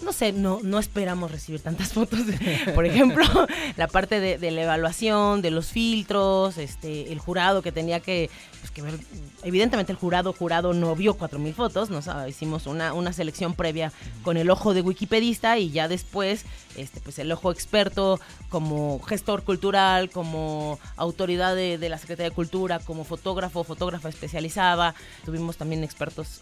no 0.03 0.13
sé, 0.15 0.33
no, 0.33 0.61
no 0.63 0.79
esperamos 0.79 1.31
recibir 1.31 1.61
tantas 1.61 1.93
fotos. 1.93 2.27
de- 2.27 2.73
por 2.75 2.87
ejemplo, 2.87 3.23
la 3.77 3.87
parte 3.89 4.19
de, 4.19 4.38
de, 4.39 4.51
la 4.51 4.63
evaluación, 4.63 5.43
de 5.43 5.51
los 5.51 5.67
filtros, 5.67 6.59
este, 6.59 7.13
el 7.13 7.19
jurado 7.19 7.63
que 7.63 7.73
tenía 7.73 8.01
que, 8.01 8.31
pues, 8.61 8.85
ver, 8.85 8.99
evidentemente 9.43 9.93
el 9.93 9.99
jurado 9.99 10.33
jurado 10.33 10.73
no 10.75 10.95
vio 10.97 11.17
4.000 11.19 11.53
fotos, 11.55 11.89
hicimos 12.29 12.67
una, 12.67 12.93
una 12.93 13.13
selección 13.13 13.55
previa 13.55 13.93
con 14.23 14.37
el 14.37 14.51
ojo 14.51 14.75
de 14.75 14.83
wikipedista 14.83 15.59
y 15.59 15.71
ya 15.71 15.89
después, 15.89 16.45
este, 16.77 17.01
pues 17.01 17.19
el 17.19 17.31
ojo 17.33 17.51
experto 17.51 18.21
como 18.49 19.01
gestor 19.01 19.43
cultural, 19.43 20.11
como 20.11 20.79
autoridad 20.97 21.55
de, 21.55 21.77
de 21.79 21.89
la 21.89 21.99
Secretaría 21.99 22.31
de 22.31 22.35
Cultura, 22.35 22.79
como 22.79 23.05
fotógrafo, 23.05 23.65
fotógrafa 23.65 24.09
especializada, 24.09 24.95
tuvimos 25.25 25.57
también 25.57 25.85
expertos, 25.85 26.41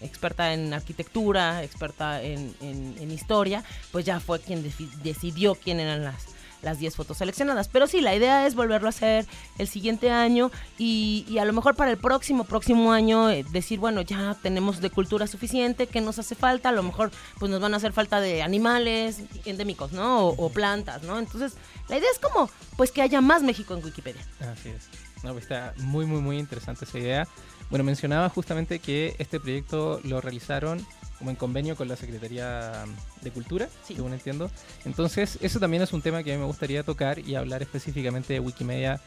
experta 0.00 0.52
en 0.52 0.72
arquitectura, 0.74 1.62
experta 1.62 2.22
en, 2.22 2.54
en- 2.60 2.96
en 3.00 3.10
historia, 3.10 3.64
pues 3.92 4.04
ya 4.04 4.20
fue 4.20 4.40
quien 4.40 4.62
decidió 5.02 5.54
quién 5.54 5.80
eran 5.80 6.04
las 6.04 6.26
las 6.62 6.78
10 6.78 6.96
fotos 6.96 7.18
seleccionadas. 7.18 7.68
Pero 7.68 7.86
sí, 7.86 8.00
la 8.00 8.14
idea 8.14 8.46
es 8.46 8.54
volverlo 8.54 8.88
a 8.88 8.90
hacer 8.90 9.26
el 9.58 9.68
siguiente 9.68 10.10
año 10.10 10.50
y, 10.78 11.24
y 11.28 11.38
a 11.38 11.44
lo 11.44 11.52
mejor 11.52 11.74
para 11.74 11.90
el 11.90 11.98
próximo, 11.98 12.44
próximo 12.44 12.92
año 12.92 13.30
eh, 13.30 13.44
decir, 13.50 13.78
bueno, 13.78 14.02
ya 14.02 14.36
tenemos 14.42 14.80
de 14.80 14.90
cultura 14.90 15.26
suficiente, 15.26 15.86
¿qué 15.86 16.00
nos 16.00 16.18
hace 16.18 16.34
falta? 16.34 16.68
A 16.70 16.72
lo 16.72 16.82
mejor 16.82 17.10
pues 17.38 17.50
nos 17.50 17.60
van 17.60 17.74
a 17.74 17.78
hacer 17.78 17.92
falta 17.92 18.20
de 18.20 18.42
animales 18.42 19.22
endémicos, 19.44 19.92
¿no? 19.92 20.28
O, 20.28 20.48
plantas, 20.50 21.02
¿no? 21.02 21.18
Entonces, 21.18 21.54
la 21.88 21.98
idea 21.98 22.08
es 22.10 22.18
como, 22.18 22.50
pues 22.76 22.90
que 22.90 23.02
haya 23.02 23.20
más 23.20 23.42
México 23.42 23.74
en 23.74 23.84
Wikipedia. 23.84 24.22
Así 24.40 24.70
es. 24.70 24.88
No, 25.22 25.32
pues 25.32 25.44
está 25.44 25.74
muy, 25.78 26.06
muy, 26.06 26.20
muy 26.20 26.38
interesante 26.38 26.84
esa 26.84 26.98
idea. 26.98 27.28
Bueno, 27.70 27.84
mencionaba 27.84 28.28
justamente 28.28 28.78
que 28.78 29.14
este 29.18 29.40
proyecto 29.40 30.00
lo 30.04 30.20
realizaron 30.20 30.86
como 31.18 31.30
en 31.30 31.36
convenio 31.36 31.76
con 31.76 31.88
la 31.88 31.96
Secretaría 31.96 32.84
de 33.22 33.30
Cultura, 33.30 33.68
Sí. 33.86 33.94
según 33.96 34.12
entiendo. 34.12 34.50
Entonces, 34.84 35.38
eso 35.42 35.58
también 35.58 35.82
es 35.82 35.92
un 35.92 36.02
tema 36.02 36.22
que 36.22 36.32
a 36.32 36.34
mí 36.36 36.40
me 36.40 36.46
gustaría 36.46 36.82
tocar 36.82 37.18
y 37.18 37.34
hablar 37.34 37.62
específicamente 37.62 38.32
de 38.34 38.40
Wikimedia 38.40 39.00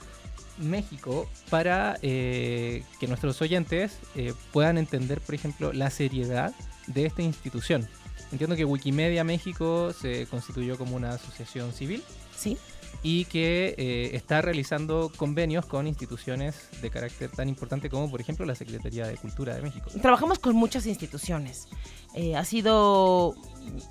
México 0.57 1.29
para 1.49 1.97
eh, 2.01 2.83
que 2.99 3.07
nuestros 3.07 3.41
oyentes 3.41 3.93
eh, 4.15 4.33
puedan 4.51 4.77
entender, 4.77 5.21
por 5.21 5.35
ejemplo, 5.35 5.73
la 5.73 5.89
seriedad 5.89 6.53
de 6.87 7.05
esta 7.05 7.21
institución. 7.21 7.87
Entiendo 8.31 8.55
que 8.55 8.65
Wikimedia 8.65 9.23
México 9.23 9.93
se 9.93 10.25
constituyó 10.27 10.77
como 10.77 10.95
una 10.95 11.11
asociación 11.11 11.73
civil 11.73 12.03
¿Sí? 12.37 12.57
Y 13.03 13.25
que 13.25 13.73
eh, 13.77 14.11
está 14.13 14.41
realizando 14.41 15.11
convenios 15.15 15.65
con 15.65 15.87
instituciones 15.87 16.69
de 16.81 16.89
carácter 16.89 17.31
tan 17.31 17.49
importante 17.49 17.89
como, 17.89 18.09
por 18.11 18.21
ejemplo, 18.21 18.45
la 18.45 18.55
Secretaría 18.55 19.07
de 19.07 19.17
Cultura 19.17 19.55
de 19.55 19.61
México. 19.63 19.89
Trabajamos 20.01 20.37
con 20.37 20.55
muchas 20.55 20.85
instituciones. 20.85 21.67
Eh, 22.13 22.35
ha 22.35 22.45
sido 22.45 23.35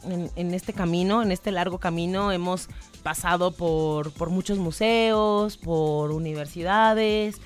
en, 0.04 0.30
en 0.36 0.54
este 0.54 0.72
camino, 0.72 1.22
en 1.22 1.32
este 1.32 1.50
largo 1.50 1.78
camino, 1.78 2.30
hemos 2.30 2.68
pasado 3.02 3.52
por, 3.52 4.12
por 4.12 4.30
muchos 4.30 4.58
museos, 4.58 5.56
por 5.56 6.12
universidades, 6.12 7.40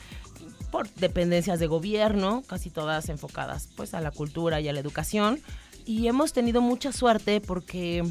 por 0.71 0.93
dependencias 0.95 1.61
de 1.61 1.67
gobierno, 1.67 2.43
casi 2.47 2.69
todas 2.69 3.09
enfocadas 3.09 3.69
pues 3.77 3.95
a 3.95 4.01
la 4.01 4.11
cultura 4.11 4.61
y 4.61 4.69
a 4.69 4.73
la 4.73 4.81
educación. 4.81 5.41
Y 5.87 6.09
hemos 6.09 6.33
tenido 6.33 6.61
mucha 6.61 6.93
suerte 6.93 7.41
porque 7.41 8.03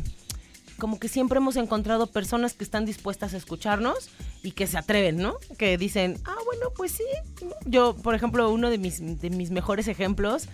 como 0.84 1.00
que 1.00 1.08
siempre 1.08 1.38
hemos 1.38 1.56
encontrado 1.56 2.08
personas 2.08 2.56
que 2.56 2.66
están 2.66 2.84
dispuestas 2.84 3.34
a 3.34 3.38
escucharnos 3.38 4.10
y 4.44 4.52
que 4.52 4.68
se 4.68 4.78
atreven, 4.78 5.16
¿no? 5.16 5.38
Que 5.58 5.78
dicen, 5.78 6.18
ah, 6.26 6.36
bueno, 6.44 6.72
pues 6.76 6.92
sí. 6.92 7.06
Yo, 7.64 7.96
por 7.96 8.16
ejemplo, 8.16 8.52
uno 8.52 8.70
de 8.70 8.78
mis, 8.78 9.00
de 9.22 9.30
mis 9.30 9.50
mejores 9.50 9.88
ejemplos 9.88 10.50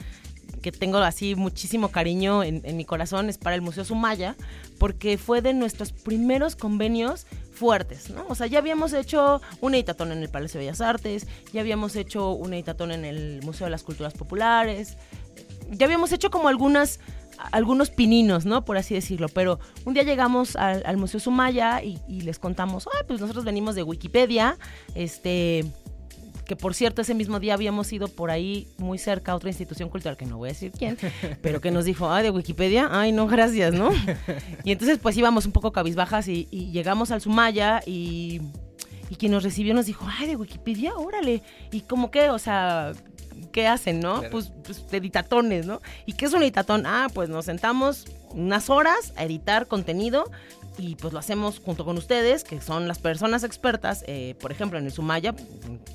que 0.61 0.71
tengo 0.71 0.99
así 0.99 1.33
muchísimo 1.33 1.89
cariño 1.89 2.43
en, 2.43 2.61
en 2.63 2.77
mi 2.77 2.85
corazón 2.85 3.27
es 3.27 3.39
para 3.39 3.55
el 3.55 3.63
Museo 3.63 3.83
Sumaya, 3.85 4.35
porque 4.77 5.17
fue 5.17 5.41
de 5.41 5.55
nuestros 5.55 5.93
primeros 5.93 6.55
convenios 6.55 7.25
fuertes, 7.51 8.11
¿no? 8.11 8.27
O 8.29 8.35
sea, 8.35 8.45
ya 8.45 8.59
habíamos 8.59 8.93
hecho 8.93 9.41
un 9.61 9.73
editatón 9.73 10.11
en 10.11 10.19
el 10.19 10.29
Palacio 10.29 10.59
de 10.59 10.67
Bellas 10.67 10.81
Artes, 10.81 11.25
ya 11.53 11.61
habíamos 11.61 11.95
hecho 11.95 12.33
un 12.33 12.53
editatón 12.53 12.91
en 12.91 13.03
el 13.03 13.41
Museo 13.41 13.65
de 13.65 13.71
las 13.71 13.81
Culturas 13.81 14.13
Populares, 14.13 14.95
ya 15.71 15.87
habíamos 15.87 16.11
hecho 16.11 16.29
como 16.29 16.49
algunas 16.49 16.99
algunos 17.51 17.89
pininos, 17.89 18.45
¿no? 18.45 18.65
Por 18.65 18.77
así 18.77 18.93
decirlo. 18.93 19.27
Pero 19.29 19.59
un 19.85 19.93
día 19.93 20.03
llegamos 20.03 20.55
al, 20.55 20.83
al 20.85 20.97
Museo 20.97 21.19
Sumaya 21.19 21.83
y, 21.83 21.99
y 22.07 22.21
les 22.21 22.39
contamos, 22.39 22.87
ay, 22.93 23.03
pues 23.07 23.21
nosotros 23.21 23.45
venimos 23.45 23.75
de 23.75 23.83
Wikipedia, 23.83 24.57
este, 24.95 25.65
que 26.49 26.55
por 26.55 26.73
cierto 26.73 27.03
ese 27.03 27.13
mismo 27.13 27.39
día 27.39 27.53
habíamos 27.53 27.93
ido 27.93 28.07
por 28.07 28.31
ahí 28.31 28.67
muy 28.79 28.97
cerca 28.97 29.33
a 29.33 29.35
otra 29.35 29.49
institución 29.49 29.87
cultural, 29.87 30.17
que 30.17 30.25
no 30.25 30.37
voy 30.37 30.49
a 30.49 30.53
decir 30.53 30.71
quién, 30.71 30.97
pero 31.43 31.61
que 31.61 31.69
nos 31.69 31.85
dijo, 31.85 32.11
ay, 32.11 32.23
de 32.23 32.31
Wikipedia, 32.31 32.89
ay, 32.91 33.11
no, 33.11 33.27
gracias, 33.27 33.73
¿no? 33.73 33.91
Y 34.63 34.71
entonces 34.71 34.97
pues 34.97 35.15
íbamos 35.15 35.45
un 35.45 35.51
poco 35.51 35.71
cabizbajas 35.71 36.27
y, 36.27 36.47
y 36.49 36.71
llegamos 36.71 37.11
al 37.11 37.21
Sumaya 37.21 37.81
y, 37.85 38.41
y 39.11 39.15
quien 39.15 39.31
nos 39.31 39.43
recibió 39.43 39.75
nos 39.75 39.85
dijo, 39.85 40.07
ay, 40.07 40.27
de 40.27 40.35
Wikipedia, 40.35 40.95
órale. 40.95 41.43
Y 41.71 41.81
como 41.81 42.09
que, 42.09 42.31
o 42.31 42.39
sea, 42.39 42.93
¿qué 43.51 43.67
hacen, 43.67 43.99
no? 43.99 44.19
Claro. 44.19 44.31
Pues, 44.31 44.51
pues 44.63 44.83
editatones, 44.91 45.65
¿no? 45.65 45.81
¿Y 46.05 46.13
qué 46.13 46.25
es 46.25 46.33
un 46.33 46.43
editatón? 46.43 46.85
Ah, 46.85 47.07
pues 47.13 47.29
nos 47.29 47.45
sentamos 47.45 48.05
unas 48.31 48.69
horas 48.69 49.13
a 49.15 49.23
editar 49.23 49.67
contenido 49.67 50.25
y 50.79 50.95
pues 50.95 51.13
lo 51.13 51.19
hacemos 51.19 51.59
junto 51.59 51.83
con 51.83 51.97
ustedes, 51.97 52.43
que 52.43 52.61
son 52.61 52.87
las 52.87 52.99
personas 52.99 53.43
expertas. 53.43 54.03
Eh, 54.07 54.35
por 54.39 54.51
ejemplo, 54.51 54.79
en 54.79 54.85
el 54.85 54.91
Sumaya 54.91 55.35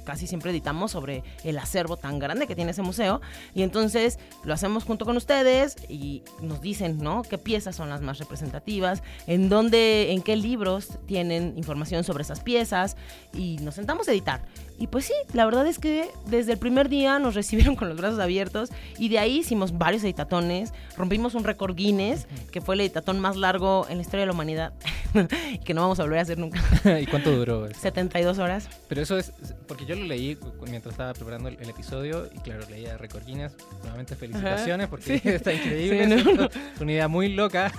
casi 0.05 0.27
siempre 0.27 0.51
editamos 0.51 0.93
sobre 0.93 1.23
el 1.43 1.59
acervo 1.59 1.97
tan 1.97 2.19
grande 2.19 2.47
que 2.47 2.55
tiene 2.55 2.73
ese 2.73 2.83
museo 2.83 3.21
y 3.55 3.63
entonces 3.63 4.19
lo 4.45 4.53
hacemos 4.53 4.85
junto 4.85 5.05
con 5.05 5.17
ustedes 5.17 5.77
y 5.89 6.23
nos 6.43 6.61
dicen, 6.61 6.99
¿no? 6.99 7.23
¿Qué 7.23 7.39
piezas 7.39 7.77
son 7.77 7.89
las 7.89 8.03
más 8.03 8.19
representativas? 8.19 9.03
¿En 9.27 9.49
dónde, 9.49 10.13
en 10.13 10.23
qué 10.23 10.37
libros 10.37 10.91
tienen 11.07 11.55
información 11.57 12.05
sobre 12.05 12.23
esas 12.23 12.41
piezas? 12.41 12.97
Y 13.33 13.57
nos 13.59 13.77
sentamos 13.77 14.09
a 14.09 14.13
editar. 14.13 14.45
Y 14.77 14.89
pues 14.89 15.05
sí, 15.05 15.13
la 15.33 15.45
verdad 15.45 15.67
es 15.67 15.79
que 15.79 16.09
desde 16.27 16.53
el 16.53 16.59
primer 16.59 16.89
día 16.89 17.19
nos 17.19 17.35
recibieron 17.37 17.77
con 17.77 17.89
los 17.89 17.97
brazos 17.97 18.19
abiertos 18.19 18.71
y 18.99 19.09
de 19.09 19.19
ahí 19.21 19.39
hicimos 19.39 19.79
varios 19.79 20.03
editatones, 20.05 20.73
rompimos 20.97 21.35
un 21.35 21.45
récord 21.45 21.75
Guinness, 21.77 22.27
que 22.51 22.61
fue 22.61 22.75
el 22.75 22.81
editatón 22.81 23.21
más 23.21 23.37
largo 23.37 23.87
en 23.89 23.99
la 23.99 24.03
historia 24.03 24.23
de 24.23 24.27
la 24.27 24.33
humanidad 24.33 24.73
y 25.53 25.59
que 25.59 25.75
no 25.75 25.83
vamos 25.83 26.01
a 26.01 26.03
volver 26.03 26.19
a 26.19 26.23
hacer 26.23 26.39
nunca. 26.39 26.61
¿Y 27.01 27.07
cuánto 27.07 27.31
duró? 27.31 27.67
eso? 27.67 27.81
72 27.81 28.39
horas. 28.39 28.69
Pero 28.89 29.01
eso 29.01 29.17
es, 29.17 29.33
porque 29.69 29.87
yo 29.87 29.95
lo 29.95 30.05
leí 30.05 30.37
mientras 30.69 30.93
estaba 30.95 31.13
preparando 31.15 31.49
el, 31.49 31.57
el 31.61 31.71
episodio 31.71 32.29
y 32.35 32.39
claro, 32.41 32.65
leía 32.69 32.97
Record 32.99 33.25
Guinness. 33.25 33.53
Nuevamente 33.83 34.17
felicitaciones 34.17 34.89
porque 34.89 35.19
Sí. 35.21 35.29
está 35.29 35.53
increíble. 35.53 36.19
Sí, 36.19 36.25
no, 36.25 36.33
no. 36.35 36.45
Es 36.47 36.81
una 36.81 36.93
idea 36.93 37.07
muy 37.09 37.29
loca, 37.33 37.71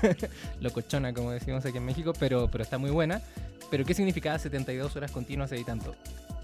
locochona 0.61 1.13
como 1.13 1.31
decimos 1.31 1.65
aquí 1.65 1.77
en 1.77 1.85
México, 1.85 2.13
pero, 2.19 2.47
pero 2.49 2.63
está 2.63 2.77
muy 2.77 2.91
buena. 2.91 3.21
Pero 3.69 3.83
¿qué 3.83 3.93
significaba 3.93 4.37
72 4.39 4.95
horas 4.95 5.11
continuas 5.11 5.51
editando? 5.51 5.95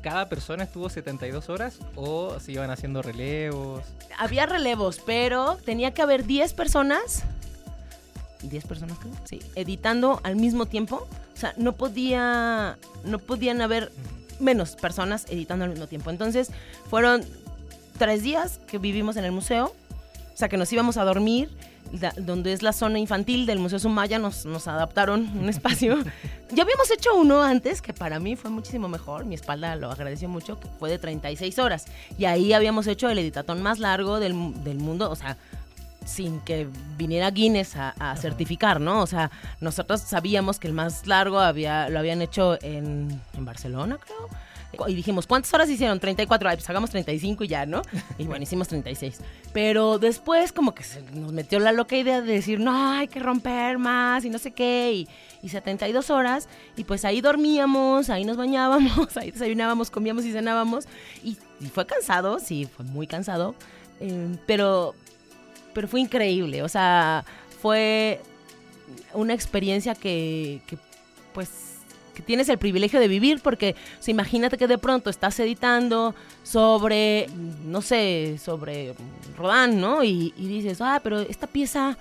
¿Cada 0.02 0.28
persona 0.28 0.41
estuvo 0.50 0.90
72 0.90 1.50
horas 1.50 1.80
o 1.96 2.40
se 2.40 2.54
iban 2.54 2.70
haciendo 2.70 3.02
relevos? 3.02 3.84
Había 4.18 4.46
relevos, 4.46 5.02
pero 5.06 5.58
tenía 5.64 5.94
que 5.94 6.02
haber 6.02 6.26
10 6.26 6.54
personas. 6.54 7.24
10 8.44 8.66
personas, 8.66 8.98
creo. 9.00 9.14
Sí, 9.24 9.40
editando 9.56 10.20
al 10.24 10.36
mismo 10.36 10.66
tiempo. 10.66 11.08
O 11.34 11.38
sea, 11.38 11.54
no 11.58 11.74
podía. 11.74 12.78
No 13.04 13.20
podían 13.20 13.62
haber 13.62 13.92
menos 14.40 14.76
personas 14.76 15.26
editando 15.30 15.66
al 15.66 15.72
mismo 15.72 15.88
tiempo. 15.88 16.10
Entonces, 16.10 16.52
fueron 16.90 17.24
tres 17.98 18.24
días 18.24 18.60
que 18.68 18.78
vivimos 18.78 19.16
en 19.18 19.26
el 19.26 19.32
museo. 19.32 19.74
O 20.34 20.38
sea, 20.38 20.50
que 20.50 20.58
nos 20.58 20.72
íbamos 20.74 20.98
a 20.98 21.04
dormir, 21.04 21.50
donde 22.18 22.54
es 22.54 22.64
la 22.64 22.74
zona 22.74 23.00
infantil 23.00 23.46
del 23.46 23.60
Museo 23.60 23.80
Sumaya, 23.80 24.20
nos, 24.20 24.46
nos 24.46 24.68
adaptaron 24.68 25.30
un 25.38 25.50
espacio. 25.50 25.98
ya 26.52 26.64
habíamos 26.64 26.90
hecho 26.92 27.16
uno 27.16 27.44
antes, 27.44 27.82
que 27.82 27.94
para 27.94 28.20
mí 28.20 28.36
fue 28.36 28.50
muchísimo 28.50 28.88
mejor, 28.88 29.26
mi 29.26 29.36
espalda 29.36 29.76
lo 29.76 29.92
agradeció 29.92 30.30
mucho, 30.30 30.60
que 30.60 30.68
fue 30.80 30.90
de 30.90 31.00
36 31.00 31.60
horas. 31.60 31.86
Y 32.18 32.26
ahí 32.26 32.54
habíamos 32.54 32.88
hecho 32.88 33.10
el 33.10 33.20
editatón 33.20 33.62
más 33.62 33.80
largo 33.80 34.20
del, 34.20 34.64
del 34.64 34.78
mundo, 34.78 35.10
o 35.12 35.16
sea, 35.16 35.38
sin 36.06 36.40
que 36.42 36.68
viniera 36.98 37.30
Guinness 37.30 37.76
a, 37.76 37.90
a 38.00 38.16
certificar, 38.18 38.82
¿no? 38.82 39.02
O 39.02 39.08
sea, 39.08 39.32
nosotros 39.60 40.02
sabíamos 40.02 40.60
que 40.60 40.68
el 40.68 40.74
más 40.74 41.08
largo 41.08 41.40
había, 41.40 41.90
lo 41.90 42.00
habían 42.00 42.22
hecho 42.22 42.58
en, 42.62 43.22
en 43.34 43.46
Barcelona, 43.46 44.00
creo. 44.04 44.30
Y 44.88 44.96
dijimos, 44.96 45.28
¿cuántas 45.28 45.54
horas 45.54 45.70
hicieron? 45.70 46.00
34. 46.00 46.50
Ay, 46.50 46.56
pues 46.58 46.70
hagamos 46.70 46.90
35 46.90 47.44
y 47.44 47.48
ya, 47.48 47.66
¿no? 47.66 47.82
Y 48.18 48.24
bueno, 48.24 48.44
hicimos 48.44 48.68
36. 48.68 49.20
Pero 49.54 50.00
después 50.00 50.54
como 50.54 50.74
que 50.74 50.84
se 50.84 51.02
nos 51.14 51.34
metió 51.34 51.60
la 51.60 51.72
loca 51.72 51.98
idea 51.98 52.22
de 52.22 52.34
decir, 52.34 52.60
no, 52.60 52.92
hay 52.92 53.08
que 53.08 53.20
romper 53.20 53.78
más 53.78 54.24
y 54.24 54.30
no 54.30 54.38
sé 54.38 54.52
qué. 54.52 54.92
Y, 54.94 55.08
y 55.44 55.50
72 55.50 56.10
horas. 56.10 56.48
Y 56.78 56.84
pues 56.84 57.06
ahí 57.06 57.22
dormíamos, 57.22 58.10
ahí 58.10 58.24
nos 58.24 58.38
bañábamos, 58.38 59.18
ahí 59.18 59.32
desayunábamos, 59.32 59.90
comíamos 59.90 60.26
y 60.26 60.32
cenábamos. 60.32 60.86
Y, 61.24 61.38
fue 61.74 61.86
cansado, 61.86 62.40
sí, 62.40 62.68
fue 62.76 62.86
muy 62.86 63.08
cansado. 63.08 63.56
eh, 64.00 64.36
pero, 64.48 64.96
pero 65.74 65.88
fue 65.88 66.00
increíble. 66.02 66.64
O 66.64 66.70
sea, 66.70 67.24
fue 67.62 68.22
una 69.14 69.34
experiencia 69.34 69.96
que, 69.96 70.62
pues 71.34 71.50
que 72.14 72.22
tienes 72.22 72.50
el 72.50 72.58
privilegio 72.58 73.00
de 73.00 73.08
vivir 73.08 73.40
porque 73.42 73.76
o 74.06 74.12
imagínate 74.12 74.58
que 74.58 74.68
de 74.68 74.78
pronto 74.78 75.10
estás 75.10 75.40
editando 75.40 76.16
sobre 76.44 77.28
no 77.66 77.82
sé 77.82 78.38
sobre 78.44 78.94
Rodán 79.38 79.80
no 79.80 80.04
y, 80.04 80.34
y 80.38 80.48
dices 80.48 80.82
ah 80.82 81.00
pero 81.04 81.20
esta 81.20 81.48
pieza 81.48 81.98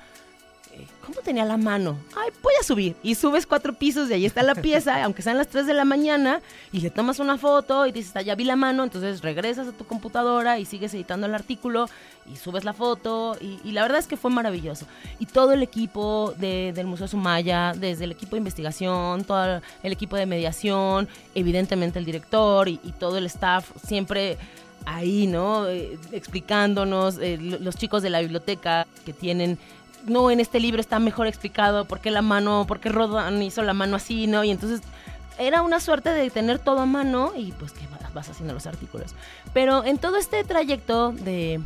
¿cómo 1.11 1.23
tenía 1.23 1.45
la 1.45 1.57
mano? 1.57 1.99
Ay, 2.17 2.31
voy 2.43 2.53
a 2.61 2.65
subir. 2.65 2.95
Y 3.03 3.17
subes 3.17 3.47
cuatro 3.47 3.73
pisos 3.73 4.09
y 4.11 4.15
ahí 4.15 4.27
está 4.27 4.43
la 4.43 4.55
pieza, 4.55 5.03
aunque 5.05 5.23
sean 5.23 5.37
las 5.37 5.49
3 5.49 5.67
de 5.67 5.75
la 5.75 5.85
mañana, 5.85 6.41
y 6.73 6.81
le 6.81 6.91
tomas 6.91 7.19
una 7.19 7.37
foto 7.37 7.87
y 7.87 7.93
dices, 7.93 8.13
ah, 8.15 8.23
ya 8.23 8.35
vi 8.35 8.45
la 8.45 8.57
mano, 8.57 8.85
entonces 8.85 9.21
regresas 9.21 9.69
a 9.69 9.73
tu 9.73 9.85
computadora 9.85 10.59
y 10.59 10.65
sigues 10.65 10.95
editando 10.95 11.27
el 11.27 11.35
artículo 11.35 11.89
y 12.33 12.37
subes 12.37 12.65
la 12.65 12.73
foto. 12.73 13.37
Y, 13.41 13.73
la 13.73 13.83
verdad 13.83 13.99
es 13.99 14.07
que 14.07 14.17
fue 14.17 14.31
maravilloso. 14.31 14.87
Y 15.19 15.27
todo 15.27 15.53
el 15.53 15.63
equipo 15.63 16.33
del 16.39 16.87
Museo 16.87 17.09
Sumaya, 17.09 17.73
desde 17.77 18.05
el 18.05 18.13
equipo 18.13 18.37
de 18.37 18.39
investigación, 18.39 19.25
todo 19.25 19.61
el 19.83 19.93
equipo 19.93 20.17
de 20.17 20.27
mediación, 20.27 21.09
evidentemente 21.35 21.99
el 21.99 22.05
director 22.05 22.69
y, 22.69 22.81
y 22.85 22.93
todo 22.93 23.19
el 23.19 23.27
staff, 23.27 23.71
siempre 23.85 24.39
ahí, 24.87 25.27
¿no? 25.27 25.69
Eh, 25.69 25.99
explicándonos, 26.13 27.19
eh, 27.21 27.37
los 27.39 27.77
chicos 27.77 28.03
de 28.03 28.11
la 28.11 28.21
biblioteca 28.21 28.87
que 29.05 29.13
tienen 29.13 29.59
no, 30.07 30.31
en 30.31 30.41
este 30.41 30.61
libro 30.61 30.81
está 30.81 30.99
mejor 30.99 31.27
explicado 31.27 31.85
por 31.85 32.01
qué 32.01 32.11
la 32.11 32.23
mano, 32.23 32.65
por 32.67 32.81
qué 32.81 32.89
Rodan 32.89 33.43
hizo 33.43 33.63
la 33.63 33.75
mano 33.75 33.97
así, 33.97 34.27
¿no? 34.27 34.45
Y 34.45 34.51
entonces 34.51 34.81
era 35.39 35.63
una 35.63 35.81
suerte 35.81 36.11
de 36.11 36.31
tener 36.31 36.59
todo 36.59 36.81
a 36.81 36.87
mano 36.87 37.33
y 37.37 37.53
pues 37.53 37.73
que 37.73 37.87
vas 38.13 38.29
haciendo 38.29 38.55
los 38.55 38.67
artículos. 38.67 39.15
Pero 39.53 39.85
en 39.85 39.99
todo 39.99 40.17
este 40.17 40.45
trayecto 40.45 41.13
de, 41.13 41.61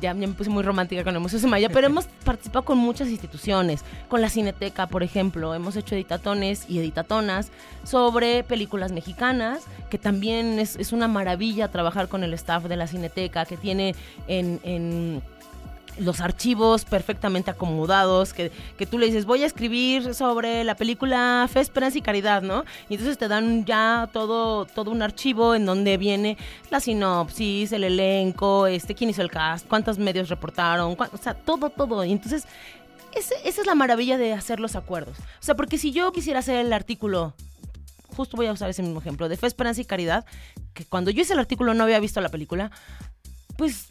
ya, 0.00 0.14
me 0.14 0.28
puse 0.28 0.50
muy 0.50 0.62
romántica 0.62 1.04
con 1.04 1.14
el 1.14 1.20
Museo 1.20 1.38
Sumaya, 1.38 1.68
pero 1.68 1.86
hemos 1.88 2.06
participado 2.24 2.64
con 2.64 2.78
muchas 2.78 3.08
instituciones, 3.08 3.84
con 4.08 4.20
la 4.20 4.28
Cineteca, 4.28 4.86
por 4.86 5.02
ejemplo, 5.02 5.54
hemos 5.54 5.76
hecho 5.76 5.94
editatones 5.94 6.66
y 6.68 6.78
editatonas 6.78 7.50
sobre 7.84 8.44
películas 8.44 8.92
mexicanas, 8.92 9.64
que 9.90 9.98
también 9.98 10.58
es, 10.58 10.76
es 10.76 10.92
una 10.92 11.08
maravilla 11.08 11.68
trabajar 11.68 12.08
con 12.08 12.24
el 12.24 12.34
staff 12.34 12.64
de 12.64 12.76
la 12.76 12.86
Cineteca, 12.86 13.44
que 13.44 13.56
tiene 13.56 13.94
en, 14.28 14.60
en 14.62 15.22
los 15.98 16.20
archivos 16.20 16.84
perfectamente 16.84 17.50
acomodados, 17.50 18.32
que, 18.32 18.50
que, 18.78 18.86
tú 18.86 18.98
le 18.98 19.06
dices, 19.06 19.24
voy 19.24 19.42
a 19.42 19.46
escribir 19.46 20.14
sobre 20.14 20.64
la 20.64 20.74
película 20.74 21.48
Fe, 21.52 21.60
Esperanza 21.60 21.98
y 21.98 22.02
Caridad, 22.02 22.42
¿no? 22.42 22.64
Y 22.88 22.94
entonces 22.94 23.18
te 23.18 23.28
dan 23.28 23.64
ya 23.64 24.08
todo, 24.12 24.64
todo 24.64 24.90
un 24.90 25.02
archivo 25.02 25.54
en 25.54 25.66
donde 25.66 25.96
viene 25.96 26.36
la 26.70 26.80
sinopsis, 26.80 27.72
el 27.72 27.84
elenco, 27.84 28.66
este, 28.66 28.94
quién 28.94 29.10
hizo 29.10 29.22
el 29.22 29.30
cast, 29.30 29.66
cuántos 29.68 29.98
medios 29.98 30.28
reportaron, 30.28 30.96
o 30.98 31.16
sea, 31.18 31.34
todo, 31.34 31.70
todo. 31.70 32.04
Y 32.04 32.12
entonces, 32.12 32.46
esa 33.14 33.34
es 33.44 33.66
la 33.66 33.74
maravilla 33.74 34.16
de 34.16 34.32
hacer 34.32 34.60
los 34.60 34.76
acuerdos. 34.76 35.18
O 35.18 35.42
sea, 35.42 35.54
porque 35.54 35.78
si 35.78 35.92
yo 35.92 36.12
quisiera 36.12 36.38
hacer 36.38 36.56
el 36.56 36.72
artículo 36.72 37.34
justo 38.12 38.36
voy 38.36 38.46
a 38.46 38.52
usar 38.52 38.70
ese 38.70 38.82
mismo 38.82 39.00
ejemplo, 39.00 39.28
de 39.28 39.36
Fe, 39.36 39.46
Esperanza 39.46 39.80
y 39.80 39.84
Caridad, 39.84 40.24
que 40.74 40.84
cuando 40.84 41.10
yo 41.10 41.22
hice 41.22 41.32
el 41.32 41.38
artículo 41.38 41.74
no 41.74 41.84
había 41.84 41.98
visto 41.98 42.20
la 42.20 42.28
película, 42.28 42.70
pues 43.56 43.88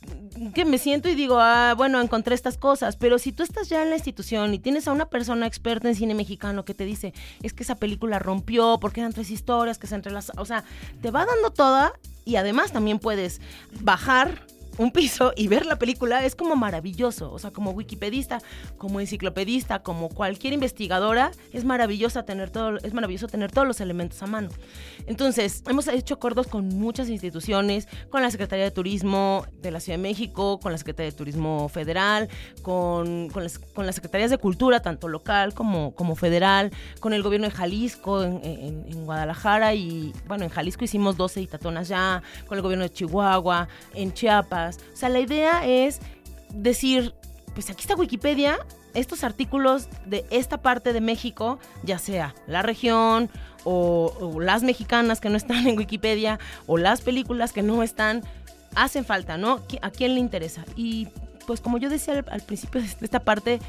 que 0.54 0.66
me 0.66 0.78
siento 0.78 1.10
y 1.10 1.16
digo, 1.16 1.39
ah, 1.39 1.74
bueno, 1.78 2.02
encontré 2.02 2.34
estas 2.34 2.58
cosas, 2.58 2.96
pero 2.96 3.20
si 3.20 3.32
tú 3.32 3.44
estás 3.44 3.70
ya 3.70 3.84
en 3.84 3.89
la 3.89 3.96
institución 3.96 4.54
y 4.54 4.60
tienes 4.60 4.88
a 4.88 4.92
una 4.92 5.06
persona 5.06 5.46
experta 5.46 5.88
en 5.88 5.96
cine 5.96 6.16
mexicano 6.16 6.66
que 6.66 6.74
te 6.74 6.86
dice, 6.86 7.14
es 7.44 7.54
que 7.54 7.64
esa 7.64 7.76
película 7.76 8.20
rompió 8.20 8.80
porque 8.80 9.02
eran 9.02 9.14
tres 9.14 9.30
historias 9.30 9.78
que 9.78 9.88
se 9.88 9.96
entrelazan, 9.96 10.38
o 10.39 10.46
sea, 10.46 10.64
te 11.02 11.12
va 11.12 11.26
dando 11.26 11.52
toda 11.52 11.94
y 12.26 12.38
además 12.38 12.72
también 12.72 13.00
puedes 13.00 13.42
bajar 13.82 14.46
un 14.82 14.91
piso 14.91 15.32
y 15.36 15.47
ver 15.47 15.67
la 15.67 15.77
película 15.77 16.25
es 16.25 16.36
como 16.36 16.55
maravilloso. 16.55 17.32
O 17.32 17.38
sea, 17.38 17.51
como 17.51 17.71
wikipedista, 17.71 18.41
como 18.77 18.99
enciclopedista, 18.99 19.84
como 19.84 20.09
cualquier 20.09 20.53
investigadora, 20.53 21.32
es 21.53 21.63
maravilloso 21.63 22.23
tener 22.25 22.49
todo, 22.49 22.77
es 22.77 22.93
maravilloso 22.93 23.27
tener 23.27 23.51
todos 23.51 23.67
los 23.67 23.79
elementos 23.79 24.21
a 24.23 24.27
mano. 24.27 24.49
Entonces, 25.05 25.63
hemos 25.67 25.88
hecho 25.88 26.15
acuerdos 26.15 26.47
con 26.47 26.67
muchas 26.67 27.09
instituciones, 27.09 27.88
con 28.09 28.23
la 28.23 28.32
Secretaría 28.32 28.65
de 28.65 28.71
Turismo 28.71 29.45
de 29.61 29.69
la 29.69 29.79
Ciudad 29.79 29.99
de 29.99 30.03
México, 30.03 30.59
con 30.59 30.71
la 30.71 30.79
Secretaría 30.79 31.11
de 31.11 31.17
Turismo 31.17 31.69
Federal, 31.69 32.27
con, 32.63 33.29
con, 33.29 33.43
las, 33.43 33.59
con 33.59 33.86
las 33.86 33.95
Secretarías 33.95 34.32
de 34.32 34.39
Cultura, 34.39 34.82
tanto 34.82 35.07
local 35.07 35.53
como, 35.53 35.93
como 35.93 36.15
federal, 36.15 36.71
con 36.99 37.13
el 37.13 37.21
gobierno 37.21 37.47
de 37.47 37.53
Jalisco, 37.53 38.23
en, 38.23 38.41
en, 38.43 39.05
Guadalajara, 39.05 39.73
y 39.73 40.13
bueno, 40.27 40.43
en 40.43 40.49
Jalisco 40.49 40.86
hicimos 40.86 41.17
12 41.17 41.41
itatonas 41.41 41.88
ya, 41.88 42.23
con 42.47 42.57
el 42.57 42.61
gobierno 42.61 42.84
de 42.84 42.91
Chihuahua, 42.91 43.67
en 43.93 44.13
Chiapas 44.13 44.70
o 44.93 44.95
sea, 44.95 45.09
la 45.09 45.19
idea 45.19 45.65
es 45.65 45.99
decir, 46.53 47.13
pues 47.53 47.69
aquí 47.69 47.82
está 47.82 47.95
Wikipedia, 47.95 48.59
estos 48.93 49.24
artículos 49.24 49.88
de 50.05 50.26
esta 50.30 50.61
parte 50.61 50.93
de 50.93 51.01
México, 51.01 51.59
ya 51.84 51.97
sea 51.97 52.36
la 52.47 52.61
región 52.61 53.30
o, 53.63 54.39
las 54.39 54.63
mexicanas 54.63 55.22
que 55.22 55.30
no 55.30 55.38
están 55.38 55.67
en 55.67 55.78
Wikipedia 55.78 56.39
o 56.67 56.78
las 56.78 57.01
películas 57.01 57.53
que 57.53 57.61
no 57.61 57.84
están, 57.84 58.24
hacen 58.76 59.05
falta, 59.05 59.38
¿no? 59.38 59.61
¿A 59.82 59.91
quién 59.91 60.15
le 60.15 60.19
interesa? 60.19 60.65
Y 60.76 61.07
pues 61.47 61.61
como 61.61 61.78
yo 61.78 61.89
decía 61.89 62.24
al, 62.30 62.41
principio 62.41 62.82
de 62.82 62.88
esta 63.01 63.19
parte, 63.19 63.59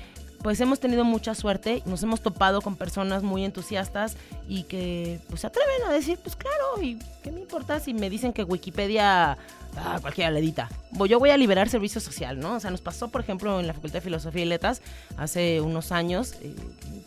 pues 0.42 0.60
hemos 0.60 0.80
tenido 0.80 1.04
mucha 1.04 1.34
suerte, 1.34 1.82
nos 1.86 2.02
hemos 2.02 2.20
topado 2.20 2.60
con 2.60 2.76
personas 2.76 3.22
muy 3.22 3.44
entusiastas 3.44 4.16
y 4.48 4.64
que 4.64 5.20
pues 5.28 5.42
se 5.42 5.46
atreven 5.46 5.82
a 5.88 5.92
decir, 5.92 6.18
pues 6.22 6.34
claro, 6.34 6.82
y 6.82 6.98
qué 7.22 7.30
me 7.30 7.40
importa 7.40 7.78
si 7.78 7.94
me 7.94 8.10
dicen 8.10 8.32
que 8.32 8.42
Wikipedia 8.42 9.38
ah, 9.76 9.98
cualquiera 10.00 10.30
le 10.30 10.40
edita. 10.40 10.68
Yo 11.08 11.20
voy 11.20 11.30
a 11.30 11.36
liberar 11.36 11.68
servicio 11.68 12.00
social, 12.00 12.40
¿no? 12.40 12.56
O 12.56 12.60
sea, 12.60 12.70
nos 12.70 12.80
pasó, 12.80 13.08
por 13.08 13.20
ejemplo, 13.20 13.60
en 13.60 13.68
la 13.68 13.72
Facultad 13.72 13.98
de 13.98 14.00
Filosofía 14.02 14.42
y 14.42 14.46
Letras 14.46 14.82
hace 15.16 15.60
unos 15.60 15.92
años, 15.92 16.34
eh, 16.42 16.54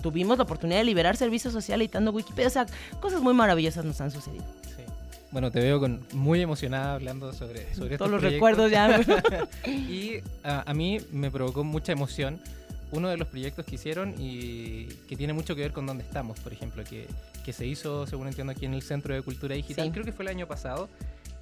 tuvimos 0.01 0.38
la 0.38 0.45
oportunidad 0.45 0.79
de 0.79 0.86
liberar 0.86 1.17
servicio 1.17 1.51
social 1.51 1.81
editando 1.81 2.11
Wikipedia, 2.11 2.47
o 2.47 2.51
sea, 2.51 2.65
cosas 3.01 3.21
muy 3.21 3.33
maravillosas 3.33 3.83
nos 3.83 3.99
han 3.99 4.11
sucedido. 4.11 4.45
Sí. 4.63 4.83
Bueno, 5.31 5.51
te 5.51 5.59
veo 5.59 5.81
con, 5.81 6.05
muy 6.13 6.41
emocionada 6.41 6.93
hablando 6.93 7.33
sobre, 7.33 7.73
sobre 7.75 7.97
Todos 7.97 8.11
los 8.11 8.21
recuerdos 8.21 8.71
ya. 8.71 9.01
y 9.67 10.21
a 10.43 10.73
mí 10.73 10.99
me 11.11 11.29
provocó 11.29 11.65
mucha 11.65 11.91
emoción 11.91 12.39
uno 12.91 13.09
de 13.09 13.17
los 13.17 13.27
proyectos 13.27 13.65
que 13.65 13.75
hicieron 13.75 14.15
y 14.19 14.86
que 15.07 15.15
tiene 15.15 15.33
mucho 15.33 15.55
que 15.55 15.61
ver 15.61 15.71
con 15.71 15.86
dónde 15.86 16.03
estamos, 16.03 16.39
por 16.39 16.53
ejemplo, 16.53 16.83
que, 16.83 17.07
que 17.43 17.53
se 17.53 17.65
hizo, 17.65 18.07
según 18.07 18.27
entiendo, 18.27 18.51
aquí 18.51 18.65
en 18.65 18.73
el 18.73 18.81
Centro 18.81 19.13
de 19.13 19.21
Cultura 19.21 19.55
Digital, 19.55 19.91
creo 19.91 20.05
que 20.05 20.11
fue 20.11 20.23
el 20.23 20.29
año 20.29 20.47
pasado, 20.47 20.89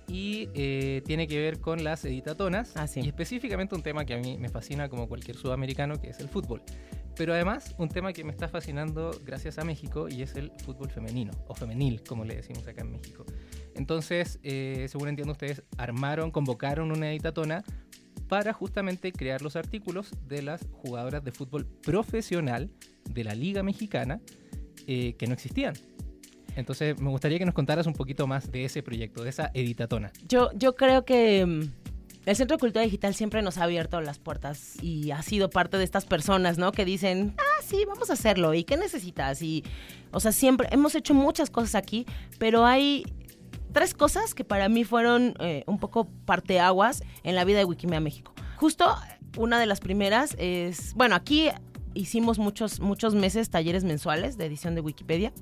y 0.07 0.49
eh, 0.53 1.01
tiene 1.05 1.27
que 1.27 1.39
ver 1.39 1.59
con 1.59 1.83
las 1.83 2.03
editatonas, 2.05 2.73
ah, 2.75 2.85
y 2.95 3.07
específicamente 3.07 3.75
un 3.75 3.81
tema 3.81 4.05
que 4.05 4.13
a 4.13 4.17
mí 4.17 4.37
me 4.37 4.49
fascina 4.49 4.89
como 4.89 5.07
cualquier 5.07 5.37
sudamericano, 5.37 5.99
que 5.99 6.09
es 6.09 6.19
el 6.19 6.29
fútbol. 6.29 6.61
Pero 7.15 7.33
además, 7.33 7.75
un 7.77 7.89
tema 7.89 8.11
que 8.11 8.23
me 8.23 8.31
está 8.31 8.47
fascinando 8.47 9.21
gracias 9.23 9.59
a 9.59 9.63
México 9.63 10.07
y 10.09 10.23
es 10.23 10.35
el 10.35 10.51
fútbol 10.65 10.89
femenino, 10.89 11.31
o 11.47 11.53
femenil, 11.53 12.03
como 12.03 12.25
le 12.25 12.35
decimos 12.35 12.67
acá 12.67 12.81
en 12.81 12.91
México. 12.91 13.25
Entonces, 13.75 14.39
eh, 14.43 14.87
según 14.89 15.09
entiendo, 15.09 15.31
ustedes 15.31 15.63
armaron, 15.77 16.31
convocaron 16.31 16.91
una 16.91 17.11
editatona 17.11 17.63
para 18.33 18.51
justamente 18.51 19.11
crear 19.11 19.43
los 19.43 19.55
artículos 19.55 20.09
de 20.27 20.41
las 20.41 20.65
jugadoras 20.71 21.23
de 21.23 21.31
fútbol 21.31 21.67
profesional 21.67 22.71
de 23.07 23.23
la 23.23 23.35
Liga 23.35 23.61
Mexicana 23.61 24.21
eh, 24.87 25.13
que 25.19 25.27
no 25.27 25.33
existían. 25.33 25.75
Entonces, 26.55 26.99
me 26.99 27.11
gustaría 27.11 27.37
que 27.37 27.45
nos 27.45 27.53
contaras 27.53 27.85
un 27.85 27.93
poquito 27.93 28.25
más 28.25 28.51
de 28.51 28.65
ese 28.65 28.81
proyecto, 28.81 29.23
de 29.23 29.29
esa 29.29 29.51
editatona. 29.53 30.11
Yo, 30.27 30.49
yo 30.55 30.75
creo 30.75 31.05
que 31.05 31.45
mm, 31.45 31.61
el 32.25 32.35
Centro 32.35 32.57
de 32.57 32.59
Cultura 32.59 32.83
Digital 32.83 33.13
siempre 33.13 33.43
nos 33.43 33.59
ha 33.59 33.65
abierto 33.65 34.01
las 34.01 34.17
puertas 34.17 34.81
y 34.81 35.11
ha 35.11 35.21
sido 35.21 35.51
parte 35.51 35.77
de 35.77 35.83
estas 35.83 36.05
personas, 36.05 36.57
¿no? 36.57 36.71
Que 36.71 36.85
dicen, 36.85 37.35
ah, 37.37 37.61
sí, 37.63 37.85
vamos 37.87 38.09
a 38.09 38.13
hacerlo. 38.13 38.55
¿Y 38.55 38.63
qué 38.63 38.77
necesitas? 38.77 39.43
Y, 39.43 39.63
o 40.11 40.19
sea, 40.19 40.31
siempre 40.31 40.69
hemos 40.71 40.95
hecho 40.95 41.13
muchas 41.13 41.51
cosas 41.51 41.75
aquí, 41.75 42.07
pero 42.39 42.65
hay 42.65 43.05
tres 43.73 43.93
cosas 43.93 44.33
que 44.33 44.45
para 44.45 44.69
mí 44.69 44.83
fueron 44.83 45.33
eh, 45.39 45.63
un 45.67 45.79
poco 45.79 46.07
parteaguas 46.25 47.03
en 47.23 47.35
la 47.35 47.43
vida 47.43 47.57
de 47.57 47.65
Wikimedia 47.65 47.99
México. 47.99 48.33
Justo 48.55 48.95
una 49.37 49.59
de 49.59 49.65
las 49.65 49.79
primeras 49.79 50.35
es, 50.37 50.93
bueno, 50.93 51.15
aquí 51.15 51.49
hicimos 51.93 52.39
muchos, 52.39 52.79
muchos 52.79 53.15
meses 53.15 53.49
talleres 53.49 53.83
mensuales 53.83 54.37
de 54.37 54.45
edición 54.45 54.75
de 54.75 54.81
Wikipedia, 54.81 55.33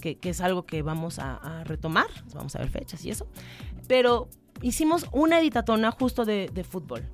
que, 0.00 0.18
es 0.22 0.40
algo 0.40 0.64
que 0.64 0.82
vamos 0.82 1.18
a, 1.18 1.64
retomar, 1.64 2.06
vamos 2.34 2.54
a 2.54 2.60
ver 2.60 2.70
fechas 2.70 3.04
y 3.04 3.10
eso, 3.10 3.26
pero 3.88 4.28
hicimos 4.62 5.06
una 5.12 5.40
editatona 5.40 5.90
justo 5.90 6.24
de, 6.24 6.50
de 6.52 6.64
fútbol 6.64 7.08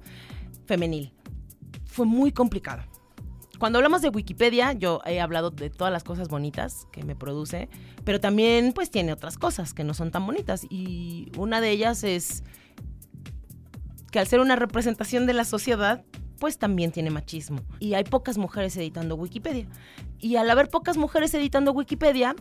femenil. 0.66 1.12
Fue 1.87 2.07
muy 2.07 2.33
complicado 2.33 2.83
cuando 3.59 3.78
hablamos 3.78 4.02
de 4.02 4.09
Wikipedia, 4.09 4.72
yo 4.72 5.00
he 5.07 5.20
hablado 5.20 5.50
de 5.50 5.70
todas 5.70 5.92
las 5.92 6.05
cosas 6.05 6.28
bonitas 6.28 6.86
que 6.92 7.05
me 7.05 7.14
produce, 7.14 7.68
pero 8.05 8.20
también 8.20 8.72
pues 8.72 8.90
tiene 8.90 9.12
otras 9.12 9.38
cosas 9.38 9.74
que 9.74 9.84
no 9.84 9.94
son 9.94 10.11
tan 10.11 10.26
bonitas 10.26 10.66
y 10.70 11.30
una 11.36 11.61
de 11.61 11.70
ellas 11.70 12.05
es 12.05 12.42
que 14.11 14.18
al 14.18 14.26
ser 14.26 14.40
una 14.40 14.57
representación 14.57 15.26
de 15.26 15.34
la 15.34 15.44
sociedad, 15.44 16.05
pues 16.38 16.59
también 16.59 16.92
tiene 16.92 17.11
machismo. 17.11 17.62
Y 17.80 17.94
hay 17.94 18.05
pocas 18.05 18.38
mujeres 18.38 18.76
editando 18.76 19.16
Wikipedia. 19.16 19.66
Y 20.20 20.36
al 20.36 20.48
haber 20.50 20.68
pocas 20.68 20.96
mujeres 20.96 21.34
editando 21.34 21.72
Wikipedia, 21.72 22.36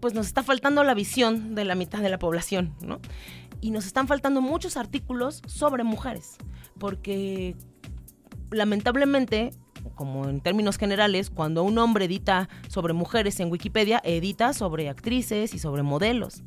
pues 0.00 0.14
nos 0.14 0.26
está 0.26 0.42
faltando 0.42 0.84
la 0.84 0.94
visión 0.94 1.54
de 1.54 1.64
la 1.64 1.74
mitad 1.74 2.00
de 2.00 2.08
la 2.08 2.18
población, 2.18 2.74
¿no? 2.80 3.00
Y 3.60 3.72
nos 3.72 3.84
están 3.84 4.06
faltando 4.06 4.40
muchos 4.40 4.76
artículos 4.76 5.42
sobre 5.46 5.84
mujeres, 5.84 6.36
porque 6.78 7.56
lamentablemente 8.50 9.50
como 9.94 10.28
en 10.28 10.40
términos 10.40 10.78
generales, 10.78 11.30
cuando 11.30 11.62
un 11.62 11.78
hombre 11.78 12.06
edita 12.06 12.48
sobre 12.68 12.92
mujeres 12.92 13.38
en 13.40 13.50
Wikipedia, 13.50 14.00
edita 14.04 14.52
sobre 14.52 14.88
actrices 14.88 15.54
y 15.54 15.58
sobre 15.58 15.82
modelos. 15.82 16.42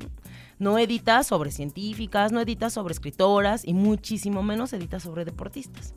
No 0.59 0.77
edita 0.77 1.23
sobre 1.23 1.51
científicas, 1.51 2.31
no 2.31 2.39
edita 2.39 2.69
sobre 2.69 2.93
escritoras 2.93 3.67
y 3.67 3.73
muchísimo 3.73 4.43
menos 4.43 4.73
edita 4.73 4.99
sobre 4.99 5.25
deportistas. 5.25 5.95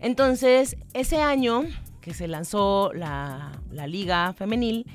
Entonces, 0.00 0.76
ese 0.94 1.20
año 1.20 1.64
que 2.00 2.14
se 2.14 2.28
lanzó 2.28 2.92
la, 2.94 3.50
la 3.72 3.86
liga 3.88 4.32
femenil, 4.32 4.86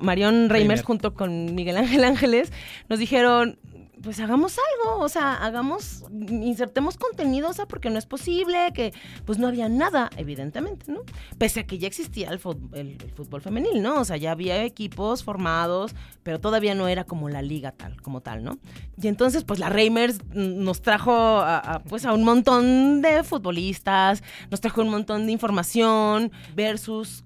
Marion 0.00 0.48
Reimers 0.48 0.50
Reimer. 0.50 0.82
junto 0.82 1.14
con 1.14 1.54
Miguel 1.54 1.76
Ángel 1.76 2.04
Ángeles 2.04 2.52
nos 2.88 2.98
dijeron, 2.98 3.58
pues 4.04 4.20
hagamos 4.20 4.58
algo, 4.58 5.02
o 5.02 5.08
sea, 5.08 5.34
hagamos, 5.34 6.04
insertemos 6.28 6.98
contenido, 6.98 7.48
o 7.48 7.52
sea, 7.54 7.66
porque 7.66 7.88
no 7.88 7.98
es 7.98 8.04
posible, 8.04 8.70
que 8.74 8.92
pues 9.24 9.38
no 9.38 9.48
había 9.48 9.70
nada, 9.70 10.10
evidentemente, 10.18 10.92
¿no? 10.92 11.00
Pese 11.38 11.60
a 11.60 11.66
que 11.66 11.78
ya 11.78 11.88
existía 11.88 12.28
el 12.28 12.38
fútbol, 12.38 12.78
el, 12.78 12.98
fútbol 13.14 13.40
femenil, 13.40 13.82
¿no? 13.82 14.00
O 14.00 14.04
sea, 14.04 14.18
ya 14.18 14.32
había 14.32 14.62
equipos 14.62 15.24
formados, 15.24 15.94
pero 16.22 16.38
todavía 16.38 16.74
no 16.74 16.86
era 16.86 17.04
como 17.04 17.30
la 17.30 17.40
liga 17.40 17.72
tal, 17.72 18.00
como 18.02 18.20
tal, 18.20 18.44
¿no? 18.44 18.58
Y 19.00 19.08
entonces, 19.08 19.42
pues 19.44 19.58
la 19.58 19.70
Reimers 19.70 20.22
nos 20.34 20.82
trajo 20.82 21.12
a, 21.14 21.82
pues 21.88 22.04
a 22.04 22.12
un 22.12 22.24
montón 22.24 23.00
de 23.00 23.24
futbolistas, 23.24 24.22
nos 24.50 24.60
trajo 24.60 24.82
un 24.82 24.90
montón 24.90 25.24
de 25.26 25.32
información 25.32 26.30
versus 26.54 27.24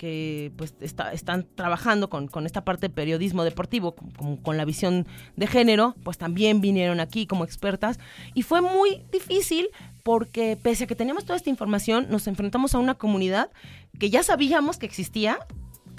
que 0.00 0.50
pues 0.56 0.74
está- 0.80 1.12
están 1.12 1.46
trabajando 1.54 2.08
con, 2.08 2.26
con 2.26 2.46
esta 2.46 2.64
parte 2.64 2.88
de 2.88 2.94
periodismo 2.94 3.44
deportivo, 3.44 3.94
con, 3.94 4.38
con- 4.38 4.56
la 4.56 4.64
visión 4.64 5.06
de 5.36 5.46
género, 5.46 5.94
pues 6.02 6.16
también 6.16 6.62
vinieron 6.62 7.00
aquí 7.00 7.26
como 7.26 7.44
expertas. 7.44 7.98
Y 8.32 8.40
fue 8.40 8.62
muy 8.62 9.02
difícil 9.12 9.68
porque 10.02 10.56
pese 10.56 10.84
a 10.84 10.86
que 10.86 10.94
teníamos 10.96 11.26
toda 11.26 11.36
esta 11.36 11.50
información, 11.50 12.06
nos 12.08 12.26
enfrentamos 12.28 12.74
a 12.74 12.78
una 12.78 12.94
comunidad 12.94 13.50
que 13.98 14.08
ya 14.08 14.22
sabíamos 14.22 14.78
que 14.78 14.86
existía, 14.86 15.38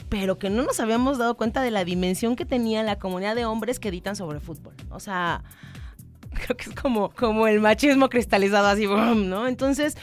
pero 0.09 0.39
que 0.39 0.49
no 0.49 0.63
nos 0.63 0.79
habíamos 0.79 1.19
dado 1.19 1.37
cuenta 1.37 1.61
de 1.61 1.69
la 1.69 1.85
dimensión 1.85 2.35
que 2.35 2.45
tenía 2.45 2.81
la 2.81 2.97
comunidad 2.97 3.35
de 3.35 3.45
hombres 3.45 3.79
que 3.79 3.89
editan 3.89 4.15
sobre 4.15 4.39
fútbol. 4.39 4.73
O 4.89 4.99
sea, 4.99 5.43
creo 6.33 6.57
que 6.57 6.71
es 6.71 6.75
como, 6.75 7.11
como 7.11 7.45
el 7.45 7.59
machismo 7.59 8.09
cristalizado 8.09 8.65
así. 8.65 8.87
¿no? 9.15 9.47
Entonces, 9.47 9.95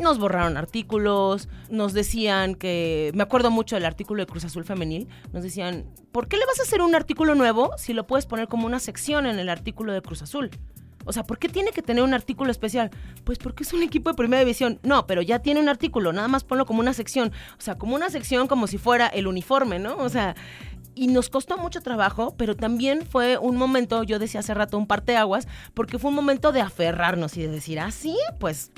nos 0.00 0.18
borraron 0.18 0.56
artículos, 0.56 1.48
nos 1.68 1.92
decían 1.92 2.54
que, 2.54 3.10
me 3.14 3.22
acuerdo 3.22 3.50
mucho 3.50 3.76
del 3.76 3.84
artículo 3.84 4.22
de 4.22 4.26
Cruz 4.26 4.44
Azul 4.44 4.64
Femenil, 4.64 5.08
nos 5.32 5.42
decían, 5.42 5.84
¿por 6.12 6.28
qué 6.28 6.36
le 6.36 6.46
vas 6.46 6.60
a 6.60 6.62
hacer 6.62 6.80
un 6.80 6.94
artículo 6.94 7.34
nuevo 7.34 7.72
si 7.76 7.92
lo 7.92 8.06
puedes 8.06 8.26
poner 8.26 8.48
como 8.48 8.66
una 8.66 8.78
sección 8.78 9.26
en 9.26 9.38
el 9.38 9.48
artículo 9.48 9.92
de 9.92 10.02
Cruz 10.02 10.22
Azul? 10.22 10.50
O 11.04 11.12
sea, 11.12 11.24
¿por 11.24 11.38
qué 11.38 11.48
tiene 11.48 11.72
que 11.72 11.82
tener 11.82 12.04
un 12.04 12.14
artículo 12.14 12.50
especial? 12.50 12.90
Pues 13.24 13.38
porque 13.38 13.64
es 13.64 13.72
un 13.72 13.82
equipo 13.82 14.10
de 14.10 14.14
primera 14.14 14.40
división. 14.40 14.78
No, 14.84 15.06
pero 15.06 15.20
ya 15.20 15.40
tiene 15.40 15.60
un 15.60 15.68
artículo, 15.68 16.12
nada 16.12 16.28
más 16.28 16.44
ponlo 16.44 16.64
como 16.64 16.80
una 16.80 16.94
sección. 16.94 17.32
O 17.58 17.60
sea, 17.60 17.76
como 17.76 17.96
una 17.96 18.08
sección 18.08 18.46
como 18.46 18.68
si 18.68 18.78
fuera 18.78 19.08
el 19.08 19.26
uniforme, 19.26 19.80
¿no? 19.80 19.96
O 19.96 20.08
sea, 20.08 20.36
y 20.94 21.08
nos 21.08 21.28
costó 21.28 21.58
mucho 21.58 21.80
trabajo, 21.80 22.34
pero 22.36 22.54
también 22.54 23.04
fue 23.04 23.38
un 23.38 23.56
momento, 23.56 24.02
yo 24.02 24.18
decía 24.18 24.40
hace 24.40 24.54
rato 24.54 24.78
un 24.78 24.86
parteaguas, 24.86 25.48
porque 25.74 25.98
fue 25.98 26.10
un 26.10 26.16
momento 26.16 26.52
de 26.52 26.60
aferrarnos 26.60 27.36
y 27.36 27.42
de 27.42 27.48
decir, 27.48 27.80
ah, 27.80 27.90
sí, 27.90 28.16
pues 28.38 28.70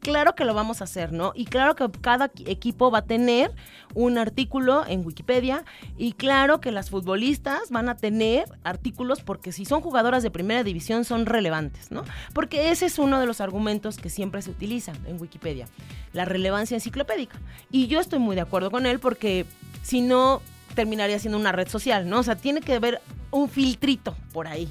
claro 0.00 0.34
que 0.34 0.44
lo 0.44 0.54
vamos 0.54 0.80
a 0.80 0.84
hacer, 0.84 1.12
¿no? 1.12 1.32
Y 1.34 1.44
claro 1.44 1.76
que 1.76 1.88
cada 2.00 2.32
qui- 2.32 2.48
equipo 2.48 2.90
va 2.90 2.98
a 2.98 3.02
tener 3.02 3.52
un 3.94 4.18
artículo 4.18 4.84
en 4.86 5.04
Wikipedia 5.04 5.64
y 5.96 6.12
claro 6.12 6.60
que 6.60 6.72
las 6.72 6.90
futbolistas 6.90 7.70
van 7.70 7.88
a 7.88 7.96
tener 7.96 8.44
artículos 8.64 9.20
porque 9.20 9.52
si 9.52 9.64
son 9.64 9.80
jugadoras 9.80 10.22
de 10.22 10.30
primera 10.30 10.64
división 10.64 11.04
son 11.04 11.26
relevantes, 11.26 11.90
¿no? 11.90 12.02
Porque 12.32 12.70
ese 12.70 12.86
es 12.86 12.98
uno 12.98 13.20
de 13.20 13.26
los 13.26 13.40
argumentos 13.40 13.98
que 13.98 14.10
siempre 14.10 14.42
se 14.42 14.50
utiliza 14.50 14.92
en 15.06 15.20
Wikipedia, 15.20 15.66
la 16.12 16.24
relevancia 16.24 16.74
enciclopédica. 16.76 17.38
Y 17.70 17.86
yo 17.86 18.00
estoy 18.00 18.18
muy 18.18 18.34
de 18.34 18.42
acuerdo 18.42 18.70
con 18.70 18.86
él 18.86 18.98
porque 18.98 19.46
si 19.82 20.00
no 20.00 20.40
terminaría 20.74 21.18
siendo 21.18 21.38
una 21.38 21.52
red 21.52 21.68
social, 21.68 22.08
¿no? 22.08 22.20
O 22.20 22.22
sea, 22.22 22.36
tiene 22.36 22.60
que 22.60 22.74
haber 22.74 23.00
un 23.30 23.48
filtrito 23.48 24.16
por 24.32 24.46
ahí. 24.46 24.68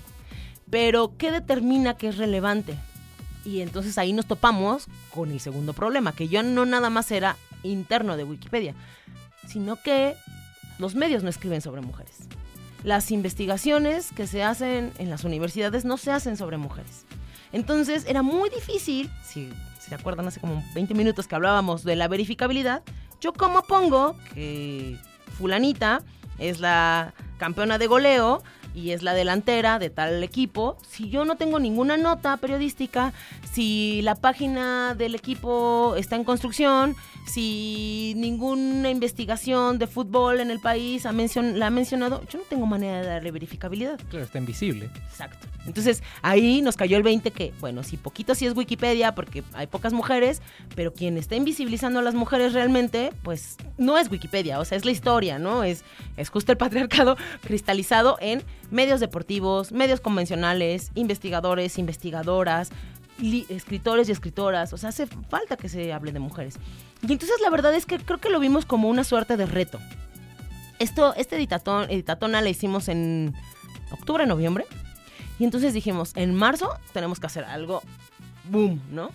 Pero 0.69 1.13
¿qué 1.17 1.31
determina 1.31 1.95
que 1.97 2.07
es 2.07 2.17
relevante? 2.17 2.75
Y 3.45 3.61
entonces 3.61 3.97
ahí 3.97 4.13
nos 4.13 4.25
topamos 4.25 4.87
con 5.13 5.31
el 5.31 5.39
segundo 5.39 5.73
problema, 5.73 6.13
que 6.13 6.27
ya 6.27 6.43
no 6.43 6.65
nada 6.65 6.89
más 6.89 7.11
era 7.11 7.37
interno 7.63 8.17
de 8.17 8.23
Wikipedia, 8.23 8.75
sino 9.47 9.81
que 9.81 10.15
los 10.77 10.95
medios 10.95 11.23
no 11.23 11.29
escriben 11.29 11.61
sobre 11.61 11.81
mujeres. 11.81 12.17
Las 12.83 13.11
investigaciones 13.11 14.11
que 14.11 14.27
se 14.27 14.43
hacen 14.43 14.93
en 14.97 15.09
las 15.09 15.23
universidades 15.23 15.85
no 15.85 15.97
se 15.97 16.11
hacen 16.11 16.37
sobre 16.37 16.57
mujeres. 16.57 17.05
Entonces 17.51 18.05
era 18.07 18.21
muy 18.21 18.49
difícil, 18.49 19.09
si 19.25 19.51
se 19.79 19.95
acuerdan 19.95 20.27
hace 20.27 20.39
como 20.39 20.63
20 20.75 20.93
minutos 20.93 21.27
que 21.27 21.35
hablábamos 21.35 21.83
de 21.83 21.95
la 21.95 22.07
verificabilidad, 22.07 22.83
yo 23.19 23.33
como 23.33 23.63
pongo 23.63 24.15
que 24.33 24.97
fulanita 25.37 26.01
es 26.37 26.59
la 26.59 27.13
campeona 27.37 27.77
de 27.77 27.87
goleo 27.87 28.43
y 28.73 28.91
es 28.91 29.03
la 29.03 29.13
delantera 29.13 29.79
de 29.79 29.89
tal 29.89 30.23
equipo, 30.23 30.77
si 30.87 31.09
yo 31.09 31.25
no 31.25 31.35
tengo 31.35 31.59
ninguna 31.59 31.97
nota 31.97 32.37
periodística, 32.37 33.13
si 33.51 34.01
la 34.03 34.15
página 34.15 34.95
del 34.95 35.15
equipo 35.15 35.95
está 35.97 36.15
en 36.15 36.23
construcción, 36.23 36.95
si 37.29 38.13
ninguna 38.17 38.89
investigación 38.89 39.79
de 39.79 39.87
fútbol 39.87 40.39
en 40.41 40.51
el 40.51 40.59
país 40.59 41.05
ha 41.05 41.11
mencion- 41.11 41.53
la 41.53 41.67
ha 41.67 41.69
mencionado, 41.69 42.21
yo 42.29 42.39
no 42.39 42.45
tengo 42.49 42.65
manera 42.65 43.01
de 43.01 43.07
darle 43.07 43.31
verificabilidad. 43.31 43.99
Claro, 44.09 44.25
está 44.25 44.37
invisible. 44.39 44.89
Exacto. 45.09 45.47
Entonces 45.65 46.01
ahí 46.21 46.61
nos 46.61 46.75
cayó 46.75 46.97
el 46.97 47.03
20 47.03 47.31
que, 47.31 47.53
bueno, 47.59 47.83
sí, 47.83 47.95
poquito 47.97 48.35
sí 48.35 48.45
es 48.45 48.55
Wikipedia 48.55 49.13
porque 49.15 49.43
hay 49.53 49.67
pocas 49.67 49.93
mujeres, 49.93 50.41
pero 50.75 50.93
quien 50.93 51.17
está 51.17 51.35
invisibilizando 51.35 51.99
a 51.99 52.01
las 52.01 52.15
mujeres 52.15 52.53
realmente, 52.53 53.13
pues 53.23 53.57
no 53.77 53.97
es 53.97 54.09
Wikipedia, 54.11 54.59
o 54.59 54.65
sea, 54.65 54.77
es 54.77 54.85
la 54.85 54.91
historia, 54.91 55.37
¿no? 55.39 55.63
Es, 55.63 55.83
es 56.17 56.29
justo 56.29 56.51
el 56.51 56.57
patriarcado 56.57 57.15
cristalizado 57.43 58.17
en 58.19 58.43
medios 58.71 58.99
deportivos, 58.99 59.71
medios 59.71 60.01
convencionales, 60.01 60.91
investigadores, 60.95 61.77
investigadoras, 61.77 62.71
escritores 63.49 64.09
y 64.09 64.11
escritoras, 64.11 64.73
o 64.73 64.77
sea, 64.77 64.89
hace 64.89 65.07
falta 65.07 65.57
que 65.57 65.69
se 65.69 65.91
hable 65.93 66.11
de 66.11 66.19
mujeres. 66.19 66.55
Y 67.01 67.11
entonces 67.11 67.37
la 67.41 67.49
verdad 67.49 67.73
es 67.73 67.85
que 67.85 67.97
creo 67.97 68.19
que 68.19 68.29
lo 68.29 68.39
vimos 68.39 68.65
como 68.65 68.89
una 68.89 69.03
suerte 69.03 69.37
de 69.37 69.45
reto. 69.45 69.79
Esto, 70.79 71.13
este 71.15 71.35
editatón, 71.35 71.89
editatona 71.89 72.41
la 72.41 72.49
hicimos 72.49 72.87
en 72.87 73.33
octubre, 73.91 74.25
noviembre. 74.25 74.65
Y 75.37 75.43
entonces 75.43 75.73
dijimos, 75.73 76.11
en 76.15 76.35
marzo 76.35 76.69
tenemos 76.93 77.19
que 77.19 77.27
hacer 77.27 77.43
algo, 77.45 77.81
boom, 78.49 78.81
¿no? 78.91 79.09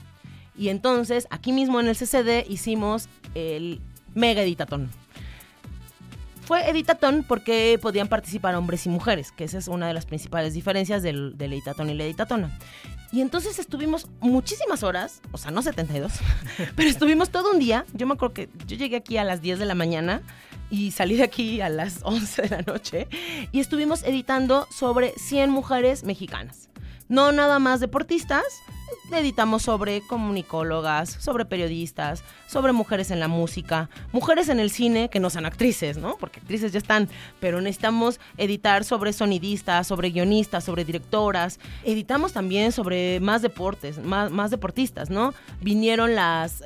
Y 0.56 0.68
entonces, 0.68 1.26
aquí 1.30 1.52
mismo 1.52 1.80
en 1.80 1.88
el 1.88 1.96
CCD 1.96 2.48
hicimos 2.48 3.08
el 3.34 3.80
mega 4.14 4.42
editatón. 4.42 4.90
Fue 6.46 6.68
editatón 6.68 7.24
porque 7.26 7.78
podían 7.80 8.08
participar 8.08 8.54
hombres 8.54 8.84
y 8.84 8.90
mujeres, 8.90 9.32
que 9.32 9.44
esa 9.44 9.58
es 9.58 9.68
una 9.68 9.86
de 9.88 9.94
las 9.94 10.04
principales 10.04 10.52
diferencias 10.52 11.02
del, 11.02 11.38
del 11.38 11.54
editatón 11.54 11.88
y 11.88 11.94
la 11.94 12.04
editatona. 12.04 12.50
Y 13.12 13.20
entonces 13.20 13.58
estuvimos 13.58 14.08
muchísimas 14.20 14.82
horas, 14.82 15.22
o 15.32 15.38
sea, 15.38 15.50
no 15.50 15.62
72, 15.62 16.12
pero 16.76 16.90
estuvimos 16.90 17.30
todo 17.30 17.52
un 17.52 17.60
día. 17.60 17.86
Yo 17.94 18.06
me 18.06 18.14
acuerdo 18.14 18.34
que 18.34 18.48
yo 18.66 18.76
llegué 18.76 18.96
aquí 18.96 19.16
a 19.16 19.24
las 19.24 19.40
10 19.40 19.58
de 19.58 19.66
la 19.66 19.74
mañana 19.74 20.22
y 20.68 20.90
salí 20.90 21.16
de 21.16 21.22
aquí 21.22 21.60
a 21.60 21.68
las 21.68 22.00
11 22.02 22.42
de 22.42 22.48
la 22.48 22.62
noche 22.62 23.08
y 23.52 23.60
estuvimos 23.60 24.02
editando 24.02 24.66
sobre 24.70 25.12
100 25.16 25.48
mujeres 25.50 26.04
mexicanas. 26.04 26.68
No 27.08 27.32
nada 27.32 27.58
más 27.58 27.80
deportistas, 27.80 28.44
editamos 29.12 29.62
sobre 29.62 30.00
comunicólogas, 30.02 31.10
sobre 31.10 31.44
periodistas, 31.44 32.22
sobre 32.46 32.72
mujeres 32.72 33.10
en 33.10 33.20
la 33.20 33.28
música, 33.28 33.88
mujeres 34.12 34.48
en 34.48 34.60
el 34.60 34.70
cine 34.70 35.08
que 35.08 35.20
no 35.20 35.30
sean 35.30 35.46
actrices, 35.46 35.98
¿no? 35.98 36.16
Porque 36.18 36.40
actrices 36.40 36.72
ya 36.72 36.78
están, 36.78 37.08
pero 37.40 37.60
necesitamos 37.60 38.20
editar 38.36 38.84
sobre 38.84 39.12
sonidistas, 39.12 39.86
sobre 39.86 40.10
guionistas, 40.10 40.64
sobre 40.64 40.84
directoras. 40.84 41.58
Editamos 41.84 42.32
también 42.32 42.72
sobre 42.72 43.20
más 43.20 43.42
deportes, 43.42 43.98
más, 43.98 44.50
deportistas, 44.50 45.10
¿no? 45.10 45.34
Vinieron 45.60 46.14
las 46.14 46.64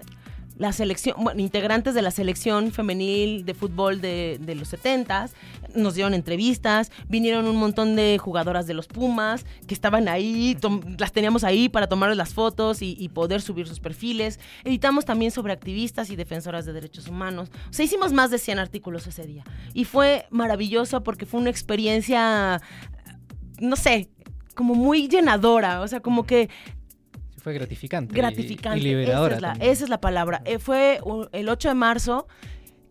la 0.59 0.73
selección, 0.73 1.17
bueno, 1.19 1.41
integrantes 1.41 1.95
de 1.95 2.03
la 2.03 2.11
selección 2.11 2.73
femenil 2.73 3.45
de 3.45 3.55
fútbol 3.55 4.01
de, 4.01 4.39
de 4.41 4.55
los 4.55 4.73
70s, 4.73 5.31
nos 5.75 5.95
dieron 5.95 6.15
entrevistas, 6.15 6.91
vinieron 7.09 7.47
un 7.47 7.57
montón 7.57 7.95
de 7.95 8.19
jugadoras 8.19 8.67
de 8.67 8.75
los 8.75 8.89
Pumas 8.89 9.47
que 9.67 9.75
estaban 9.75 10.09
ahí, 10.09 10.57
las 10.99 11.13
teníamos 11.13 11.45
ahí 11.45 11.69
para 11.69 11.87
tomarles 11.87 12.19
las 12.19 12.35
fotos 12.35 12.83
y, 12.83 12.97
y 12.99 13.09
poder 13.09 13.41
subir 13.41 13.69
sus 13.69 13.79
perfiles. 13.79 14.41
Editamos 14.65 15.05
también 15.05 15.31
sobre 15.31 15.53
activistas 15.53 16.11
y 16.11 16.17
defensoras 16.17 16.67
de 16.67 16.73
derechos 16.73 17.07
humanos. 17.07 17.51
O 17.71 17.73
sea, 17.73 17.85
hicimos 17.85 18.13
más 18.13 18.31
de 18.31 18.39
100 18.39 18.59
artículos 18.59 19.07
ese 19.07 19.25
día. 19.27 19.45
Y 19.75 19.85
fue 19.85 20.27
maravilloso 20.31 21.03
porque 21.05 21.27
fue 21.27 21.41
una 21.41 21.51
experiencia, 21.51 22.61
no 23.61 23.77
sé, 23.77 24.11
como 24.55 24.75
muy 24.75 25.07
llenadora. 25.09 25.83
O 25.83 25.89
sea, 25.89 26.01
como 26.01 26.27
que 26.27 26.49
Fue 27.49 27.55
gratificante. 27.55 28.14
gratificante. 28.14 28.78
Y, 28.78 28.82
liberadora. 28.82 29.34
esa, 29.34 29.36
es 29.36 29.42
la, 29.42 29.49
también. 29.53 29.70
esa 29.72 29.84
es 29.84 29.90
la 29.90 30.01
palabra. 30.01 30.42
Eh, 30.44 30.59
fue 30.59 31.01
el 31.32 31.49
8 31.49 31.68
de 31.68 31.74
marzo 31.74 32.26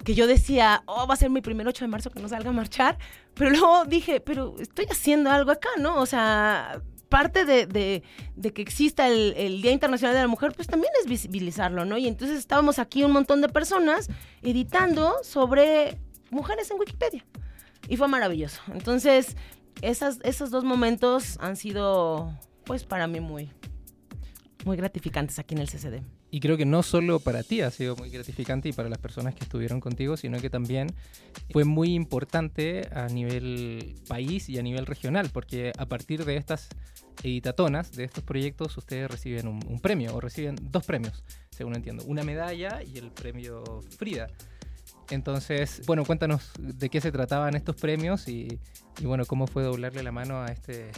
que 0.04 0.14
yo 0.16 0.28
decía, 0.28 0.84
oh, 0.86 1.06
va 1.08 1.16
a 1.16 1.18
ser 1.18 1.30
mi 1.30 1.42
primer 1.42 1.68
8 1.68 1.84
de 1.86 1.90
marzo 1.90 2.12
que 2.12 2.22
no 2.22 2.30
salga 2.30 2.50
a 2.50 2.54
marchar. 2.54 2.98
Pero 3.34 3.50
luego 3.52 3.86
dije, 3.86 4.20
pero 4.20 4.56
estoy 4.60 4.86
haciendo 4.90 5.30
algo 5.32 5.52
acá, 5.52 5.70
¿no? 5.80 6.00
O 6.00 6.06
sea, 6.06 6.82
parte 7.10 7.46
de, 7.46 7.66
de- 7.68 8.04
de 8.36 8.54
que 8.54 8.62
exista 8.62 9.08
el, 9.08 9.34
el 9.38 9.62
Día 9.62 9.72
Internacional 9.72 10.16
de 10.16 10.22
la 10.22 10.28
Mujer, 10.28 10.54
pues 10.56 10.68
también 10.68 10.92
es 11.02 11.10
visibilizarlo, 11.10 11.86
¿no? 11.86 11.98
Y 11.98 12.08
entonces 12.08 12.38
estábamos 12.40 12.80
aquí 12.80 13.04
un 13.04 13.12
montón 13.12 13.42
de 13.42 13.50
personas 13.50 14.10
editando 14.44 15.14
sobre 15.24 15.98
mujeres 16.30 16.70
en 16.72 16.80
Wikipedia. 16.80 17.26
Y 17.90 17.96
fue 17.98 18.08
maravilloso. 18.08 18.62
Entonces, 18.74 19.38
esas, 19.82 20.20
esos 20.24 20.52
dos 20.52 20.64
momentos 20.64 21.38
han 21.40 21.56
sido, 21.56 22.34
pues, 22.66 22.84
para 22.84 23.08
mí 23.08 23.20
muy, 23.22 23.50
muy 24.68 24.78
gratificantes 24.78 25.40
aquí 25.40 25.56
en 25.56 25.62
el 25.62 25.68
CCD. 25.68 26.04
Y 26.30 26.40
creo 26.40 26.58
que 26.58 26.66
no 26.66 26.84
solo 26.84 27.20
para 27.20 27.42
ti 27.42 27.62
ha 27.62 27.72
sido 27.72 27.96
muy 27.96 28.10
gratificante 28.10 28.70
y 28.70 28.74
para 28.74 28.90
las 28.90 29.00
personas 29.00 29.34
que 29.34 29.44
estuvieron 29.44 29.80
contigo, 29.80 30.18
sino 30.18 30.40
que 30.40 30.50
también 30.50 30.94
fue 31.52 31.64
muy 31.64 31.96
importante 31.96 32.88
a 32.94 33.08
nivel 33.08 33.96
país 34.08 34.50
y 34.50 34.60
a 34.60 34.62
nivel 34.62 34.86
regional, 34.86 35.30
porque 35.32 35.72
a 35.78 35.86
partir 35.88 36.26
de 36.26 36.38
estas 36.38 36.68
editatonas, 37.24 37.94
de 37.94 38.04
estos 38.04 38.24
proyectos, 38.24 38.78
ustedes 38.78 39.10
reciben 39.10 39.48
un, 39.48 39.66
un 39.68 39.80
premio 39.80 40.14
o 40.14 40.20
reciben 40.20 40.56
dos 40.62 40.86
premios, 40.86 41.24
según 41.50 41.76
entiendo, 41.76 42.04
una 42.06 42.24
medalla 42.24 42.84
y 42.84 42.98
el 42.98 43.12
premio 43.12 43.64
Frida. 43.98 44.28
Entonces, 45.10 45.82
bueno, 45.88 46.04
cuéntanos 46.04 46.52
de 46.60 46.90
qué 46.90 47.00
se 47.00 47.12
trataban 47.12 47.56
estos 47.56 47.78
premios 47.78 48.28
y, 48.28 48.60
y 49.00 49.06
bueno, 49.06 49.26
cómo 49.26 49.48
fue 49.48 49.64
doblarle 49.64 50.04
la 50.04 50.12
mano 50.12 50.42
a 50.42 50.48
este 50.48 50.92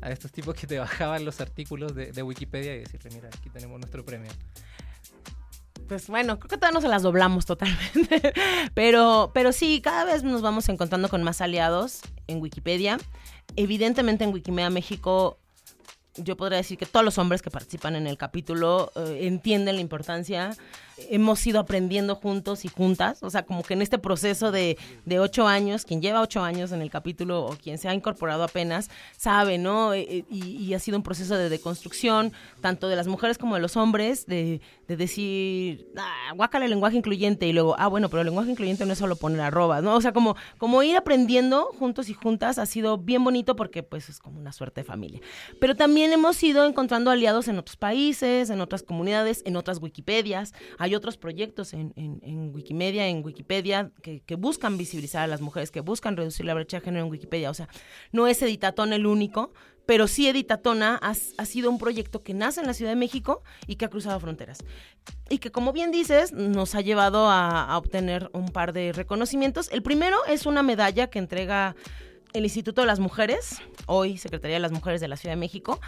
a 0.00 0.10
estos 0.10 0.32
tipos 0.32 0.54
que 0.54 0.66
te 0.66 0.78
bajaban 0.78 1.24
los 1.24 1.40
artículos 1.40 1.94
de, 1.94 2.22
Wikipedia 2.22 2.74
y 2.74 2.80
decirle, 2.80 3.10
mira, 3.14 3.28
aquí 3.28 3.50
tenemos 3.50 3.78
nuestro 3.78 4.04
premio. 4.04 4.30
Pues 5.86 6.08
bueno, 6.08 6.38
creo 6.38 6.50
que 6.50 6.56
todavía 6.56 6.74
no 6.74 6.80
se 6.82 6.88
las 6.88 7.02
doblamos 7.02 7.46
totalmente. 7.46 8.34
pero, 8.74 9.30
pero 9.32 9.52
sí, 9.52 9.80
cada 9.80 10.04
vez 10.04 10.22
nos 10.22 10.42
vamos 10.42 10.68
encontrando 10.68 11.08
con 11.08 11.22
más 11.22 11.40
aliados 11.40 12.00
en 12.26 12.40
Wikipedia. 12.40 12.98
Evidentemente 13.56 14.24
en 14.24 14.32
Wikimedia 14.32 14.70
México 14.70 15.38
yo 16.22 16.36
podría 16.36 16.58
decir 16.58 16.78
que 16.78 16.86
todos 16.86 17.04
los 17.04 17.18
hombres 17.18 17.42
que 17.42 17.50
participan 17.50 17.96
en 17.96 18.06
el 18.06 18.16
capítulo 18.16 18.92
eh, 18.94 19.20
entienden 19.22 19.76
la 19.76 19.80
importancia. 19.80 20.56
Hemos 21.10 21.46
ido 21.46 21.60
aprendiendo 21.60 22.16
juntos 22.16 22.64
y 22.64 22.68
juntas, 22.68 23.22
o 23.22 23.30
sea, 23.30 23.44
como 23.44 23.62
que 23.62 23.74
en 23.74 23.82
este 23.82 23.98
proceso 23.98 24.50
de, 24.50 24.76
de 25.04 25.20
ocho 25.20 25.46
años, 25.46 25.84
quien 25.84 26.02
lleva 26.02 26.20
ocho 26.20 26.42
años 26.42 26.72
en 26.72 26.82
el 26.82 26.90
capítulo 26.90 27.44
o 27.44 27.56
quien 27.56 27.78
se 27.78 27.88
ha 27.88 27.94
incorporado 27.94 28.42
apenas, 28.42 28.90
sabe, 29.16 29.58
¿no? 29.58 29.94
Eh, 29.94 30.06
eh, 30.08 30.24
y, 30.28 30.56
y 30.56 30.74
ha 30.74 30.80
sido 30.80 30.96
un 30.96 31.04
proceso 31.04 31.36
de 31.36 31.48
deconstrucción, 31.48 32.32
tanto 32.60 32.88
de 32.88 32.96
las 32.96 33.06
mujeres 33.06 33.38
como 33.38 33.54
de 33.54 33.60
los 33.60 33.76
hombres, 33.76 34.26
de, 34.26 34.60
de 34.88 34.96
decir, 34.96 35.92
ah, 35.98 36.32
guácala 36.34 36.64
el 36.64 36.70
lenguaje 36.70 36.96
incluyente, 36.96 37.46
y 37.46 37.52
luego, 37.52 37.76
ah, 37.78 37.88
bueno, 37.88 38.08
pero 38.08 38.22
el 38.22 38.26
lenguaje 38.26 38.50
incluyente 38.50 38.86
no 38.86 38.94
es 38.94 38.98
solo 38.98 39.16
poner 39.16 39.42
arrobas, 39.42 39.82
¿no? 39.82 39.94
O 39.94 40.00
sea, 40.00 40.14
como, 40.14 40.34
como 40.56 40.82
ir 40.82 40.96
aprendiendo 40.96 41.66
juntos 41.78 42.08
y 42.08 42.14
juntas 42.14 42.58
ha 42.58 42.64
sido 42.64 42.96
bien 42.96 43.22
bonito 43.22 43.54
porque, 43.54 43.82
pues, 43.82 44.08
es 44.08 44.18
como 44.18 44.40
una 44.40 44.50
suerte 44.50 44.80
de 44.80 44.84
familia. 44.86 45.20
Pero 45.60 45.76
también 45.76 46.10
hemos 46.14 46.42
ido 46.42 46.64
encontrando 46.64 47.10
aliados 47.10 47.48
en 47.48 47.58
otros 47.58 47.76
países, 47.76 48.48
en 48.48 48.62
otras 48.62 48.82
comunidades, 48.82 49.42
en 49.44 49.56
otras 49.56 49.78
Wikipedias. 49.82 50.54
Hay 50.78 50.94
otros 50.94 51.18
proyectos 51.18 51.74
en, 51.74 51.92
en, 51.96 52.20
en 52.22 52.54
Wikimedia, 52.54 53.06
en 53.08 53.22
Wikipedia, 53.22 53.92
que, 54.02 54.20
que, 54.20 54.36
buscan 54.36 54.78
visibilizar 54.78 55.22
a 55.22 55.26
las 55.26 55.42
mujeres, 55.42 55.70
que 55.70 55.80
buscan 55.80 56.16
reducir 56.16 56.46
la 56.46 56.54
brecha 56.54 56.78
de 56.78 56.84
género 56.84 57.04
en 57.04 57.10
Wikipedia. 57.10 57.50
O 57.50 57.54
sea, 57.54 57.68
no 58.10 58.26
es 58.26 58.40
Editatón 58.40 58.94
el 58.94 59.04
único, 59.04 59.52
pero 59.88 60.06
sí 60.06 60.28
Editatona 60.28 61.00
ha, 61.00 61.14
ha, 61.38 61.44
sido 61.46 61.70
un 61.70 61.78
proyecto 61.78 62.22
que 62.22 62.34
nace 62.34 62.60
en 62.60 62.66
la 62.66 62.74
Ciudad 62.74 62.90
de 62.90 62.96
México 62.96 63.42
y 63.66 63.76
que 63.76 63.86
ha 63.86 63.88
cruzado 63.88 64.20
fronteras. 64.20 64.58
Y 65.30 65.38
que, 65.38 65.50
como 65.50 65.72
bien 65.72 65.90
dices, 65.90 66.30
nos 66.32 66.74
ha 66.74 66.82
llevado 66.82 67.30
a, 67.30 67.64
a 67.64 67.78
obtener 67.78 68.28
un 68.34 68.50
par 68.50 68.74
de 68.74 68.92
reconocimientos. 68.92 69.70
El 69.72 69.82
primero 69.82 70.18
es 70.26 70.44
una 70.44 70.62
medalla 70.62 71.06
que 71.06 71.18
entrega 71.18 71.74
el 72.34 72.44
Instituto 72.44 72.82
de 72.82 72.86
las 72.86 73.00
Mujeres, 73.00 73.62
hoy 73.86 74.18
Secretaría 74.18 74.56
de 74.56 74.60
las 74.60 74.72
Mujeres 74.72 75.00
de 75.00 75.08
la 75.08 75.16
Ciudad 75.16 75.32
de 75.32 75.40
México, 75.40 75.80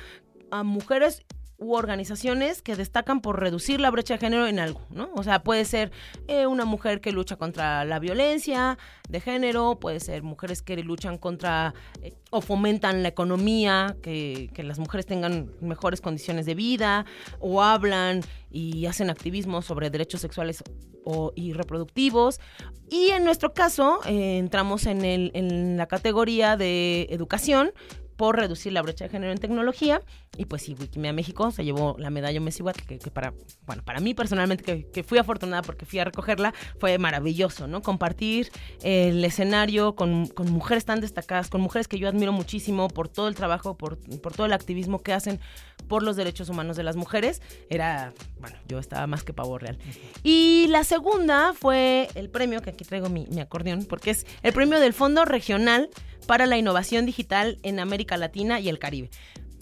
a 0.50 0.62
mujeres 0.62 1.22
u 1.60 1.74
organizaciones 1.74 2.62
que 2.62 2.74
destacan 2.74 3.20
por 3.20 3.38
reducir 3.38 3.80
la 3.80 3.90
brecha 3.90 4.14
de 4.14 4.18
género 4.18 4.46
en 4.46 4.58
algo, 4.58 4.80
¿no? 4.88 5.10
O 5.14 5.22
sea, 5.22 5.42
puede 5.42 5.66
ser 5.66 5.92
eh, 6.26 6.46
una 6.46 6.64
mujer 6.64 7.02
que 7.02 7.12
lucha 7.12 7.36
contra 7.36 7.84
la 7.84 7.98
violencia 7.98 8.78
de 9.10 9.20
género, 9.20 9.78
puede 9.78 10.00
ser 10.00 10.22
mujeres 10.22 10.62
que 10.62 10.76
luchan 10.82 11.18
contra 11.18 11.74
eh, 12.02 12.14
o 12.30 12.40
fomentan 12.40 13.02
la 13.02 13.08
economía, 13.08 13.96
que, 14.02 14.50
que, 14.54 14.62
las 14.62 14.78
mujeres 14.78 15.04
tengan 15.04 15.50
mejores 15.60 16.00
condiciones 16.00 16.46
de 16.46 16.54
vida, 16.54 17.04
o 17.40 17.62
hablan 17.62 18.22
y 18.50 18.86
hacen 18.86 19.10
activismo 19.10 19.60
sobre 19.60 19.90
derechos 19.90 20.22
sexuales 20.22 20.64
o, 21.04 21.32
y 21.36 21.52
reproductivos. 21.52 22.40
Y 22.88 23.10
en 23.10 23.24
nuestro 23.24 23.52
caso, 23.52 24.00
eh, 24.06 24.38
entramos 24.38 24.86
en, 24.86 25.04
el, 25.04 25.30
en 25.34 25.76
la 25.76 25.86
categoría 25.86 26.56
de 26.56 27.06
educación, 27.10 27.72
por 28.20 28.36
reducir 28.36 28.70
la 28.74 28.82
brecha 28.82 29.04
de 29.04 29.10
género 29.10 29.32
en 29.32 29.38
tecnología. 29.38 30.02
Y 30.36 30.44
pues 30.44 30.62
sí, 30.62 30.76
Wikimedia 30.78 31.12
México 31.12 31.50
se 31.50 31.64
llevó 31.64 31.96
la 31.98 32.08
medalla 32.08 32.40
Messiwat, 32.40 32.76
que, 32.76 32.98
que, 32.98 33.10
para, 33.10 33.34
bueno, 33.66 33.82
para 33.84 33.98
mí 34.00 34.14
personalmente, 34.14 34.62
que, 34.62 34.88
que, 34.88 35.02
fui 35.02 35.18
afortunada 35.18 35.62
porque 35.62 35.84
fui 35.84 35.98
a 35.98 36.04
recogerla, 36.04 36.54
fue 36.78 36.98
maravilloso, 36.98 37.66
¿no? 37.66 37.82
Compartir 37.82 38.50
el 38.82 39.24
escenario 39.24 39.96
con, 39.96 40.28
con, 40.28 40.50
mujeres 40.52 40.84
tan 40.84 41.00
destacadas, 41.00 41.50
con 41.50 41.60
mujeres 41.60 41.88
que 41.88 41.98
yo 41.98 42.08
admiro 42.08 42.32
muchísimo 42.32 42.88
por 42.88 43.08
todo 43.08 43.26
el 43.28 43.34
trabajo, 43.34 43.76
por, 43.76 43.98
por 44.20 44.32
todo 44.32 44.46
el 44.46 44.52
activismo 44.52 45.02
que 45.02 45.12
hacen 45.12 45.40
por 45.88 46.04
los 46.04 46.14
derechos 46.14 46.48
humanos 46.48 46.76
de 46.76 46.84
las 46.84 46.94
mujeres. 46.94 47.42
Era, 47.68 48.14
bueno, 48.38 48.56
yo 48.68 48.78
estaba 48.78 49.08
más 49.08 49.24
que 49.24 49.32
pavo 49.32 49.58
real. 49.58 49.78
Y 50.22 50.66
la 50.68 50.84
segunda 50.84 51.54
fue 51.54 52.08
el 52.14 52.30
premio, 52.30 52.62
que 52.62 52.70
aquí 52.70 52.84
traigo 52.84 53.08
mi, 53.08 53.26
mi 53.26 53.40
acordeón, 53.40 53.84
porque 53.84 54.10
es 54.10 54.26
el 54.42 54.52
premio 54.52 54.78
del 54.78 54.92
Fondo 54.92 55.24
Regional 55.24 55.90
para 56.26 56.46
la 56.46 56.56
Innovación 56.56 57.06
Digital 57.06 57.58
en 57.64 57.80
América 57.80 58.16
Latina 58.16 58.60
y 58.60 58.68
el 58.68 58.78
Caribe. 58.78 59.10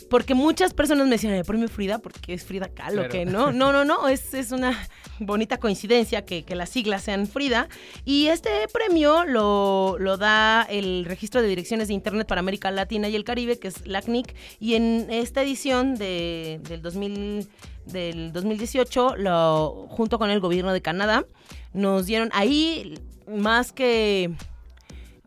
Porque 0.09 0.35
muchas 0.35 0.75
personas 0.75 1.07
me 1.07 1.13
decían, 1.13 1.35
el 1.35 1.45
premio 1.45 1.69
Frida, 1.69 1.99
porque 1.99 2.35
es 2.35 2.45
Frida 2.45 2.69
Kahlo, 2.69 3.09
claro. 3.09 3.09
que 3.11 3.25
no, 3.27 3.53
no, 3.53 3.73
no, 3.73 3.85
no, 3.85 4.09
es, 4.09 4.33
es 4.35 4.53
una 4.53 4.77
bonita 5.19 5.59
coincidencia 5.59 6.25
que, 6.25 6.45
que, 6.45 6.55
las 6.55 6.71
siglas 6.71 7.03
sean 7.03 7.27
Frida. 7.27 7.69
Y 8.05 8.29
este 8.29 8.51
premio 8.73 9.25
lo, 9.25 9.97
lo, 9.99 10.17
da 10.17 10.63
el 10.63 11.05
Registro 11.05 11.43
de 11.43 11.49
Direcciones 11.49 11.89
de 11.89 11.95
Internet 11.95 12.27
para 12.27 12.41
América 12.41 12.71
Latina 12.71 13.09
y 13.09 13.17
el 13.17 13.25
Caribe, 13.25 13.59
que 13.59 13.69
es 13.69 13.87
LACNIC. 13.87 14.35
Y 14.61 14.75
en 14.75 15.07
esta 15.11 15.43
edición 15.43 15.97
de, 15.97 16.61
del, 16.69 16.83
2000, 16.83 17.49
del 17.87 18.33
2018, 18.33 19.17
lo, 19.17 19.87
junto 19.91 20.19
con 20.19 20.31
el 20.31 20.41
gobierno 20.41 20.73
de 20.73 20.81
Canadá, 20.81 21.25
nos 21.73 22.07
dieron 22.07 22.31
ahí 22.33 22.99
más 23.27 23.73
que 23.73 24.31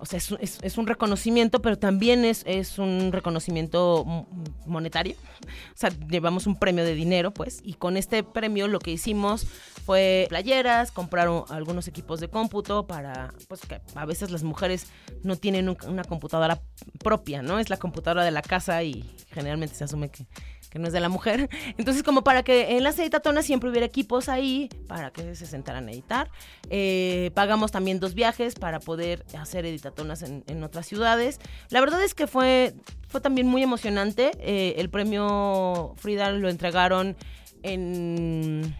o 0.01 0.05
sea, 0.07 0.17
es, 0.17 0.31
es, 0.39 0.57
es, 0.63 0.77
un 0.79 0.87
reconocimiento, 0.87 1.61
pero 1.61 1.77
también 1.77 2.25
es, 2.25 2.79
un 2.79 3.11
reconocimiento 3.11 4.25
monetario. 4.65 5.15
O 5.43 5.77
sea, 5.77 5.91
llevamos 6.09 6.47
un 6.47 6.57
premio 6.57 6.83
de 6.83 6.95
dinero, 6.95 7.31
pues, 7.31 7.61
y 7.63 7.75
con 7.75 7.97
este 7.97 8.23
premio 8.23 8.67
lo 8.67 8.79
que 8.79 8.89
hicimos 8.89 9.45
fue 9.85 10.25
playeras, 10.29 10.91
compraron 10.91 11.43
algunos 11.49 11.87
equipos 11.87 12.19
de 12.19 12.29
cómputo 12.29 12.87
para, 12.87 13.31
pues, 13.47 13.61
que 13.61 13.79
a 13.93 14.05
veces 14.05 14.31
las 14.31 14.41
mujeres 14.41 14.87
no 15.21 15.35
tienen 15.35 15.69
un, 15.69 15.77
una 15.87 16.03
computadora 16.03 16.59
propia, 17.03 17.43
¿no? 17.43 17.59
Es 17.59 17.69
la 17.69 17.77
computadora 17.77 18.25
de 18.25 18.31
la 18.31 18.41
casa 18.41 18.81
y 18.81 19.07
generalmente 19.29 19.75
se 19.75 19.83
asume 19.83 20.09
que 20.09 20.25
que 20.71 20.79
no 20.79 20.87
es 20.87 20.93
de 20.93 20.99
la 20.99 21.09
mujer. 21.09 21.49
Entonces, 21.77 22.01
como 22.01 22.23
para 22.23 22.41
que 22.41 22.77
en 22.77 22.83
las 22.83 22.97
editatonas 22.97 23.45
siempre 23.45 23.69
hubiera 23.69 23.85
equipos 23.85 24.29
ahí 24.29 24.69
para 24.87 25.11
que 25.11 25.35
se 25.35 25.45
sentaran 25.45 25.87
a 25.87 25.91
editar. 25.91 26.31
Eh, 26.69 27.29
pagamos 27.35 27.71
también 27.71 27.99
dos 27.99 28.15
viajes 28.15 28.55
para 28.55 28.79
poder 28.79 29.23
hacer 29.37 29.65
editatonas 29.65 30.23
en, 30.23 30.63
otras 30.63 30.87
ciudades. 30.87 31.39
La 31.69 31.81
verdad 31.81 32.01
es 32.03 32.13
que 32.13 32.25
fue, 32.25 32.73
fue 33.09 33.19
también 33.19 33.47
muy 33.47 33.61
emocionante. 33.61 34.31
Eh, 34.39 34.75
el 34.77 34.89
premio 34.89 35.93
Frida 35.97 36.31
lo 36.31 36.49
entregaron 36.49 37.17
en 37.63 38.75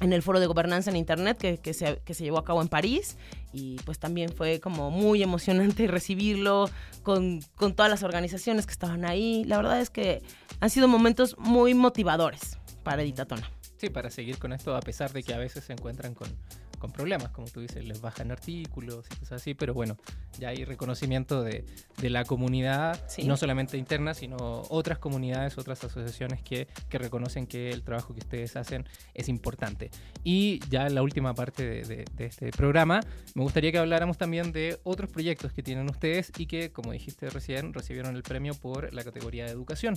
en 0.00 0.12
el 0.12 0.22
foro 0.22 0.40
de 0.40 0.46
gobernanza 0.46 0.90
en 0.90 0.96
Internet 0.96 1.38
que, 1.38 1.58
que, 1.58 1.74
se, 1.74 2.00
que, 2.04 2.14
se, 2.14 2.24
llevó 2.24 2.38
a 2.38 2.44
cabo 2.44 2.60
en 2.60 2.68
París 2.68 3.16
y 3.52 3.76
pues 3.84 3.98
también 3.98 4.30
fue 4.30 4.60
como 4.60 4.90
muy 4.90 5.22
emocionante 5.22 5.86
recibirlo 5.86 6.68
con, 7.02 7.40
con, 7.54 7.74
todas 7.74 7.90
las 7.90 8.02
organizaciones 8.02 8.66
que 8.66 8.72
estaban 8.72 9.04
ahí. 9.04 9.44
La 9.44 9.56
verdad 9.56 9.80
es 9.80 9.90
que 9.90 10.22
han 10.60 10.70
sido 10.70 10.88
momentos 10.88 11.36
muy 11.38 11.74
motivadores 11.74 12.58
para 12.82 13.02
Editatona. 13.02 13.50
Sí, 13.78 13.90
para 13.90 14.10
seguir 14.10 14.38
con 14.38 14.52
esto 14.52 14.74
a 14.74 14.80
pesar 14.80 15.12
de 15.12 15.22
que 15.22 15.34
a 15.34 15.38
veces 15.38 15.64
se 15.64 15.72
encuentran 15.72 16.14
con, 16.14 16.28
con 16.78 16.92
problemas, 16.92 17.30
como 17.30 17.48
tú 17.48 17.60
dices, 17.60 17.84
les 17.84 18.00
bajan 18.00 18.30
artículos 18.30 19.06
y 19.10 19.16
cosas 19.16 19.42
así, 19.42 19.54
pero 19.54 19.74
bueno, 19.74 19.96
ya 20.38 20.48
hay 20.48 20.64
reconocimiento 20.64 21.42
de, 21.42 21.64
de 22.00 22.10
la 22.10 22.24
comunidad, 22.24 23.02
sí. 23.08 23.24
no 23.24 23.36
solamente 23.36 23.76
interna, 23.78 24.14
sino 24.14 24.36
otras 24.68 24.98
comunidades, 24.98 25.58
otras 25.58 25.82
asociaciones 25.84 26.42
que, 26.42 26.68
que, 26.88 26.98
reconocen 26.98 27.46
que 27.46 27.70
el 27.70 27.82
trabajo 27.82 28.14
que 28.14 28.20
ustedes 28.20 28.56
hacen 28.56 28.86
es 29.14 29.28
importante. 29.28 29.90
Y 30.24 30.60
ya 30.68 30.86
en 30.86 30.94
la 30.94 31.02
última 31.02 31.34
parte 31.34 31.64
de, 31.64 31.82
de, 31.82 32.04
de, 32.16 32.26
este 32.26 32.50
programa, 32.50 33.00
me 33.34 33.42
gustaría 33.42 33.72
que 33.72 33.78
habláramos 33.78 34.18
también 34.18 34.52
de 34.52 34.78
otros 34.84 35.10
proyectos 35.10 35.52
que 35.52 35.62
tienen 35.62 35.88
ustedes 35.88 36.32
y 36.38 36.46
que, 36.46 36.72
como 36.72 36.92
dijiste 36.92 37.30
recién, 37.30 37.72
recibieron 37.72 38.16
el 38.16 38.22
premio 38.22 38.54
por 38.54 38.92
la 38.92 39.04
categoría 39.04 39.44
de 39.44 39.50
educación. 39.52 39.96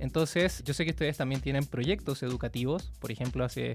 Entonces, 0.00 0.62
yo 0.64 0.74
sé 0.74 0.84
que 0.84 0.90
ustedes 0.90 1.16
también 1.16 1.40
tienen 1.40 1.64
proyectos 1.64 2.22
educativos. 2.22 2.92
Por 3.00 3.10
ejemplo, 3.10 3.44
hace, 3.44 3.72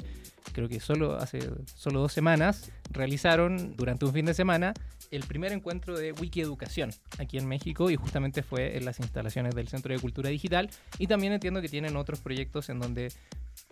creo 0.53 0.67
que 0.67 0.79
solo 0.79 1.15
hace 1.15 1.39
solo 1.75 2.01
dos 2.01 2.13
semanas, 2.13 2.71
realizaron 2.91 3.75
durante 3.75 4.05
un 4.05 4.13
fin 4.13 4.25
de 4.25 4.33
semana 4.33 4.73
el 5.11 5.23
primer 5.23 5.51
encuentro 5.51 5.97
de 5.97 6.11
Wikieducación 6.11 6.91
aquí 7.17 7.37
en 7.37 7.47
México 7.47 7.89
y 7.89 7.95
justamente 7.95 8.43
fue 8.43 8.77
en 8.77 8.85
las 8.85 8.99
instalaciones 8.99 9.55
del 9.55 9.67
Centro 9.67 9.93
de 9.93 9.99
Cultura 9.99 10.29
Digital. 10.29 10.69
Y 10.97 11.07
también 11.07 11.33
entiendo 11.33 11.61
que 11.61 11.69
tienen 11.69 11.95
otros 11.95 12.19
proyectos 12.19 12.69
en 12.69 12.79
donde 12.79 13.11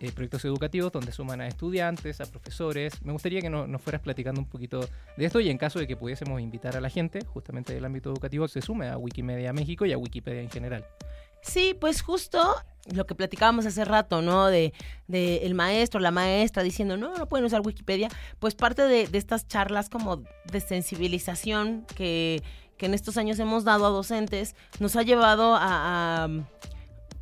eh, 0.00 0.12
proyectos 0.12 0.44
educativos 0.44 0.92
donde 0.92 1.10
suman 1.10 1.40
a 1.40 1.48
estudiantes, 1.48 2.20
a 2.20 2.26
profesores. 2.26 3.02
Me 3.02 3.12
gustaría 3.12 3.40
que 3.40 3.50
no, 3.50 3.66
nos 3.66 3.82
fueras 3.82 4.00
platicando 4.00 4.40
un 4.40 4.46
poquito 4.46 4.88
de 5.16 5.24
esto 5.24 5.40
y 5.40 5.50
en 5.50 5.58
caso 5.58 5.78
de 5.78 5.86
que 5.86 5.96
pudiésemos 5.96 6.40
invitar 6.40 6.76
a 6.76 6.80
la 6.80 6.88
gente, 6.88 7.24
justamente 7.24 7.72
del 7.72 7.84
ámbito 7.84 8.10
educativo, 8.10 8.46
se 8.46 8.62
sume 8.62 8.88
a 8.88 8.96
Wikimedia 8.96 9.52
México 9.52 9.86
y 9.86 9.92
a 9.92 9.98
Wikipedia 9.98 10.40
en 10.40 10.50
general. 10.50 10.84
Sí, 11.42 11.76
pues 11.78 12.02
justo 12.02 12.56
lo 12.92 13.06
que 13.06 13.14
platicábamos 13.14 13.66
hace 13.66 13.84
rato, 13.84 14.22
¿no? 14.22 14.46
De, 14.46 14.72
de 15.06 15.38
el 15.38 15.54
maestro, 15.54 16.00
la 16.00 16.10
maestra 16.10 16.62
diciendo, 16.62 16.96
no, 16.96 17.16
no 17.16 17.26
pueden 17.28 17.44
usar 17.44 17.60
Wikipedia. 17.60 18.08
Pues 18.38 18.54
parte 18.54 18.82
de, 18.82 19.08
estas 19.12 19.46
charlas 19.46 19.88
como 19.88 20.22
de 20.50 20.60
sensibilización 20.60 21.86
que, 21.94 22.42
que, 22.76 22.86
en 22.86 22.94
estos 22.94 23.16
años 23.16 23.38
hemos 23.38 23.64
dado 23.64 23.86
a 23.86 23.90
docentes 23.90 24.54
nos 24.78 24.96
ha 24.96 25.02
llevado 25.02 25.54
a, 25.54 26.24
a 26.24 26.28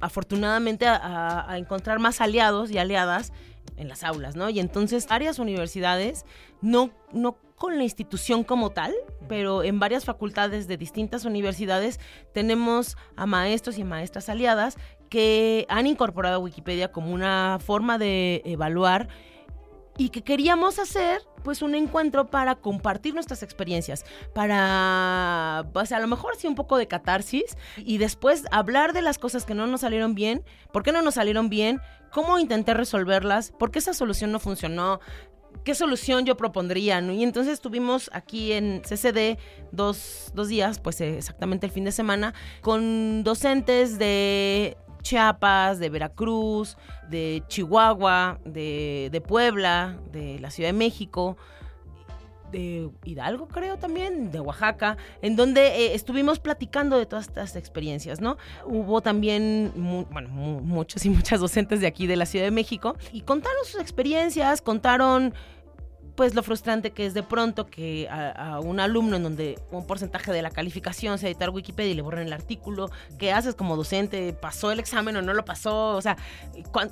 afortunadamente 0.00 0.86
a, 0.86 1.50
a, 1.50 1.58
encontrar 1.58 1.98
más 1.98 2.20
aliados 2.20 2.70
y 2.70 2.78
aliadas 2.78 3.32
en 3.76 3.88
las 3.88 4.04
aulas, 4.04 4.36
¿no? 4.36 4.50
Y 4.50 4.60
entonces 4.60 5.06
varias 5.06 5.38
universidades, 5.38 6.24
no, 6.60 6.90
no 7.12 7.38
con 7.56 7.76
la 7.76 7.84
institución 7.84 8.44
como 8.44 8.70
tal, 8.70 8.94
pero 9.28 9.62
en 9.64 9.80
varias 9.80 10.04
facultades 10.04 10.68
de 10.68 10.76
distintas 10.76 11.24
universidades 11.24 11.98
tenemos 12.32 12.96
a 13.16 13.26
maestros 13.26 13.78
y 13.78 13.84
maestras 13.84 14.28
aliadas 14.28 14.76
que 15.08 15.66
han 15.68 15.86
incorporado 15.86 16.36
a 16.36 16.38
Wikipedia 16.38 16.92
como 16.92 17.12
una 17.12 17.58
forma 17.64 17.98
de 17.98 18.42
evaluar 18.44 19.08
y 19.98 20.10
que 20.10 20.22
queríamos 20.22 20.78
hacer 20.78 21.22
pues 21.42 21.62
un 21.62 21.74
encuentro 21.74 22.26
para 22.26 22.56
compartir 22.56 23.14
nuestras 23.14 23.42
experiencias, 23.42 24.04
para 24.34 25.64
pues 25.72 25.92
a 25.92 26.00
lo 26.00 26.08
mejor 26.08 26.36
sí 26.36 26.46
un 26.46 26.56
poco 26.56 26.76
de 26.76 26.88
catarsis 26.88 27.56
y 27.78 27.98
después 27.98 28.44
hablar 28.50 28.92
de 28.92 29.00
las 29.00 29.18
cosas 29.18 29.46
que 29.46 29.54
no 29.54 29.66
nos 29.66 29.82
salieron 29.82 30.14
bien, 30.14 30.44
por 30.72 30.82
qué 30.82 30.92
no 30.92 31.02
nos 31.02 31.14
salieron 31.14 31.48
bien, 31.48 31.80
cómo 32.12 32.38
intenté 32.38 32.74
resolverlas, 32.74 33.52
por 33.52 33.70
qué 33.70 33.78
esa 33.78 33.94
solución 33.94 34.32
no 34.32 34.40
funcionó, 34.40 35.00
qué 35.66 35.74
solución 35.74 36.24
yo 36.24 36.36
propondría. 36.36 37.00
Y 37.00 37.24
entonces 37.24 37.54
estuvimos 37.54 38.08
aquí 38.12 38.52
en 38.52 38.82
CCD 38.82 39.36
dos, 39.72 40.30
dos 40.32 40.46
días, 40.46 40.78
pues 40.78 41.00
exactamente 41.00 41.66
el 41.66 41.72
fin 41.72 41.84
de 41.84 41.90
semana, 41.92 42.34
con 42.62 43.24
docentes 43.24 43.98
de 43.98 44.76
Chiapas, 45.02 45.80
de 45.80 45.90
Veracruz, 45.90 46.76
de 47.10 47.42
Chihuahua, 47.48 48.38
de, 48.44 49.08
de, 49.10 49.20
Puebla, 49.20 49.98
de 50.12 50.38
la 50.38 50.50
Ciudad 50.50 50.68
de 50.68 50.72
México, 50.72 51.36
de 52.52 52.88
Hidalgo 53.04 53.48
creo 53.48 53.76
también, 53.76 54.30
de 54.30 54.38
Oaxaca, 54.38 54.96
en 55.20 55.34
donde 55.34 55.66
eh, 55.66 55.94
estuvimos 55.94 56.38
platicando 56.38 56.96
de 56.96 57.06
todas 57.06 57.26
estas 57.26 57.56
experiencias, 57.56 58.20
¿no? 58.20 58.36
Hubo 58.64 59.00
también, 59.00 59.72
mu 59.74 60.04
bueno, 60.06 60.28
mu 60.28 60.60
muchos 60.60 61.04
y 61.04 61.10
muchas 61.10 61.40
docentes 61.40 61.80
de 61.80 61.88
aquí 61.88 62.06
de 62.06 62.14
la 62.14 62.24
Ciudad 62.24 62.44
de 62.44 62.52
México 62.52 62.96
y 63.12 63.22
contaron 63.22 63.64
sus 63.64 63.80
experiencias, 63.80 64.62
contaron 64.62 65.34
pues 66.16 66.34
lo 66.34 66.42
frustrante 66.42 66.90
que 66.92 67.06
es 67.06 67.14
de 67.14 67.22
pronto 67.22 67.66
que 67.66 68.08
a, 68.08 68.58
un 68.60 68.80
alumno 68.80 69.16
en 69.16 69.22
donde 69.22 69.58
un 69.70 69.86
porcentaje 69.86 70.32
de 70.32 70.42
la 70.42 70.50
calificación 70.50 71.18
sea 71.18 71.28
editar 71.28 71.50
Wikipedia 71.50 71.92
y 71.92 71.94
le 71.94 72.02
borren 72.02 72.26
el 72.26 72.32
artículo, 72.32 72.90
¿qué 73.18 73.32
haces 73.32 73.54
como 73.54 73.76
docente? 73.76 74.32
¿Pasó 74.32 74.70
el 74.70 74.80
examen 74.80 75.16
o 75.16 75.22
no 75.22 75.34
lo 75.34 75.44
pasó? 75.44 75.90
O 75.90 76.02
sea, 76.02 76.16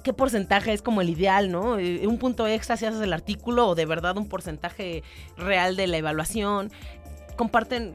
¿qué 0.02 0.12
porcentaje 0.12 0.72
es 0.72 0.82
como 0.82 1.00
el 1.00 1.08
ideal, 1.08 1.50
no? 1.50 1.78
Eh, 1.78 2.06
¿Un 2.06 2.18
punto 2.18 2.46
extra 2.46 2.76
si 2.76 2.84
haces 2.84 3.00
el 3.00 3.12
artículo 3.12 3.68
o 3.68 3.74
de 3.74 3.86
verdad 3.86 4.16
un 4.18 4.28
porcentaje 4.28 5.02
real 5.38 5.74
de 5.76 5.86
la 5.86 5.96
evaluación? 5.96 6.70
Comparten 7.36 7.94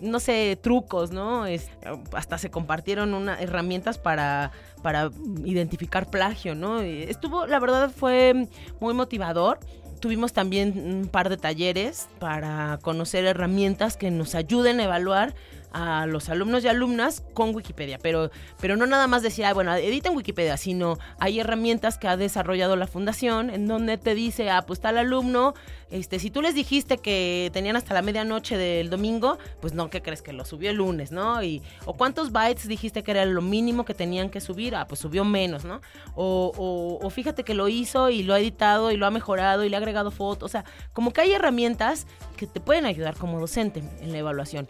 no 0.00 0.18
sé, 0.18 0.58
trucos, 0.60 1.10
¿no? 1.10 1.44
Es, 1.44 1.68
hasta 2.14 2.38
se 2.38 2.50
compartieron 2.50 3.12
una, 3.12 3.38
herramientas 3.38 3.98
para, 3.98 4.50
para 4.82 5.10
identificar 5.44 6.08
plagio, 6.08 6.54
¿no? 6.54 6.80
Estuvo, 6.80 7.46
la 7.46 7.58
verdad, 7.58 7.90
fue 7.94 8.48
muy 8.80 8.94
motivador 8.94 9.58
tuvimos 10.00 10.32
también 10.32 10.72
un 10.76 11.08
par 11.08 11.28
de 11.28 11.36
talleres 11.36 12.08
para 12.18 12.78
conocer 12.82 13.24
herramientas 13.24 13.96
que 13.96 14.10
nos 14.10 14.34
ayuden 14.34 14.80
a 14.80 14.84
evaluar 14.84 15.34
a 15.72 16.06
los 16.06 16.28
alumnos 16.28 16.64
y 16.64 16.68
alumnas 16.68 17.22
con 17.34 17.54
Wikipedia, 17.54 17.98
pero, 17.98 18.30
pero 18.60 18.76
no 18.76 18.86
nada 18.86 19.06
más 19.06 19.22
decir, 19.22 19.44
ah, 19.44 19.54
bueno, 19.54 19.74
edita 19.74 20.08
en 20.08 20.16
Wikipedia, 20.16 20.56
sino 20.56 20.98
hay 21.18 21.40
herramientas 21.40 21.98
que 21.98 22.08
ha 22.08 22.16
desarrollado 22.16 22.76
la 22.76 22.86
fundación 22.86 23.50
en 23.50 23.66
donde 23.66 23.98
te 23.98 24.14
dice, 24.14 24.50
ah, 24.50 24.62
pues 24.66 24.80
tal 24.80 24.98
alumno, 24.98 25.54
este, 25.90 26.18
si 26.18 26.30
tú 26.30 26.42
les 26.42 26.54
dijiste 26.54 26.98
que 26.98 27.50
tenían 27.52 27.76
hasta 27.76 27.94
la 27.94 28.02
medianoche 28.02 28.56
del 28.56 28.90
domingo, 28.90 29.38
pues 29.60 29.74
no, 29.74 29.90
¿qué 29.90 30.02
crees? 30.02 30.22
Que 30.22 30.32
lo 30.32 30.44
subió 30.44 30.70
el 30.70 30.76
lunes, 30.76 31.10
¿no? 31.10 31.42
Y, 31.42 31.62
o 31.84 31.94
cuántos 31.94 32.30
bytes 32.30 32.68
dijiste 32.68 33.02
que 33.02 33.10
era 33.10 33.24
lo 33.24 33.42
mínimo 33.42 33.84
que 33.84 33.94
tenían 33.94 34.30
que 34.30 34.40
subir, 34.40 34.76
ah, 34.76 34.86
pues 34.86 35.00
subió 35.00 35.24
menos, 35.24 35.64
¿no? 35.64 35.80
O, 36.14 36.52
o, 36.56 37.04
o 37.04 37.10
fíjate 37.10 37.44
que 37.44 37.54
lo 37.54 37.68
hizo 37.68 38.10
y 38.10 38.22
lo 38.22 38.34
ha 38.34 38.40
editado 38.40 38.90
y 38.90 38.96
lo 38.96 39.06
ha 39.06 39.10
mejorado 39.10 39.64
y 39.64 39.68
le 39.68 39.76
ha 39.76 39.78
agregado 39.78 40.10
fotos, 40.10 40.46
o 40.46 40.48
sea, 40.48 40.64
como 40.92 41.12
que 41.12 41.22
hay 41.22 41.32
herramientas 41.32 42.06
que 42.36 42.46
te 42.46 42.60
pueden 42.60 42.86
ayudar 42.86 43.16
como 43.16 43.40
docente 43.40 43.82
en 44.00 44.12
la 44.12 44.18
evaluación. 44.18 44.68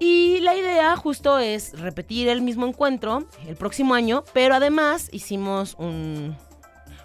Y 0.00 0.40
la 0.40 0.56
idea 0.56 0.96
justo 0.96 1.38
es 1.38 1.78
repetir 1.78 2.28
el 2.28 2.40
mismo 2.40 2.66
encuentro 2.66 3.28
el 3.46 3.54
próximo 3.54 3.94
año, 3.94 4.24
pero 4.32 4.54
además 4.54 5.10
hicimos 5.12 5.76
un, 5.78 6.34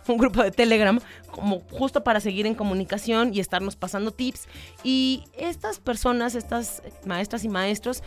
un 0.08 0.18
grupo 0.18 0.42
de 0.42 0.52
Telegram 0.52 1.00
como 1.30 1.62
justo 1.72 2.06
para 2.06 2.22
seguir 2.22 2.46
en 2.46 2.56
comunicación 2.56 3.34
y 3.34 3.42
estarnos 3.42 3.76
pasando 3.76 4.12
tips. 4.12 4.48
Y 4.82 5.26
estas 5.38 5.80
personas, 5.80 6.36
estas 6.36 6.82
maestras 7.06 7.44
y 7.44 7.50
maestros, 7.50 8.02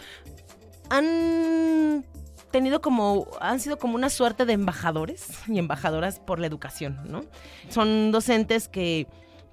han 0.89 2.07
tenido 2.51 2.81
como, 2.81 3.27
han 3.41 3.61
sido 3.61 3.79
como 3.79 3.95
una 3.95 4.09
suerte 4.09 4.47
de 4.47 4.55
embajadores 4.55 5.29
y 5.49 5.59
embajadoras 5.59 6.19
por 6.19 6.39
la 6.39 6.47
educación, 6.47 6.99
¿no? 7.05 7.25
Son 7.69 8.11
docentes 8.11 8.69
que 8.69 9.07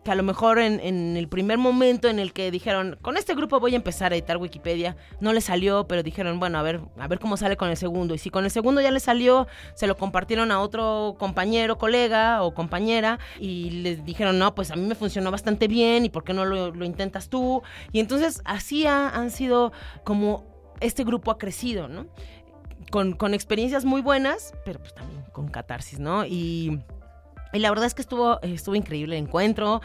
que 0.05 0.11
a 0.11 0.15
lo 0.15 0.21
mejor 0.21 0.59
en, 0.59 1.17
el 1.17 1.27
primer 1.27 1.57
momento 1.57 2.07
en 2.07 2.19
el 2.19 2.31
que 2.31 2.51
dijeron, 2.51 2.95
con 3.01 3.17
este 3.17 3.33
grupo 3.33 3.59
voy 3.59 3.73
a 3.73 3.75
empezar 3.75 4.13
a 4.13 4.15
editar 4.15 4.37
Wikipedia, 4.37 4.95
no 5.19 5.33
le 5.33 5.41
salió, 5.41 5.87
pero 5.87 6.03
dijeron, 6.03 6.39
bueno, 6.39 6.59
a 6.59 6.61
ver, 6.61 6.79
a 6.99 7.07
ver 7.07 7.17
cómo 7.17 7.37
sale 7.37 7.57
con 7.57 7.71
el 7.71 7.75
segundo. 7.75 8.13
Y 8.13 8.19
si 8.19 8.29
con 8.29 8.45
el 8.45 8.51
segundo 8.51 8.81
ya 8.81 8.91
le 8.91 8.99
salió, 8.99 9.47
se 9.73 9.87
lo 9.87 9.97
compartieron 9.97 10.51
a 10.51 10.61
otro 10.61 11.15
compañero, 11.17 11.79
colega 11.79 12.43
o 12.43 12.53
compañera, 12.53 13.17
y 13.39 13.71
les 13.81 14.05
dijeron, 14.05 14.37
no, 14.37 14.53
pues 14.53 14.69
a 14.69 14.75
mí 14.75 14.85
me 14.85 14.93
funcionó 14.93 15.31
bastante 15.31 15.67
bien, 15.67 16.05
¿y 16.05 16.09
por 16.09 16.23
qué 16.23 16.33
no 16.33 16.45
lo, 16.45 16.69
lo 16.69 16.85
intentas 16.85 17.27
tú? 17.27 17.63
Y 17.91 17.99
entonces 17.99 18.43
así 18.45 18.85
ha, 18.85 19.09
han 19.09 19.31
sido 19.31 19.71
como 20.03 20.45
este 20.81 21.03
grupo 21.03 21.31
ha 21.31 21.39
crecido, 21.39 21.87
¿no? 21.87 22.05
Con, 22.91 23.13
con 23.13 23.33
experiencias 23.33 23.85
muy 23.85 24.01
buenas, 24.01 24.53
pero 24.65 24.77
pues 24.77 24.93
también 24.93 25.23
con 25.31 25.47
catarsis, 25.47 25.97
¿no? 25.97 26.27
Y 26.27 26.79
y 27.55 27.59
la 27.59 27.69
verdad 27.69 27.85
es 27.85 27.93
que 27.93 28.01
estuvo, 28.01 28.41
estuvo 28.41 28.75
increíble 28.75 29.17
el 29.17 29.23
encuentro. 29.23 29.81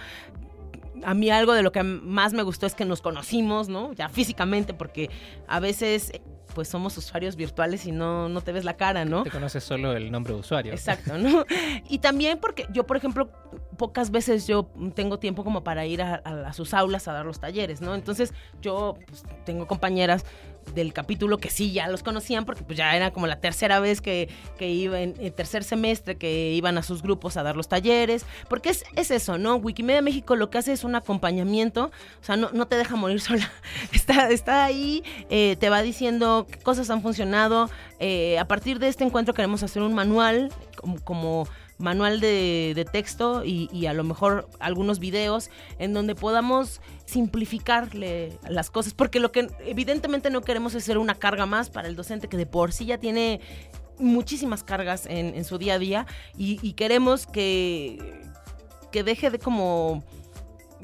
A 1.04 1.14
mí 1.14 1.30
algo 1.30 1.54
de 1.54 1.62
lo 1.62 1.72
que 1.72 1.82
más 1.82 2.32
me 2.32 2.42
gustó 2.42 2.66
es 2.66 2.74
que 2.74 2.84
nos 2.84 3.00
conocimos, 3.00 3.68
¿no? 3.68 3.92
Ya 3.94 4.08
físicamente, 4.08 4.74
porque 4.74 5.08
a 5.48 5.60
veces 5.60 6.12
pues 6.54 6.68
somos 6.68 6.96
usuarios 6.98 7.36
virtuales 7.36 7.86
y 7.86 7.92
no, 7.92 8.28
no 8.28 8.40
te 8.40 8.52
ves 8.52 8.64
la 8.64 8.76
cara, 8.76 9.04
¿no? 9.04 9.22
Te 9.22 9.30
conoces 9.30 9.64
solo 9.64 9.92
el 9.92 10.10
nombre 10.10 10.34
de 10.34 10.40
usuario. 10.40 10.72
Exacto, 10.72 11.16
¿no? 11.16 11.44
Y 11.88 11.98
también 11.98 12.38
porque 12.38 12.66
yo, 12.72 12.86
por 12.86 12.96
ejemplo, 12.96 13.30
pocas 13.76 14.10
veces 14.10 14.46
yo 14.46 14.70
tengo 14.94 15.18
tiempo 15.18 15.44
como 15.44 15.64
para 15.64 15.86
ir 15.86 16.02
a, 16.02 16.20
a, 16.24 16.48
a 16.48 16.52
sus 16.52 16.74
aulas 16.74 17.08
a 17.08 17.12
dar 17.12 17.24
los 17.24 17.40
talleres, 17.40 17.80
¿no? 17.80 17.94
Entonces 17.94 18.34
yo 18.60 18.98
pues, 19.06 19.22
tengo 19.44 19.66
compañeras 19.66 20.24
del 20.74 20.92
capítulo 20.92 21.38
que 21.38 21.50
sí 21.50 21.72
ya 21.72 21.88
los 21.88 22.02
conocían 22.02 22.44
porque 22.44 22.62
pues 22.62 22.78
ya 22.78 22.94
era 22.96 23.12
como 23.12 23.26
la 23.26 23.40
tercera 23.40 23.80
vez 23.80 24.00
que, 24.00 24.28
que 24.58 24.68
iban, 24.70 25.14
el 25.18 25.32
tercer 25.32 25.64
semestre 25.64 26.16
que 26.16 26.52
iban 26.52 26.78
a 26.78 26.82
sus 26.82 27.02
grupos 27.02 27.36
a 27.36 27.42
dar 27.42 27.56
los 27.56 27.68
talleres, 27.68 28.24
porque 28.48 28.70
es, 28.70 28.84
es 28.96 29.10
eso, 29.10 29.38
¿no? 29.38 29.56
Wikimedia 29.56 30.02
México 30.02 30.36
lo 30.36 30.50
que 30.50 30.58
hace 30.58 30.72
es 30.72 30.84
un 30.84 30.94
acompañamiento, 30.94 31.90
o 32.20 32.24
sea, 32.24 32.36
no, 32.36 32.50
no 32.52 32.66
te 32.66 32.76
deja 32.76 32.96
morir 32.96 33.20
sola, 33.20 33.50
está, 33.92 34.30
está 34.30 34.64
ahí, 34.64 35.02
eh, 35.28 35.56
te 35.58 35.70
va 35.70 35.82
diciendo 35.82 36.46
qué 36.50 36.58
cosas 36.58 36.90
han 36.90 37.02
funcionado, 37.02 37.70
eh, 37.98 38.38
a 38.38 38.46
partir 38.46 38.78
de 38.78 38.88
este 38.88 39.04
encuentro 39.04 39.34
queremos 39.34 39.62
hacer 39.62 39.82
un 39.82 39.94
manual 39.94 40.52
como 41.04 41.46
manual 41.80 42.20
de, 42.20 42.72
de 42.76 42.84
texto 42.84 43.44
y, 43.44 43.68
y, 43.72 43.86
a 43.86 43.92
lo 43.92 44.04
mejor 44.04 44.48
algunos 44.60 44.98
videos 44.98 45.50
en 45.78 45.92
donde 45.92 46.14
podamos 46.14 46.80
simplificarle 47.06 48.38
las 48.48 48.70
cosas, 48.70 48.94
porque 48.94 49.18
lo 49.18 49.32
que 49.32 49.48
evidentemente 49.64 50.30
no 50.30 50.42
queremos 50.42 50.74
es 50.74 50.84
ser 50.84 50.98
una 50.98 51.14
carga 51.14 51.46
más 51.46 51.70
para 51.70 51.88
el 51.88 51.96
docente 51.96 52.28
que 52.28 52.36
de 52.36 52.46
por 52.46 52.72
sí 52.72 52.86
ya 52.86 52.98
tiene 52.98 53.40
muchísimas 53.98 54.62
cargas 54.62 55.06
en, 55.06 55.44
su 55.44 55.58
día 55.58 55.74
a 55.74 55.78
día 55.78 56.06
y, 56.36 56.58
y 56.62 56.74
queremos 56.74 57.26
que, 57.26 58.22
que 58.92 59.02
deje 59.02 59.30
de 59.30 59.38
como 59.38 60.02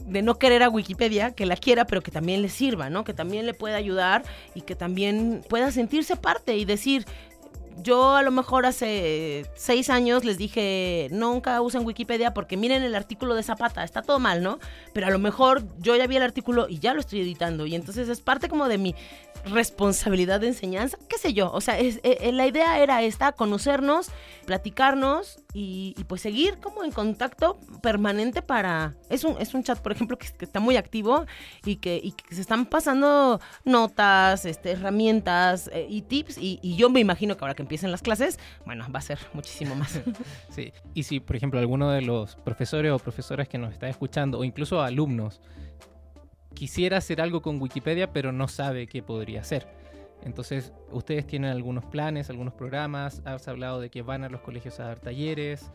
de 0.04 0.22
no 0.22 0.38
querer 0.38 0.62
a 0.62 0.68
Wikipedia, 0.68 1.32
que 1.32 1.46
la 1.46 1.56
quiera, 1.56 1.86
pero 1.86 2.02
que 2.02 2.10
también 2.10 2.42
le 2.42 2.48
sirva, 2.48 2.90
¿no? 2.90 3.04
Que 3.04 3.14
también 3.14 3.46
le 3.46 3.54
pueda 3.54 3.76
ayudar 3.76 4.24
y 4.54 4.60
que 4.60 4.76
también 4.76 5.42
pueda 5.48 5.70
sentirse 5.70 6.16
parte 6.16 6.56
y 6.56 6.64
decir, 6.64 7.06
yo 7.82 8.16
a 8.16 8.22
lo 8.22 8.30
mejor 8.30 8.66
hace 8.66 9.46
seis 9.54 9.90
años 9.90 10.24
les 10.24 10.38
dije, 10.38 11.08
nunca 11.10 11.60
usen 11.60 11.84
Wikipedia 11.84 12.34
porque 12.34 12.56
miren 12.56 12.82
el 12.82 12.94
artículo 12.94 13.34
de 13.34 13.42
Zapata, 13.42 13.84
está 13.84 14.02
todo 14.02 14.18
mal, 14.18 14.42
¿no? 14.42 14.58
Pero 14.92 15.06
a 15.06 15.10
lo 15.10 15.18
mejor 15.18 15.62
yo 15.78 15.96
ya 15.96 16.06
vi 16.06 16.16
el 16.16 16.22
artículo 16.22 16.66
y 16.68 16.78
ya 16.78 16.94
lo 16.94 17.00
estoy 17.00 17.20
editando 17.20 17.66
y 17.66 17.74
entonces 17.74 18.08
es 18.08 18.20
parte 18.20 18.48
como 18.48 18.68
de 18.68 18.78
mi 18.78 18.94
responsabilidad 19.46 20.40
de 20.40 20.48
enseñanza, 20.48 20.98
qué 21.08 21.18
sé 21.18 21.32
yo, 21.32 21.50
o 21.52 21.60
sea, 21.60 21.78
es, 21.78 22.00
eh, 22.02 22.30
la 22.32 22.46
idea 22.46 22.80
era 22.80 23.02
esta, 23.02 23.32
conocernos, 23.32 24.10
platicarnos 24.44 25.38
y, 25.52 25.94
pues 26.08 26.20
seguir 26.20 26.58
como 26.58 26.84
en 26.84 26.90
contacto 26.90 27.58
permanente 27.82 28.42
para... 28.42 28.94
Es 29.08 29.24
un, 29.24 29.40
es 29.40 29.54
un 29.54 29.62
chat, 29.62 29.78
por 29.78 29.92
ejemplo, 29.92 30.18
que, 30.18 30.26
está 30.40 30.60
muy 30.60 30.76
activo 30.76 31.26
y 31.64 31.76
que, 31.76 32.00
y 32.02 32.12
que, 32.12 32.34
se 32.34 32.40
están 32.40 32.66
pasando 32.66 33.40
notas, 33.64 34.44
este, 34.44 34.72
herramientas 34.72 35.70
eh, 35.72 35.86
y 35.88 36.02
tips 36.02 36.38
y, 36.38 36.58
y, 36.62 36.76
yo 36.76 36.90
me 36.90 37.00
imagino 37.00 37.36
que 37.36 37.44
ahora 37.44 37.54
que 37.54 37.62
empiecen 37.62 37.90
las 37.90 38.02
clases, 38.02 38.38
bueno, 38.64 38.86
va 38.94 38.98
a 38.98 39.02
ser 39.02 39.18
muchísimo 39.32 39.74
más. 39.74 40.00
Sí, 40.50 40.72
y 40.94 41.02
si, 41.02 41.20
por 41.20 41.36
ejemplo, 41.36 41.60
alguno 41.60 41.90
de 41.90 42.00
los 42.00 42.36
profesores 42.36 42.90
o 42.90 42.98
profesoras 42.98 43.48
que 43.48 43.58
nos 43.58 43.72
está 43.72 43.88
escuchando, 43.88 44.38
o 44.38 44.44
incluso 44.44 44.80
alumnos, 44.80 45.40
quisiera 46.56 46.96
hacer 46.96 47.20
algo 47.20 47.42
con 47.42 47.62
Wikipedia, 47.62 48.12
pero 48.12 48.32
no 48.32 48.48
sabe 48.48 48.88
qué 48.88 49.02
podría 49.02 49.42
hacer. 49.42 49.68
Entonces, 50.22 50.72
ustedes 50.90 51.26
tienen 51.26 51.50
algunos 51.52 51.84
planes, 51.84 52.30
algunos 52.30 52.54
programas, 52.54 53.22
has 53.24 53.46
hablado 53.46 53.80
de 53.80 53.90
que 53.90 54.02
van 54.02 54.24
a 54.24 54.28
los 54.28 54.40
colegios 54.40 54.80
a 54.80 54.86
dar 54.86 54.98
talleres. 54.98 55.70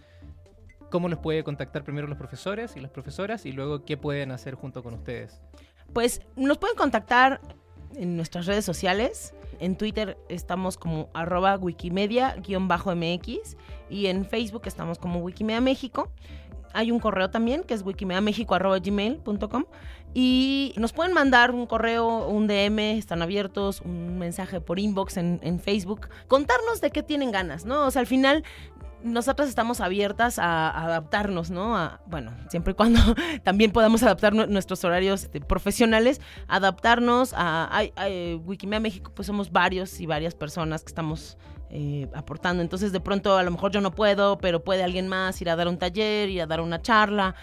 ¿Cómo 0.90 1.08
los 1.08 1.20
puede 1.20 1.46
contactar 1.46 1.86
primero 1.86 2.08
los 2.08 2.18
profesores 2.18 2.76
y 2.76 2.82
las 2.82 2.92
profesoras 2.92 3.46
y 3.46 3.54
luego 3.54 3.86
qué 3.86 3.96
pueden 3.96 4.32
hacer 4.32 4.56
junto 4.56 4.84
con 4.84 4.96
ustedes? 4.96 5.40
Pues 5.94 6.20
nos 6.36 6.58
pueden 6.58 6.76
contactar 6.76 7.40
en 7.96 8.18
nuestras 8.18 8.46
redes 8.46 8.66
sociales. 8.66 9.34
En 9.60 9.78
Twitter 9.78 10.18
estamos 10.28 10.76
como 10.78 11.10
arroba 11.14 11.58
wikimedia-mx 11.58 13.56
y 13.90 14.08
en 14.08 14.26
Facebook 14.26 14.64
estamos 14.66 15.00
como 15.00 15.20
Wikimedia 15.20 15.62
México. 15.62 16.12
Hay 16.74 16.92
un 16.92 17.00
correo 17.00 17.30
también 17.30 17.64
que 17.64 17.74
es 17.74 17.84
wikimediamexico.gmail.com 17.84 19.66
y 20.14 20.74
nos 20.78 20.94
pueden 20.94 21.14
mandar 21.14 21.52
un 21.52 21.66
correo, 21.66 22.28
un 22.28 22.48
DM, 22.48 22.98
están 22.98 23.22
abiertos, 23.22 23.82
un 23.82 24.18
mensaje 24.20 24.60
por 24.62 24.80
inbox 24.80 25.18
en, 25.18 25.40
en 25.44 25.60
Facebook, 25.60 26.10
contarnos 26.28 26.82
de 26.82 26.92
qué 26.92 27.04
tienen 27.04 27.32
ganas, 27.32 27.66
¿no? 27.66 27.86
O 27.86 27.92
sea, 27.92 28.02
al 28.02 28.08
final 28.08 28.44
nosotras 29.04 29.50
estamos 29.50 29.82
abiertas 29.82 30.38
a, 30.38 30.70
adaptarnos, 30.70 31.50
¿no? 31.50 31.76
A, 31.76 32.02
bueno, 32.06 32.32
siempre 32.50 32.74
y 32.74 32.76
cuando 32.76 33.00
también 33.44 33.72
podamos 33.72 34.04
adaptar 34.04 34.34
nu- 34.34 34.46
nuestros 34.48 34.84
horarios 34.84 35.24
este, 35.24 35.42
profesionales, 35.42 36.22
adaptarnos 36.48 37.34
a, 37.34 37.64
a- 37.66 37.82
a, 37.96 38.36
Wikimedia 38.46 38.80
México, 38.80 39.12
pues 39.16 39.26
somos 39.26 39.52
varios 39.52 40.00
y 40.00 40.06
varias 40.06 40.36
personas 40.36 40.84
que 40.84 40.90
estamos 40.90 41.38
eh, 41.72 42.10
aportando. 42.14 42.62
Entonces, 42.62 42.92
de 42.92 43.00
pronto, 43.00 43.38
a 43.38 43.44
lo 43.44 43.50
mejor 43.52 43.72
yo 43.72 43.80
no 43.82 43.92
puedo, 43.92 44.38
pero 44.38 44.64
puede 44.64 44.84
alguien 44.84 45.08
más 45.08 45.42
ir 45.42 45.50
a 45.50 45.56
dar 45.56 45.68
un 45.70 45.78
taller, 45.78 46.30
ir 46.30 46.42
a 46.42 46.46
dar 46.46 46.60
una 46.62 46.82
charla. 46.82 47.34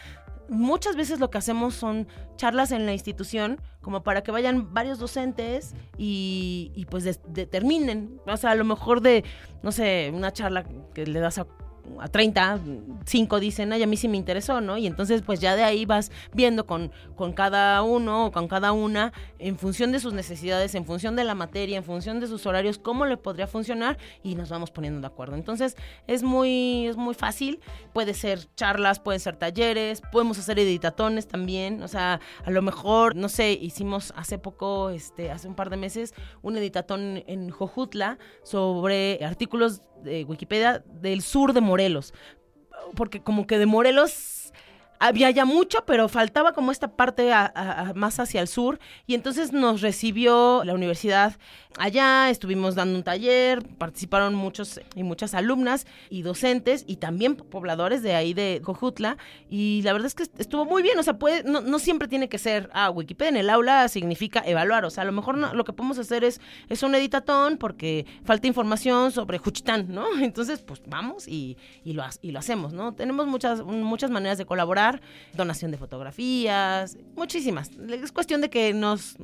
Muchas 0.49 0.97
veces 0.97 1.21
lo 1.21 1.31
que 1.31 1.39
hacemos 1.39 1.75
son 1.75 2.09
charlas 2.37 2.73
en 2.73 2.87
la 2.87 2.93
institución, 2.93 3.61
como 3.83 4.03
para 4.03 4.23
que 4.23 4.31
vayan 4.31 4.73
varios 4.73 4.99
docentes 4.99 5.75
y, 5.97 6.73
y, 6.75 6.87
pues 6.87 7.05
determinen. 7.29 8.21
O 8.27 8.37
sea, 8.37 8.53
a 8.53 8.55
lo 8.55 8.65
mejor 8.65 9.01
de, 9.03 9.25
no 9.63 9.73
sé, 9.73 10.11
una 10.15 10.33
charla 10.33 10.65
que 10.95 11.07
le 11.07 11.21
das 11.21 11.39
a, 11.39 11.47
a 12.01 12.09
30, 12.09 12.61
5 13.05 13.41
dicen, 13.41 13.73
ay, 13.73 13.83
a 13.83 13.87
mí 13.87 13.97
sí 13.97 14.09
me 14.09 14.17
interesó, 14.17 14.61
¿no? 14.61 14.77
Y 14.77 14.87
entonces 14.87 15.23
pues 15.23 15.41
ya 15.41 15.57
de 15.57 15.65
ahí 15.65 15.85
vas 15.85 16.11
viendo 16.33 16.67
con, 16.67 16.93
con 17.17 17.33
cada 17.33 17.83
uno 17.83 18.27
o 18.27 18.33
con 18.33 18.49
cada 18.49 18.73
una, 18.73 19.13
en 19.39 19.59
función 19.59 19.93
de 19.93 20.01
sus 20.01 20.13
necesidades, 20.13 20.75
en 20.75 20.85
función 20.85 21.17
de 21.17 21.25
la 21.25 21.35
materia, 21.35 21.77
en 21.77 21.85
función 21.85 22.21
de 22.21 22.27
sus 22.27 22.47
horarios, 22.47 22.79
cómo 22.79 23.07
le 23.07 23.17
podría 23.17 23.47
funcionar 23.47 23.99
y 24.23 24.35
nos 24.35 24.51
vamos 24.51 24.71
poniendo 24.71 25.01
de 25.01 25.07
acuerdo. 25.07 25.37
Entonces 25.37 25.77
es 26.07 26.23
muy, 26.23 26.87
es 26.87 26.97
muy 26.97 27.15
fácil, 27.15 27.61
puede 27.93 28.15
ser 28.15 28.41
charlas, 28.55 29.01
pueden 29.01 29.21
ser 29.21 29.37
talleres, 29.37 30.03
podemos 30.13 30.39
hacer 30.39 30.59
editatones 30.59 31.29
también, 31.29 31.83
o 31.83 31.89
sea, 31.89 32.21
a 32.45 32.51
lo 32.51 32.63
mejor, 32.63 33.17
no 33.17 33.29
sé, 33.29 33.53
hicimos 33.53 34.13
hace 34.17 34.39
poco, 34.39 34.91
este, 34.91 35.31
hace 35.31 35.49
un 35.49 35.55
par 35.55 35.71
de 35.71 35.77
meses, 35.77 36.15
un 36.43 36.57
editatón 36.57 37.23
en 37.27 37.51
Jojutla 37.51 38.19
sobre 38.43 39.19
artículos 39.25 39.83
de 40.03 40.25
Wikipedia 40.25 40.85
del 40.87 41.23
sur 41.23 41.53
de 41.53 41.61
Porque 42.95 43.21
como 43.21 43.47
que 43.47 43.59
de 43.59 43.67
Morelos 43.67 44.53
había 45.01 45.31
ya 45.31 45.45
mucho, 45.45 45.85
pero 45.87 46.09
faltaba 46.09 46.53
como 46.53 46.73
esta 46.73 46.89
parte 46.97 47.33
a- 47.33 47.93
más 47.95 48.19
hacia 48.21 48.41
el 48.41 48.49
sur. 48.49 48.79
Y 49.07 49.15
entonces 49.15 49.53
nos 49.53 49.81
recibió 49.81 50.63
la 50.65 50.75
universidad 50.75 51.37
allá, 51.79 52.31
estuvimos 52.31 52.75
dando 52.75 52.97
un 52.99 53.05
taller, 53.05 53.63
participaron 53.79 54.35
muchos 54.35 54.81
y 54.97 55.03
muchas 55.05 55.35
alumnas 55.35 55.87
y 56.11 56.23
docentes 56.23 56.85
y 56.89 56.97
también 56.97 57.37
pobladores 57.37 58.03
de 58.03 58.15
ahí 58.15 58.35
de 58.35 58.61
Cojutla. 58.65 59.17
Y 59.49 59.83
la 59.83 59.93
verdad 59.93 60.07
es 60.07 60.15
que 60.15 60.25
estuvo 60.39 60.65
muy 60.65 60.83
bien, 60.83 60.99
o 60.99 61.03
sea, 61.03 61.19
puede, 61.19 61.45
no, 61.45 61.61
no 61.61 61.79
siempre 61.79 62.09
tiene 62.09 62.29
que 62.29 62.39
ser, 62.39 62.69
ah, 62.73 62.91
Wikipedia 62.91 63.29
en 63.29 63.37
el 63.37 63.51
aula 63.51 63.87
significa 63.89 64.43
evaluar, 64.45 64.85
o 64.85 64.91
sea, 64.91 65.03
a 65.03 65.07
lo 65.07 65.13
mejor 65.13 65.37
no- 65.37 65.55
lo 65.55 65.65
que 65.65 65.73
podemos 65.73 65.99
hacer 65.99 66.25
es, 66.25 66.41
es 66.69 66.83
un 66.83 66.95
editatón 66.95 67.59
porque 67.59 68.07
falta 68.25 68.47
información 68.49 69.13
sobre 69.13 69.39
Juchitán, 69.39 69.87
¿no? 69.89 70.07
Entonces, 70.21 70.61
pues 70.63 70.83
vamos 70.87 71.29
y, 71.29 71.57
y 71.85 71.93
lo, 71.93 72.03
y 72.23 72.33
lo 72.33 72.39
hacemos, 72.41 72.73
¿no? 72.73 72.95
Tenemos 72.95 73.27
muchas, 73.27 73.63
muchas 73.63 74.11
maneras 74.11 74.39
de 74.39 74.47
colaborar, 74.47 74.88
donación 75.35 75.71
de 75.71 75.79
fotografías, 75.79 76.97
muchísimas. 77.17 77.71
Es 77.91 78.13
cuestión 78.13 78.41
de 78.41 78.51
que 78.51 78.73
nos, 78.75 79.17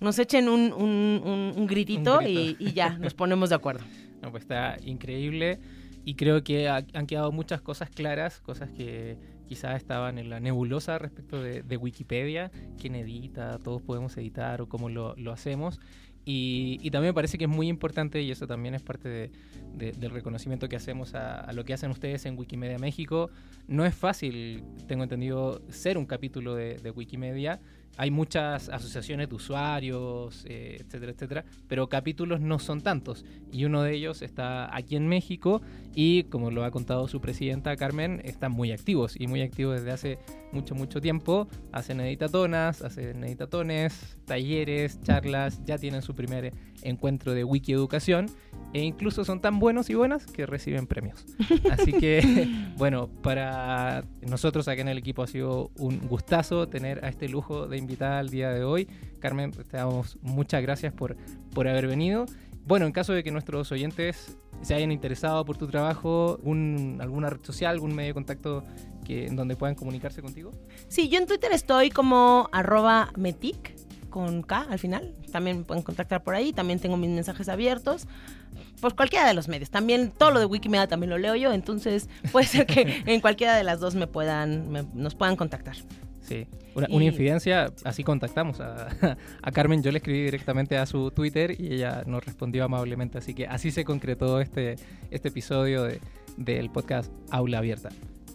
nos 0.00 0.18
echen 0.18 0.48
un, 0.48 0.72
un- 0.72 1.22
un- 1.24 1.52
un 1.56 1.66
gritito. 1.66 2.20
Y, 2.22 2.56
y 2.58 2.72
ya, 2.72 2.90
nos 2.98 3.14
ponemos 3.14 3.48
de 3.50 3.54
acuerdo. 3.56 3.84
No, 4.20 4.32
pues 4.32 4.42
está 4.42 4.76
increíble 4.84 5.60
y 6.04 6.14
creo 6.16 6.42
que 6.42 6.68
ha- 6.68 6.84
han 6.92 7.06
quedado 7.06 7.30
muchas 7.30 7.60
cosas 7.60 7.88
claras, 7.88 8.40
cosas 8.40 8.68
que 8.70 9.16
quizás 9.46 9.76
estaban 9.76 10.18
en 10.18 10.28
la 10.28 10.40
nebulosa 10.40 10.98
respecto 10.98 11.40
de, 11.40 11.62
de 11.62 11.76
Wikipedia, 11.76 12.50
quién 12.80 12.96
edita, 12.96 13.58
todos 13.60 13.80
podemos 13.80 14.16
editar 14.16 14.60
o 14.60 14.68
cómo 14.68 14.88
lo, 14.88 15.14
lo 15.16 15.30
hacemos. 15.30 15.78
Y, 16.24 16.78
y 16.82 16.90
también 16.90 17.10
me 17.10 17.14
parece 17.14 17.38
que 17.38 17.44
es 17.44 17.50
muy 17.50 17.68
importante, 17.68 18.20
y 18.20 18.30
eso 18.30 18.46
también 18.46 18.74
es 18.74 18.82
parte 18.82 19.08
de- 19.08 19.30
de- 19.76 19.92
del 19.92 20.10
reconocimiento 20.10 20.68
que 20.68 20.76
hacemos 20.76 21.14
a, 21.14 21.40
a 21.40 21.52
lo 21.52 21.64
que 21.64 21.72
hacen 21.72 21.90
ustedes 21.90 22.26
en 22.26 22.38
Wikimedia 22.38 22.78
México. 22.78 23.30
No 23.66 23.86
es 23.86 23.94
fácil, 23.94 24.62
tengo 24.86 25.04
entendido, 25.04 25.62
ser 25.70 25.96
un 25.96 26.04
capítulo 26.06 26.54
de, 26.54 26.76
de 26.78 26.90
Wikimedia. 26.90 27.60
Hay 27.96 28.10
muchas 28.10 28.68
asociaciones 28.68 29.28
de 29.28 29.34
usuarios, 29.34 30.44
eh, 30.46 30.76
etcétera, 30.80 31.12
etcétera, 31.12 31.44
pero 31.66 31.88
capítulos 31.88 32.40
no 32.40 32.58
son 32.58 32.80
tantos. 32.80 33.24
Y 33.50 33.64
uno 33.64 33.82
de 33.82 33.94
ellos 33.94 34.22
está 34.22 34.74
aquí 34.76 34.94
en 34.94 35.08
México 35.08 35.62
y, 35.94 36.24
como 36.24 36.50
lo 36.50 36.64
ha 36.64 36.70
contado 36.70 37.08
su 37.08 37.20
presidenta 37.20 37.74
Carmen, 37.76 38.20
están 38.24 38.52
muy 38.52 38.70
activos 38.70 39.16
y 39.18 39.26
muy 39.26 39.42
activos 39.42 39.76
desde 39.76 39.90
hace 39.90 40.18
mucho, 40.52 40.74
mucho 40.74 41.00
tiempo. 41.00 41.48
Hacen 41.72 42.00
editatonas, 42.00 42.82
hacen 42.82 43.22
editatones, 43.24 44.18
talleres, 44.24 45.00
charlas, 45.02 45.62
ya 45.64 45.78
tienen 45.78 46.02
su 46.02 46.14
primer 46.14 46.52
encuentro 46.82 47.34
de 47.34 47.44
Wiki 47.44 47.72
Educación 47.72 48.26
e 48.72 48.82
incluso 48.82 49.24
son 49.24 49.40
tan 49.40 49.58
buenos 49.58 49.88
y 49.90 49.94
buenas 49.94 50.26
que 50.26 50.46
reciben 50.46 50.86
premios. 50.86 51.24
Así 51.70 51.92
que, 51.92 52.48
bueno, 52.76 53.08
para 53.22 54.04
nosotros 54.28 54.68
acá 54.68 54.80
en 54.82 54.88
el 54.88 54.98
equipo 54.98 55.22
ha 55.22 55.26
sido 55.26 55.70
un 55.78 55.98
gustazo 56.08 56.68
tener 56.68 57.04
a 57.04 57.08
este 57.08 57.28
lujo 57.28 57.66
de 57.66 57.78
invitada 57.78 58.18
al 58.18 58.30
día 58.30 58.50
de 58.50 58.64
hoy. 58.64 58.88
Carmen, 59.20 59.50
te 59.52 59.76
damos 59.76 60.18
muchas 60.22 60.62
gracias 60.62 60.92
por, 60.92 61.16
por 61.54 61.66
haber 61.68 61.86
venido. 61.86 62.26
Bueno, 62.66 62.84
en 62.84 62.92
caso 62.92 63.14
de 63.14 63.22
que 63.24 63.30
nuestros 63.30 63.72
oyentes 63.72 64.36
se 64.60 64.74
hayan 64.74 64.92
interesado 64.92 65.42
por 65.46 65.56
tu 65.56 65.66
trabajo, 65.68 66.38
un- 66.42 66.98
alguna 67.00 67.30
red 67.30 67.40
social, 67.42 67.72
algún 67.72 67.94
medio 67.94 68.08
de 68.08 68.14
contacto 68.14 68.62
que, 69.08 69.26
en 69.26 69.34
donde 69.34 69.56
puedan 69.56 69.74
comunicarse 69.74 70.22
contigo. 70.22 70.52
Sí, 70.86 71.08
yo 71.08 71.18
en 71.18 71.26
Twitter 71.26 71.50
estoy 71.50 71.90
como 71.90 72.48
arroba 72.52 73.10
metic, 73.16 73.74
con 74.10 74.42
K 74.42 74.66
al 74.70 74.78
final. 74.78 75.14
También 75.32 75.58
me 75.58 75.64
pueden 75.64 75.82
contactar 75.82 76.22
por 76.22 76.34
ahí. 76.34 76.52
También 76.52 76.78
tengo 76.78 76.96
mis 76.96 77.10
mensajes 77.10 77.48
abiertos. 77.48 78.06
Por 78.80 78.94
cualquiera 78.94 79.26
de 79.26 79.34
los 79.34 79.48
medios. 79.48 79.70
También 79.70 80.12
todo 80.16 80.30
lo 80.30 80.38
de 80.40 80.46
Wikimedia 80.46 80.86
también 80.86 81.10
lo 81.10 81.18
leo 81.18 81.34
yo. 81.34 81.52
Entonces 81.52 82.08
puede 82.32 82.46
ser 82.46 82.66
que 82.66 83.02
en 83.06 83.20
cualquiera 83.20 83.56
de 83.56 83.64
las 83.64 83.80
dos 83.80 83.94
me 83.96 84.06
puedan, 84.06 84.70
me- 84.70 84.86
nos 84.94 85.14
puedan 85.14 85.36
contactar. 85.36 85.76
Sí, 86.22 86.46
una, 86.74 86.86
infidencia, 87.04 87.72
así 87.84 88.04
contactamos 88.04 88.60
a, 88.60 88.88
a 89.42 89.50
Carmen, 89.52 89.82
yo 89.82 89.90
le 89.90 89.96
escribí 89.98 90.22
directamente 90.24 90.76
a 90.76 90.84
su 90.84 91.10
Twitter 91.10 91.58
y 91.58 91.72
ella 91.72 92.02
nos 92.06 92.22
respondió 92.22 92.64
amablemente, 92.64 93.16
así 93.16 93.32
que 93.32 93.46
así 93.46 93.70
se 93.70 93.82
concretó 93.86 94.38
este, 94.42 94.76
este 95.10 95.28
episodio 95.28 95.84
de- 95.84 96.00
del 96.36 96.68
podcast 96.70 97.10
Aula 97.30 97.58
Abierta. 97.58 97.88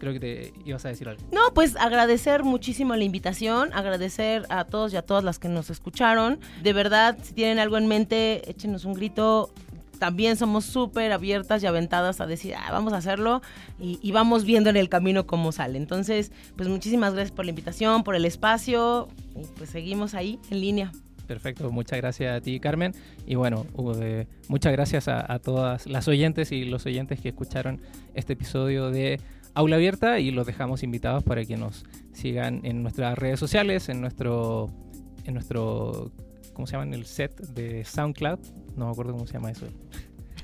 Creo 0.04 0.12
que 0.12 0.20
te 0.20 0.52
ibas 0.66 0.84
a 0.84 0.90
decir 0.90 1.08
algo. 1.08 1.22
No, 1.32 1.40
pues 1.54 1.76
agradecer 1.76 2.44
muchísimo 2.44 2.94
la 2.94 3.04
invitación, 3.04 3.72
agradecer 3.72 4.44
a 4.50 4.66
todos 4.66 4.92
y 4.92 4.96
a 4.96 5.02
todas 5.02 5.24
las 5.24 5.38
que 5.38 5.48
nos 5.48 5.70
escucharon. 5.70 6.38
De 6.62 6.74
verdad, 6.74 7.16
si 7.22 7.32
tienen 7.32 7.58
algo 7.58 7.78
en 7.78 7.86
mente, 7.86 8.50
échenos 8.50 8.84
un 8.84 8.92
grito. 8.92 9.50
También 9.98 10.36
somos 10.36 10.66
súper 10.66 11.10
abiertas 11.12 11.62
y 11.62 11.66
aventadas 11.66 12.20
a 12.20 12.26
decir, 12.26 12.54
"Ah, 12.54 12.70
vamos 12.70 12.92
a 12.92 12.98
hacerlo 12.98 13.40
y, 13.80 13.98
y 14.02 14.12
vamos 14.12 14.44
viendo 14.44 14.68
en 14.68 14.76
el 14.76 14.90
camino 14.90 15.26
cómo 15.26 15.52
sale. 15.52 15.78
Entonces, 15.78 16.32
pues 16.54 16.68
muchísimas 16.68 17.14
gracias 17.14 17.32
por 17.34 17.46
la 17.46 17.50
invitación, 17.52 18.04
por 18.04 18.14
el 18.14 18.26
espacio 18.26 19.08
y 19.34 19.46
pues 19.56 19.70
seguimos 19.70 20.12
ahí 20.12 20.38
en 20.50 20.60
línea. 20.60 20.92
Perfecto, 21.26 21.70
muchas 21.72 21.98
gracias 21.98 22.36
a 22.36 22.42
ti 22.42 22.60
Carmen 22.60 22.92
y 23.26 23.36
bueno, 23.36 23.64
muchas 24.48 24.72
gracias 24.72 25.08
a, 25.08 25.32
a 25.32 25.38
todas 25.38 25.86
las 25.86 26.06
oyentes 26.08 26.52
y 26.52 26.66
los 26.66 26.84
oyentes 26.84 27.18
que 27.20 27.30
escucharon 27.30 27.80
este 28.14 28.34
episodio 28.34 28.90
de 28.90 29.18
Aula 29.54 29.76
Abierta 29.76 30.18
y 30.18 30.30
los 30.30 30.46
dejamos 30.46 30.82
invitados 30.82 31.22
para 31.22 31.44
que 31.44 31.56
nos 31.56 31.84
sigan 32.12 32.60
en 32.64 32.82
nuestras 32.82 33.16
redes 33.16 33.38
sociales, 33.38 33.88
en 33.88 34.00
nuestro, 34.00 34.68
en 35.24 35.34
nuestro, 35.34 36.10
¿cómo 36.52 36.66
se 36.66 36.72
llama? 36.72 36.84
En 36.84 36.94
el 36.94 37.06
set 37.06 37.40
de 37.48 37.84
SoundCloud, 37.84 38.40
no 38.76 38.86
me 38.86 38.90
acuerdo 38.90 39.12
cómo 39.12 39.26
se 39.26 39.34
llama 39.34 39.50
eso. 39.50 39.66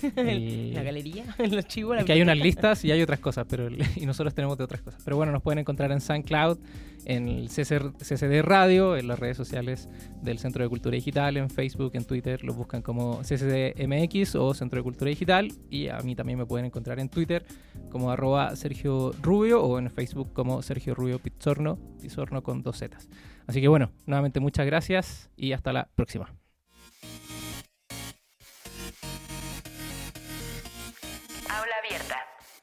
La 0.17 0.83
galería, 0.83 1.25
el 1.39 1.57
archivo. 1.57 1.95
la 1.95 2.05
que 2.05 2.13
hay 2.13 2.23
unas 2.23 2.39
listas 2.39 2.85
y 2.85 2.93
hay 2.93 3.03
otras 3.03 3.21
cosas, 3.21 3.47
pero 3.49 3.69
y 3.97 4.07
nosotros 4.07 4.35
tenemos 4.35 4.57
de 4.59 4.65
otras 4.65 4.83
cosas. 4.83 5.03
Pero 5.05 5.17
bueno, 5.17 5.33
nos 5.33 5.43
pueden 5.43 5.59
encontrar 5.59 5.93
en 5.93 6.01
SoundCloud, 6.01 6.59
en 7.05 7.29
el 7.29 7.49
CCR 7.49 7.93
CCD 7.99 8.43
Radio, 8.43 8.97
en 8.97 9.09
las 9.09 9.19
redes 9.19 9.37
sociales 9.37 9.89
del 10.23 10.39
Centro 10.39 10.63
de 10.63 10.69
Cultura 10.69 10.95
Digital, 10.95 11.37
en 11.37 11.51
Facebook, 11.51 11.93
en 11.95 12.05
Twitter, 12.05 12.45
los 12.45 12.57
buscan 12.57 12.83
como 12.83 13.21
CCDMX 13.23 14.35
o 14.37 14.55
Centro 14.55 14.79
de 14.79 14.83
Cultura 14.83 15.09
Digital. 15.09 15.53
Y 15.71 15.89
a 15.89 15.99
mí 15.99 16.15
también 16.15 16.39
me 16.39 16.47
pueden 16.47 16.67
encontrar 16.67 17.01
en 17.01 17.09
Twitter 17.09 17.45
como 17.91 18.11
arroba 18.11 18.55
Sergio 18.57 19.13
Rubio 19.23 19.63
o 19.63 19.79
en 19.79 19.91
Facebook 19.91 20.33
como 20.33 20.63
Sergio 20.63 20.95
Rubio 20.95 21.19
Pizzorno, 21.19 21.79
Pizzorno 22.01 22.43
con 22.43 22.63
dos 22.63 22.79
Zetas. 22.79 23.09
Así 23.47 23.61
que 23.61 23.69
bueno, 23.69 23.91
nuevamente 24.07 24.41
muchas 24.41 24.67
gracias 24.67 25.31
y 25.37 25.53
hasta 25.53 25.73
la 25.73 25.89
próxima. 25.95 26.40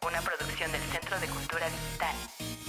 Una 0.05 0.21
producción 0.21 0.71
del 0.71 0.81
Centro 0.81 1.19
de 1.19 1.27
Cultura 1.27 1.67
Digital. 1.69 2.66